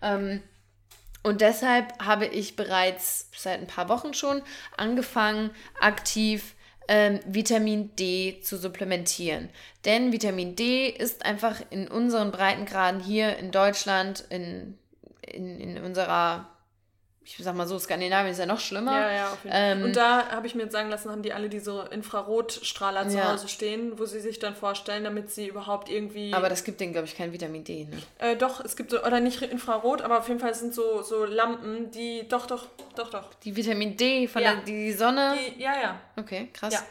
[0.01, 0.43] Ähm,
[1.23, 4.43] und deshalb habe ich bereits seit ein paar Wochen schon
[4.77, 6.53] angefangen, aktiv
[6.87, 9.49] ähm, Vitamin D zu supplementieren.
[9.85, 14.77] Denn Vitamin D ist einfach in unseren Breitengraden hier in Deutschland, in
[15.33, 16.47] in, in unserer,
[17.23, 18.91] ich sag mal so, Skandinavien ist ja noch schlimmer.
[18.91, 19.71] Ja, ja, auf jeden Fall.
[19.71, 23.17] Ähm, und da habe ich mir jetzt sagen lassen, haben die alle diese Infrarotstrahler zu
[23.17, 23.31] ja.
[23.31, 26.33] Hause stehen, wo sie sich dann vorstellen, damit sie überhaupt irgendwie.
[26.33, 27.97] Aber das gibt denen, glaube ich, kein Vitamin D, ne?
[28.19, 31.25] Äh, doch, es gibt so, oder nicht Infrarot, aber auf jeden Fall sind so, so
[31.25, 33.33] Lampen, die, doch, doch, doch, doch.
[33.43, 34.55] Die Vitamin D von ja.
[34.55, 35.35] der die Sonne?
[35.37, 35.99] Die, ja, ja.
[36.17, 36.73] Okay, krass.
[36.73, 36.81] Ja.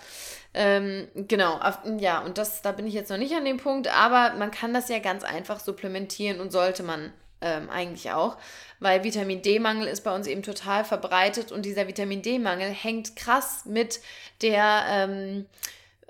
[0.55, 3.88] Ähm, genau, auf, ja, und das, da bin ich jetzt noch nicht an dem Punkt,
[3.88, 7.12] aber man kann das ja ganz einfach supplementieren und sollte man
[7.43, 8.38] ähm, eigentlich auch,
[8.80, 13.64] weil Vitamin D-Mangel ist bei uns eben total verbreitet und dieser Vitamin D-Mangel hängt krass
[13.66, 14.01] mit
[14.40, 15.47] der ähm,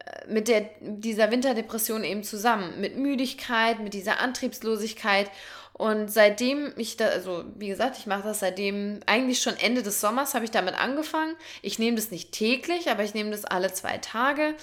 [0.05, 5.31] äh, mit der, dieser Winterdepression eben zusammen, mit Müdigkeit, mit dieser Antriebslosigkeit.
[5.73, 10.01] Und seitdem ich da, also wie gesagt, ich mache das seitdem, eigentlich schon Ende des
[10.01, 11.35] Sommers habe ich damit angefangen.
[11.63, 14.55] Ich nehme das nicht täglich, aber ich nehme das alle zwei Tage.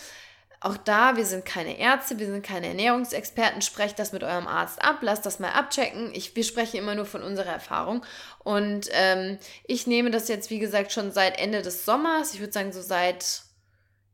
[0.62, 3.62] Auch da, wir sind keine Ärzte, wir sind keine Ernährungsexperten.
[3.62, 6.14] Sprecht das mit eurem Arzt ab, lasst das mal abchecken.
[6.14, 8.06] Ich, wir sprechen immer nur von unserer Erfahrung.
[8.40, 12.34] Und ähm, ich nehme das jetzt, wie gesagt, schon seit Ende des Sommers.
[12.34, 13.44] Ich würde sagen, so seit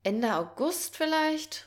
[0.04, 1.66] Ende August vielleicht.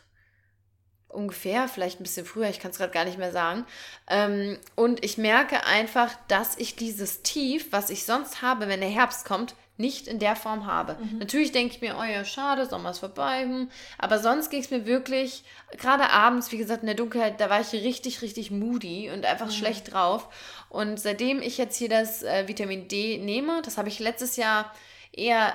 [1.09, 3.65] Ungefähr, vielleicht ein bisschen früher, ich kann es gerade gar nicht mehr sagen.
[4.07, 8.91] Ähm, und ich merke einfach, dass ich dieses Tief, was ich sonst habe, wenn der
[8.91, 10.97] Herbst kommt, nicht in der Form habe.
[11.01, 11.19] Mhm.
[11.19, 13.43] Natürlich denke ich mir, oh ja, schade, Sommer ist vorbei.
[13.43, 13.71] Hm.
[13.97, 15.45] Aber sonst ging es mir wirklich,
[15.79, 19.47] gerade abends, wie gesagt, in der Dunkelheit, da war ich richtig, richtig moody und einfach
[19.47, 19.53] mhm.
[19.53, 20.29] schlecht drauf.
[20.69, 24.75] Und seitdem ich jetzt hier das äh, Vitamin D nehme, das habe ich letztes Jahr
[25.13, 25.55] eher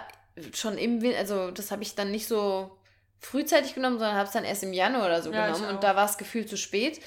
[0.54, 2.78] schon im Winter, also das habe ich dann nicht so
[3.20, 5.96] frühzeitig genommen, sondern habe es dann erst im Januar oder so ja, genommen und da
[5.96, 7.00] war es gefühlt zu spät.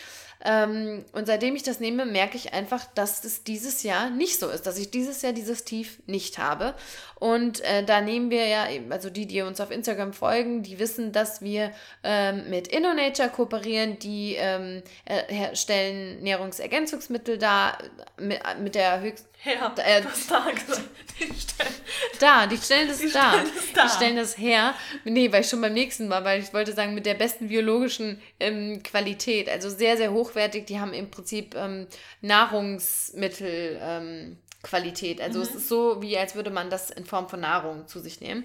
[0.44, 4.48] Ähm, und seitdem ich das nehme, merke ich einfach, dass es dieses Jahr nicht so
[4.48, 6.74] ist, dass ich dieses Jahr dieses Tief nicht habe.
[7.18, 11.12] Und äh, da nehmen wir ja, also die, die uns auf Instagram folgen, die wissen,
[11.12, 11.72] dass wir
[12.02, 17.78] ähm, mit InnoNature kooperieren, die ähm, herstellen Nährungsergänzungsmittel da
[18.18, 19.74] mit, mit der höchsten her.
[19.78, 20.46] Äh, da.
[21.18, 21.74] Die stellen,
[22.20, 23.30] da, die stellen das die da.
[23.30, 23.82] Stellen das da.
[23.84, 24.74] Die stellen das her.
[25.04, 28.20] Nee, weil ich schon beim nächsten Mal, weil ich wollte sagen, mit der besten biologischen
[28.38, 29.48] ähm, Qualität.
[29.48, 30.66] Also sehr, sehr hochwertig.
[30.66, 31.86] Die haben im Prinzip ähm,
[32.20, 33.78] Nahrungsmittel.
[33.80, 35.20] Ähm, Qualität.
[35.20, 35.44] Also mhm.
[35.44, 38.44] es ist so, wie als würde man das in Form von Nahrung zu sich nehmen.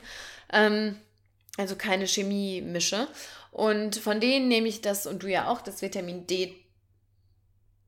[0.53, 0.97] Ähm,
[1.57, 3.07] also keine Chemie-Mische.
[3.51, 6.55] Und von denen nehme ich das, und du ja auch, das Vitamin D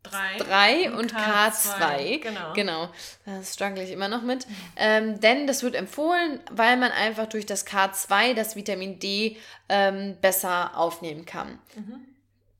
[0.04, 1.80] 3 und, und K2.
[1.80, 2.20] K2.
[2.22, 2.54] Genau.
[2.54, 2.89] genau.
[3.26, 4.45] Das struggle ich immer noch mit.
[4.76, 9.38] Ähm, denn das wird empfohlen, weil man einfach durch das K2 das Vitamin D
[9.70, 11.60] ähm, besser aufnehmen kann.
[11.76, 12.06] Mhm.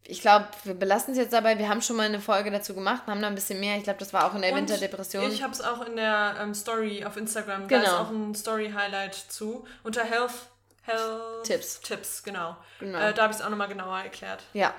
[0.05, 1.57] Ich glaube, wir belassen es jetzt dabei.
[1.57, 3.77] Wir haben schon mal eine Folge dazu gemacht, haben da ein bisschen mehr.
[3.77, 5.31] Ich glaube, das war auch in der und Winterdepression.
[5.31, 7.67] Ich habe es auch in der ähm, Story auf Instagram.
[7.67, 7.83] Genau.
[7.83, 9.65] Da ist auch ein Story-Highlight zu.
[9.83, 10.33] Unter Health,
[10.81, 11.79] Health Tipps.
[11.79, 12.57] Tipps, genau.
[12.79, 12.99] genau.
[12.99, 14.43] Äh, da habe ich es auch nochmal genauer erklärt.
[14.51, 14.73] Ja.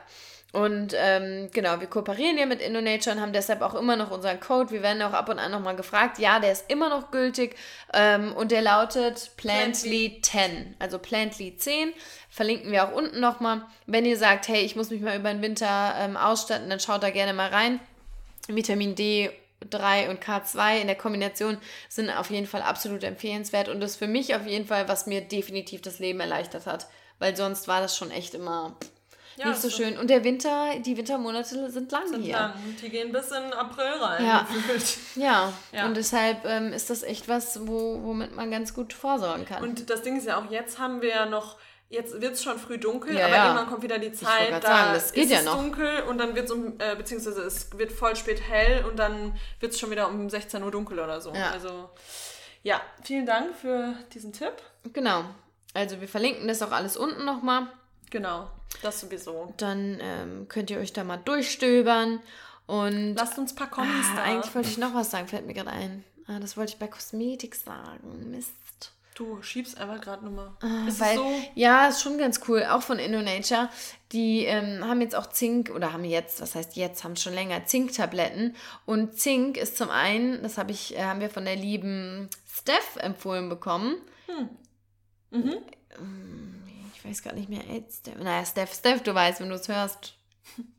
[0.55, 4.39] Und ähm, genau, wir kooperieren ja mit InnoNature und haben deshalb auch immer noch unseren
[4.39, 4.71] Code.
[4.71, 6.21] Wir werden auch ab und an nochmal gefragt.
[6.21, 7.57] Ja, der ist immer noch gültig
[7.93, 11.93] ähm, und der lautet Plantly 10, also Plantly 10.
[12.31, 13.63] Verlinken wir auch unten nochmal.
[13.87, 17.03] Wenn ihr sagt, hey, ich muss mich mal über den Winter ähm, ausstatten, dann schaut
[17.03, 17.81] da gerne mal rein.
[18.47, 19.33] Vitamin D
[19.71, 23.97] 3 und K2 in der Kombination sind auf jeden Fall absolut empfehlenswert und das ist
[23.97, 26.87] für mich auf jeden Fall, was mir definitiv das Leben erleichtert hat.
[27.19, 28.77] Weil sonst war das schon echt immer
[29.37, 29.99] ja, nicht so schön.
[29.99, 32.35] Und der Winter, die Wintermonate sind lang sind hier.
[32.35, 32.55] Lang.
[32.81, 34.25] Die gehen bis in April rein.
[34.25, 34.47] Ja,
[35.17, 35.53] ja.
[35.73, 35.87] ja.
[35.87, 39.63] und deshalb ähm, ist das echt was, wo, womit man ganz gut vorsorgen kann.
[39.63, 41.57] Und das Ding ist ja auch, jetzt haben wir ja noch
[41.91, 43.45] jetzt wird es schon früh dunkel, ja, aber ja.
[43.47, 45.57] irgendwann kommt wieder die Zeit, da sagen, das geht ist ja es noch.
[45.57, 49.39] dunkel und dann wird es um, äh, beziehungsweise es wird voll spät hell und dann
[49.61, 51.33] wird es schon wieder um 16 Uhr dunkel oder so.
[51.33, 51.51] Ja.
[51.51, 51.91] Also
[52.63, 54.55] ja, vielen Dank für diesen Tipp.
[54.93, 55.25] Genau.
[55.75, 57.69] Also wir verlinken das auch alles unten nochmal.
[58.15, 58.49] Genau,
[58.81, 59.53] das sowieso.
[59.57, 62.21] Dann ähm, könnt ihr euch da mal durchstöbern
[62.67, 63.17] und.
[63.17, 64.23] Lasst uns ein paar Kommis ah, da.
[64.23, 66.05] Eigentlich wollte ich noch was sagen, fällt mir gerade ein.
[66.29, 68.31] Ah, das wollte ich bei Kosmetik sagen.
[68.31, 68.53] Mist.
[69.17, 70.53] Du schiebst einfach gerade nochmal.
[70.61, 71.29] Ah, ist weil, so?
[71.57, 72.65] Ja, ist schon ganz cool.
[72.71, 73.69] Auch von InnoNature.
[74.13, 77.67] Die ähm, haben jetzt auch Zink oder haben jetzt, was heißt jetzt, haben schon länger
[77.67, 78.55] Zinktabletten.
[78.87, 82.95] Und Zink ist zum einen, das hab ich, äh, haben wir von der lieben Steph
[82.95, 83.97] empfohlen bekommen.
[84.27, 84.49] Hm.
[85.33, 85.57] Mhm.
[85.99, 86.64] Ähm,
[87.05, 89.69] ich weiß gar nicht mehr, ey, Steph, naja, Steph, Steph, du weißt, wenn du es
[89.69, 90.15] hörst,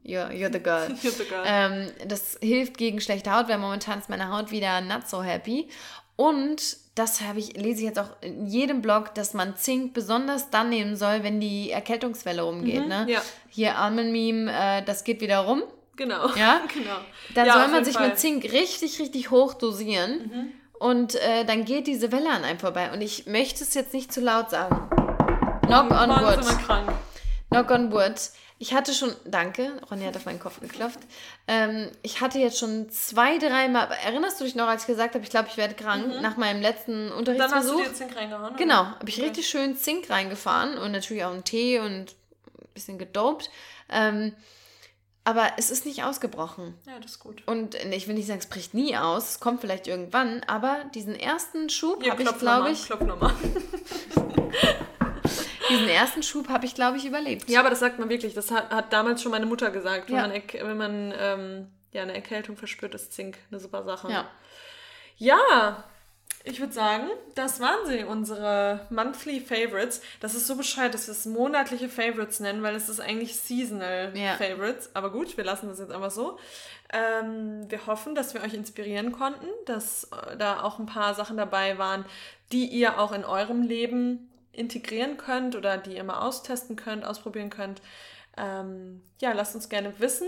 [0.03, 0.87] you're, you're the girl.
[1.03, 1.43] you're the girl.
[1.45, 5.69] Ähm, das hilft gegen schlechte Haut, weil momentan ist meine Haut wieder not so happy.
[6.15, 10.49] Und das habe ich, lese ich jetzt auch in jedem Blog, dass man Zink besonders
[10.49, 12.83] dann nehmen soll, wenn die Erkältungswelle rumgeht.
[12.83, 13.05] Mhm, ne?
[13.09, 13.21] ja.
[13.49, 15.63] Hier Almond Meme, äh, das geht wieder rum.
[15.95, 16.33] Genau.
[16.35, 16.97] Ja, genau.
[17.35, 18.09] Dann ja, soll man sich Fall.
[18.09, 20.31] mit Zink richtig, richtig hoch dosieren.
[20.33, 20.51] Mhm.
[20.79, 22.91] Und äh, dann geht diese Welle an einem vorbei.
[22.91, 24.89] Und ich möchte es jetzt nicht zu laut sagen.
[25.67, 26.45] Knock on wood.
[27.49, 28.15] Knock on wood.
[28.57, 30.99] Ich hatte schon, danke, Ronny hat auf meinen Kopf geklopft.
[31.47, 35.23] Ähm, ich hatte jetzt schon zwei, dreimal, erinnerst du dich noch, als ich gesagt habe,
[35.25, 36.21] ich glaube, ich werde krank, mhm.
[36.21, 37.77] nach meinem letzten Unterrichtsversuch?
[37.77, 38.55] Dann hast du dir Zink reingehauen?
[38.55, 39.27] Genau, habe ich okay.
[39.27, 43.49] richtig schön Zink reingefahren und natürlich auch einen Tee und ein bisschen gedopt.
[43.89, 44.33] Ähm,
[45.25, 46.75] aber es ist nicht ausgebrochen.
[46.85, 47.43] Ja, das ist gut.
[47.47, 51.15] Und ich will nicht sagen, es bricht nie aus, es kommt vielleicht irgendwann, aber diesen
[51.15, 52.85] ersten Schub ja, habe ich, glaube ich.
[52.85, 53.33] Klopf nochmal.
[55.69, 57.49] Diesen ersten Schub habe ich, glaube ich, überlebt.
[57.49, 58.33] Ja, aber das sagt man wirklich.
[58.33, 60.09] Das hat, hat damals schon meine Mutter gesagt.
[60.09, 60.27] Wenn ja.
[60.27, 64.11] man, wenn man ähm, ja, eine Erkältung verspürt, ist Zink eine super Sache.
[64.11, 64.29] Ja.
[65.17, 65.85] Ja,
[66.47, 70.01] ich würde sagen, das waren sie, unsere Monthly Favorites.
[70.19, 74.11] Das ist so bescheuert, dass wir es monatliche Favorites nennen, weil es ist eigentlich Seasonal
[74.15, 74.35] ja.
[74.35, 74.91] Favorites.
[74.93, 76.37] Aber gut, wir lassen das jetzt einfach so.
[76.93, 81.37] Ähm, wir hoffen, dass wir euch inspirieren konnten, dass äh, da auch ein paar Sachen
[81.37, 82.05] dabei waren,
[82.51, 87.49] die ihr auch in eurem Leben integrieren könnt oder die ihr mal austesten könnt, ausprobieren
[87.49, 87.81] könnt.
[88.37, 90.27] Ähm, ja, lasst uns gerne wissen,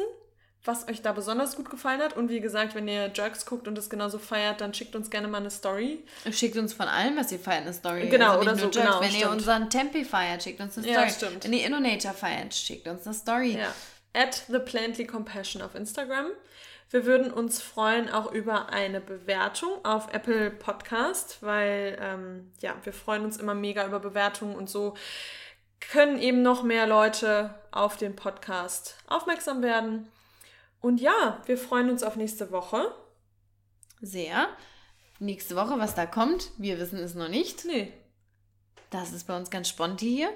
[0.64, 2.16] was euch da besonders gut gefallen hat.
[2.18, 5.28] Und wie gesagt, wenn ihr Jerks guckt und es genauso feiert, dann schickt uns gerne
[5.28, 6.04] mal eine Story.
[6.32, 8.08] Schickt uns von allem, was ihr feiert, eine Story.
[8.10, 8.78] Genau, also oder so, Jerks.
[8.78, 9.32] genau, Wenn ihr stimmt.
[9.34, 11.30] unseren Tempi feiert, schickt uns eine Ja, Story.
[11.30, 11.44] stimmt.
[11.46, 13.58] Wenn ihr InnoNature feiert, schickt uns eine Story.
[13.58, 13.74] Ja.
[14.14, 16.28] At the Plantly Compassion auf Instagram.
[16.90, 22.94] Wir würden uns freuen auch über eine Bewertung auf Apple Podcast, weil ähm, ja, wir
[22.94, 24.96] freuen uns immer mega über Bewertungen und so
[25.80, 30.08] können eben noch mehr Leute auf den Podcast aufmerksam werden.
[30.80, 32.94] Und ja, wir freuen uns auf nächste Woche.
[34.02, 34.48] Sehr.
[35.20, 37.66] Nächste Woche, was da kommt, wir wissen es noch nicht.
[37.66, 37.92] Nee.
[38.92, 40.30] Das ist bei uns ganz sponti hier.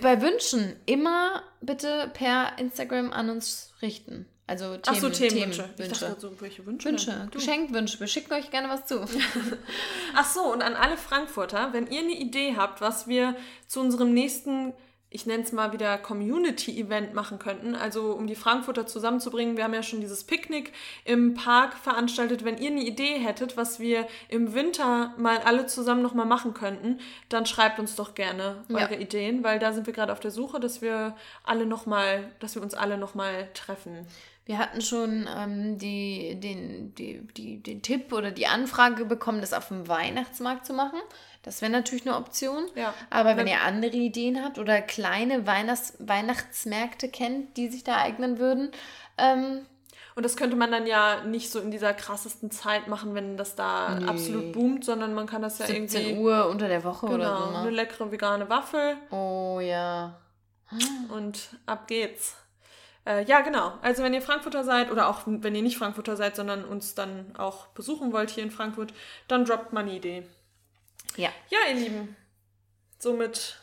[0.00, 4.26] Bei Wünschen immer bitte per Instagram an uns richten.
[4.46, 5.62] Also Themen, Ach so, Themenwünsche.
[5.62, 6.20] Themen, Ich dachte Wünsche.
[6.20, 6.88] so, welche Wünsche?
[6.88, 7.28] Wünsche.
[7.30, 8.00] Geschenkwünsche.
[8.00, 9.00] Wir schicken euch gerne was zu.
[10.14, 13.36] Ach so, und an alle Frankfurter, wenn ihr eine Idee habt, was wir
[13.66, 14.72] zu unserem nächsten,
[15.10, 19.56] ich nenne es mal wieder Community-Event machen könnten, also um die Frankfurter zusammenzubringen.
[19.56, 20.72] Wir haben ja schon dieses Picknick
[21.04, 22.44] im Park veranstaltet.
[22.44, 26.98] Wenn ihr eine Idee hättet, was wir im Winter mal alle zusammen nochmal machen könnten,
[27.28, 28.78] dann schreibt uns doch gerne Ja.
[28.78, 31.14] eure Ideen, weil da sind wir gerade auf der Suche, dass wir
[31.44, 34.06] alle noch mal, dass wir uns alle nochmal treffen.
[34.44, 39.52] Wir hatten schon ähm, die, den, die, die, den Tipp oder die Anfrage bekommen, das
[39.52, 40.98] auf dem Weihnachtsmarkt zu machen.
[41.44, 42.64] Das wäre natürlich eine Option.
[42.74, 42.92] Ja.
[43.10, 48.38] Aber wenn ihr andere Ideen habt oder kleine Weihnachts Weihnachtsmärkte kennt, die sich da eignen
[48.38, 48.70] würden,
[49.18, 49.66] ähm,
[50.14, 53.54] Und das könnte man dann ja nicht so in dieser krassesten Zeit machen, wenn das
[53.54, 54.06] da Nee.
[54.06, 57.38] absolut boomt, sondern man kann das ja 17 irgendwie Uhr unter der Woche oder genau,
[57.38, 57.54] so.
[57.56, 57.70] eine Ne?
[57.70, 60.18] leckere vegane Waffel Oh ja.
[61.14, 62.36] und ab geht's.
[63.04, 63.78] Äh, ja, genau.
[63.82, 67.36] Also wenn ihr Frankfurter seid oder auch wenn ihr nicht Frankfurter seid, sondern uns dann
[67.36, 68.94] auch besuchen wollt hier in Frankfurt,
[69.28, 70.26] dann droppt mal eine Idee.
[71.16, 71.30] Ja.
[71.50, 72.16] Ja, ihr Lieben,
[72.98, 73.58] somit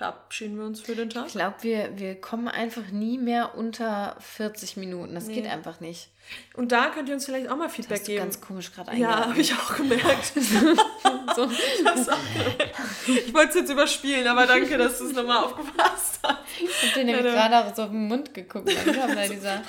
[0.00, 1.26] verabschieden wir uns für den Tag.
[1.26, 5.14] Ich glaube, wir, wir kommen einfach nie mehr unter 40 Minuten.
[5.14, 5.34] Das Nee.
[5.34, 6.08] geht einfach nicht.
[6.54, 8.24] Und da könnt ihr uns vielleicht auch mal Das Feedback hast du geben.
[8.24, 10.32] ganz komisch gerade ja, habe ich auch gemerkt.
[11.36, 11.48] So.
[13.06, 13.26] Ich.
[13.26, 16.38] Ich wollte es jetzt überspielen, aber danke, dass du es nochmal aufgepasst hast.
[16.60, 18.68] Ich hab dir nämlich Ja, gerade auch so auf den Mund geguckt.
[18.86, 19.62] Dann kam da dieser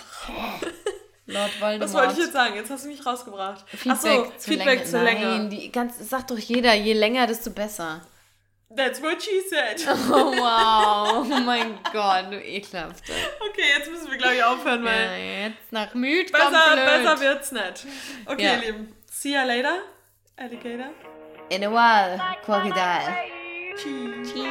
[1.28, 1.82] Lord Voldemort.
[1.82, 2.56] Was wollte ich jetzt sagen?
[2.56, 3.64] Jetzt hast du mich rausgebracht.
[3.70, 4.86] Feedback, Ach so, zur Feedback Länge.
[4.86, 5.26] zur Länge.
[5.26, 8.02] Nein, die ganz, sagt doch jeder, je länger, desto besser.
[8.76, 9.82] That's what she said.
[9.88, 11.26] Oh, wow.
[11.30, 13.12] Oh mein Gott, du ekelhafte.
[13.50, 16.86] Okay, jetzt müssen wir, glaube ich, aufhören, weil Ja, jetzt nach müd kommt besser, blöd.
[16.86, 17.86] besser wird's nicht.
[18.26, 18.54] Okay, Ja.
[18.54, 18.96] ihr Lieben.
[19.12, 19.80] See ya later,
[20.38, 20.92] Alligator.
[21.50, 23.14] In a while, Crocodile.
[23.76, 24.32] Tschüss.
[24.32, 24.46] Tschüss.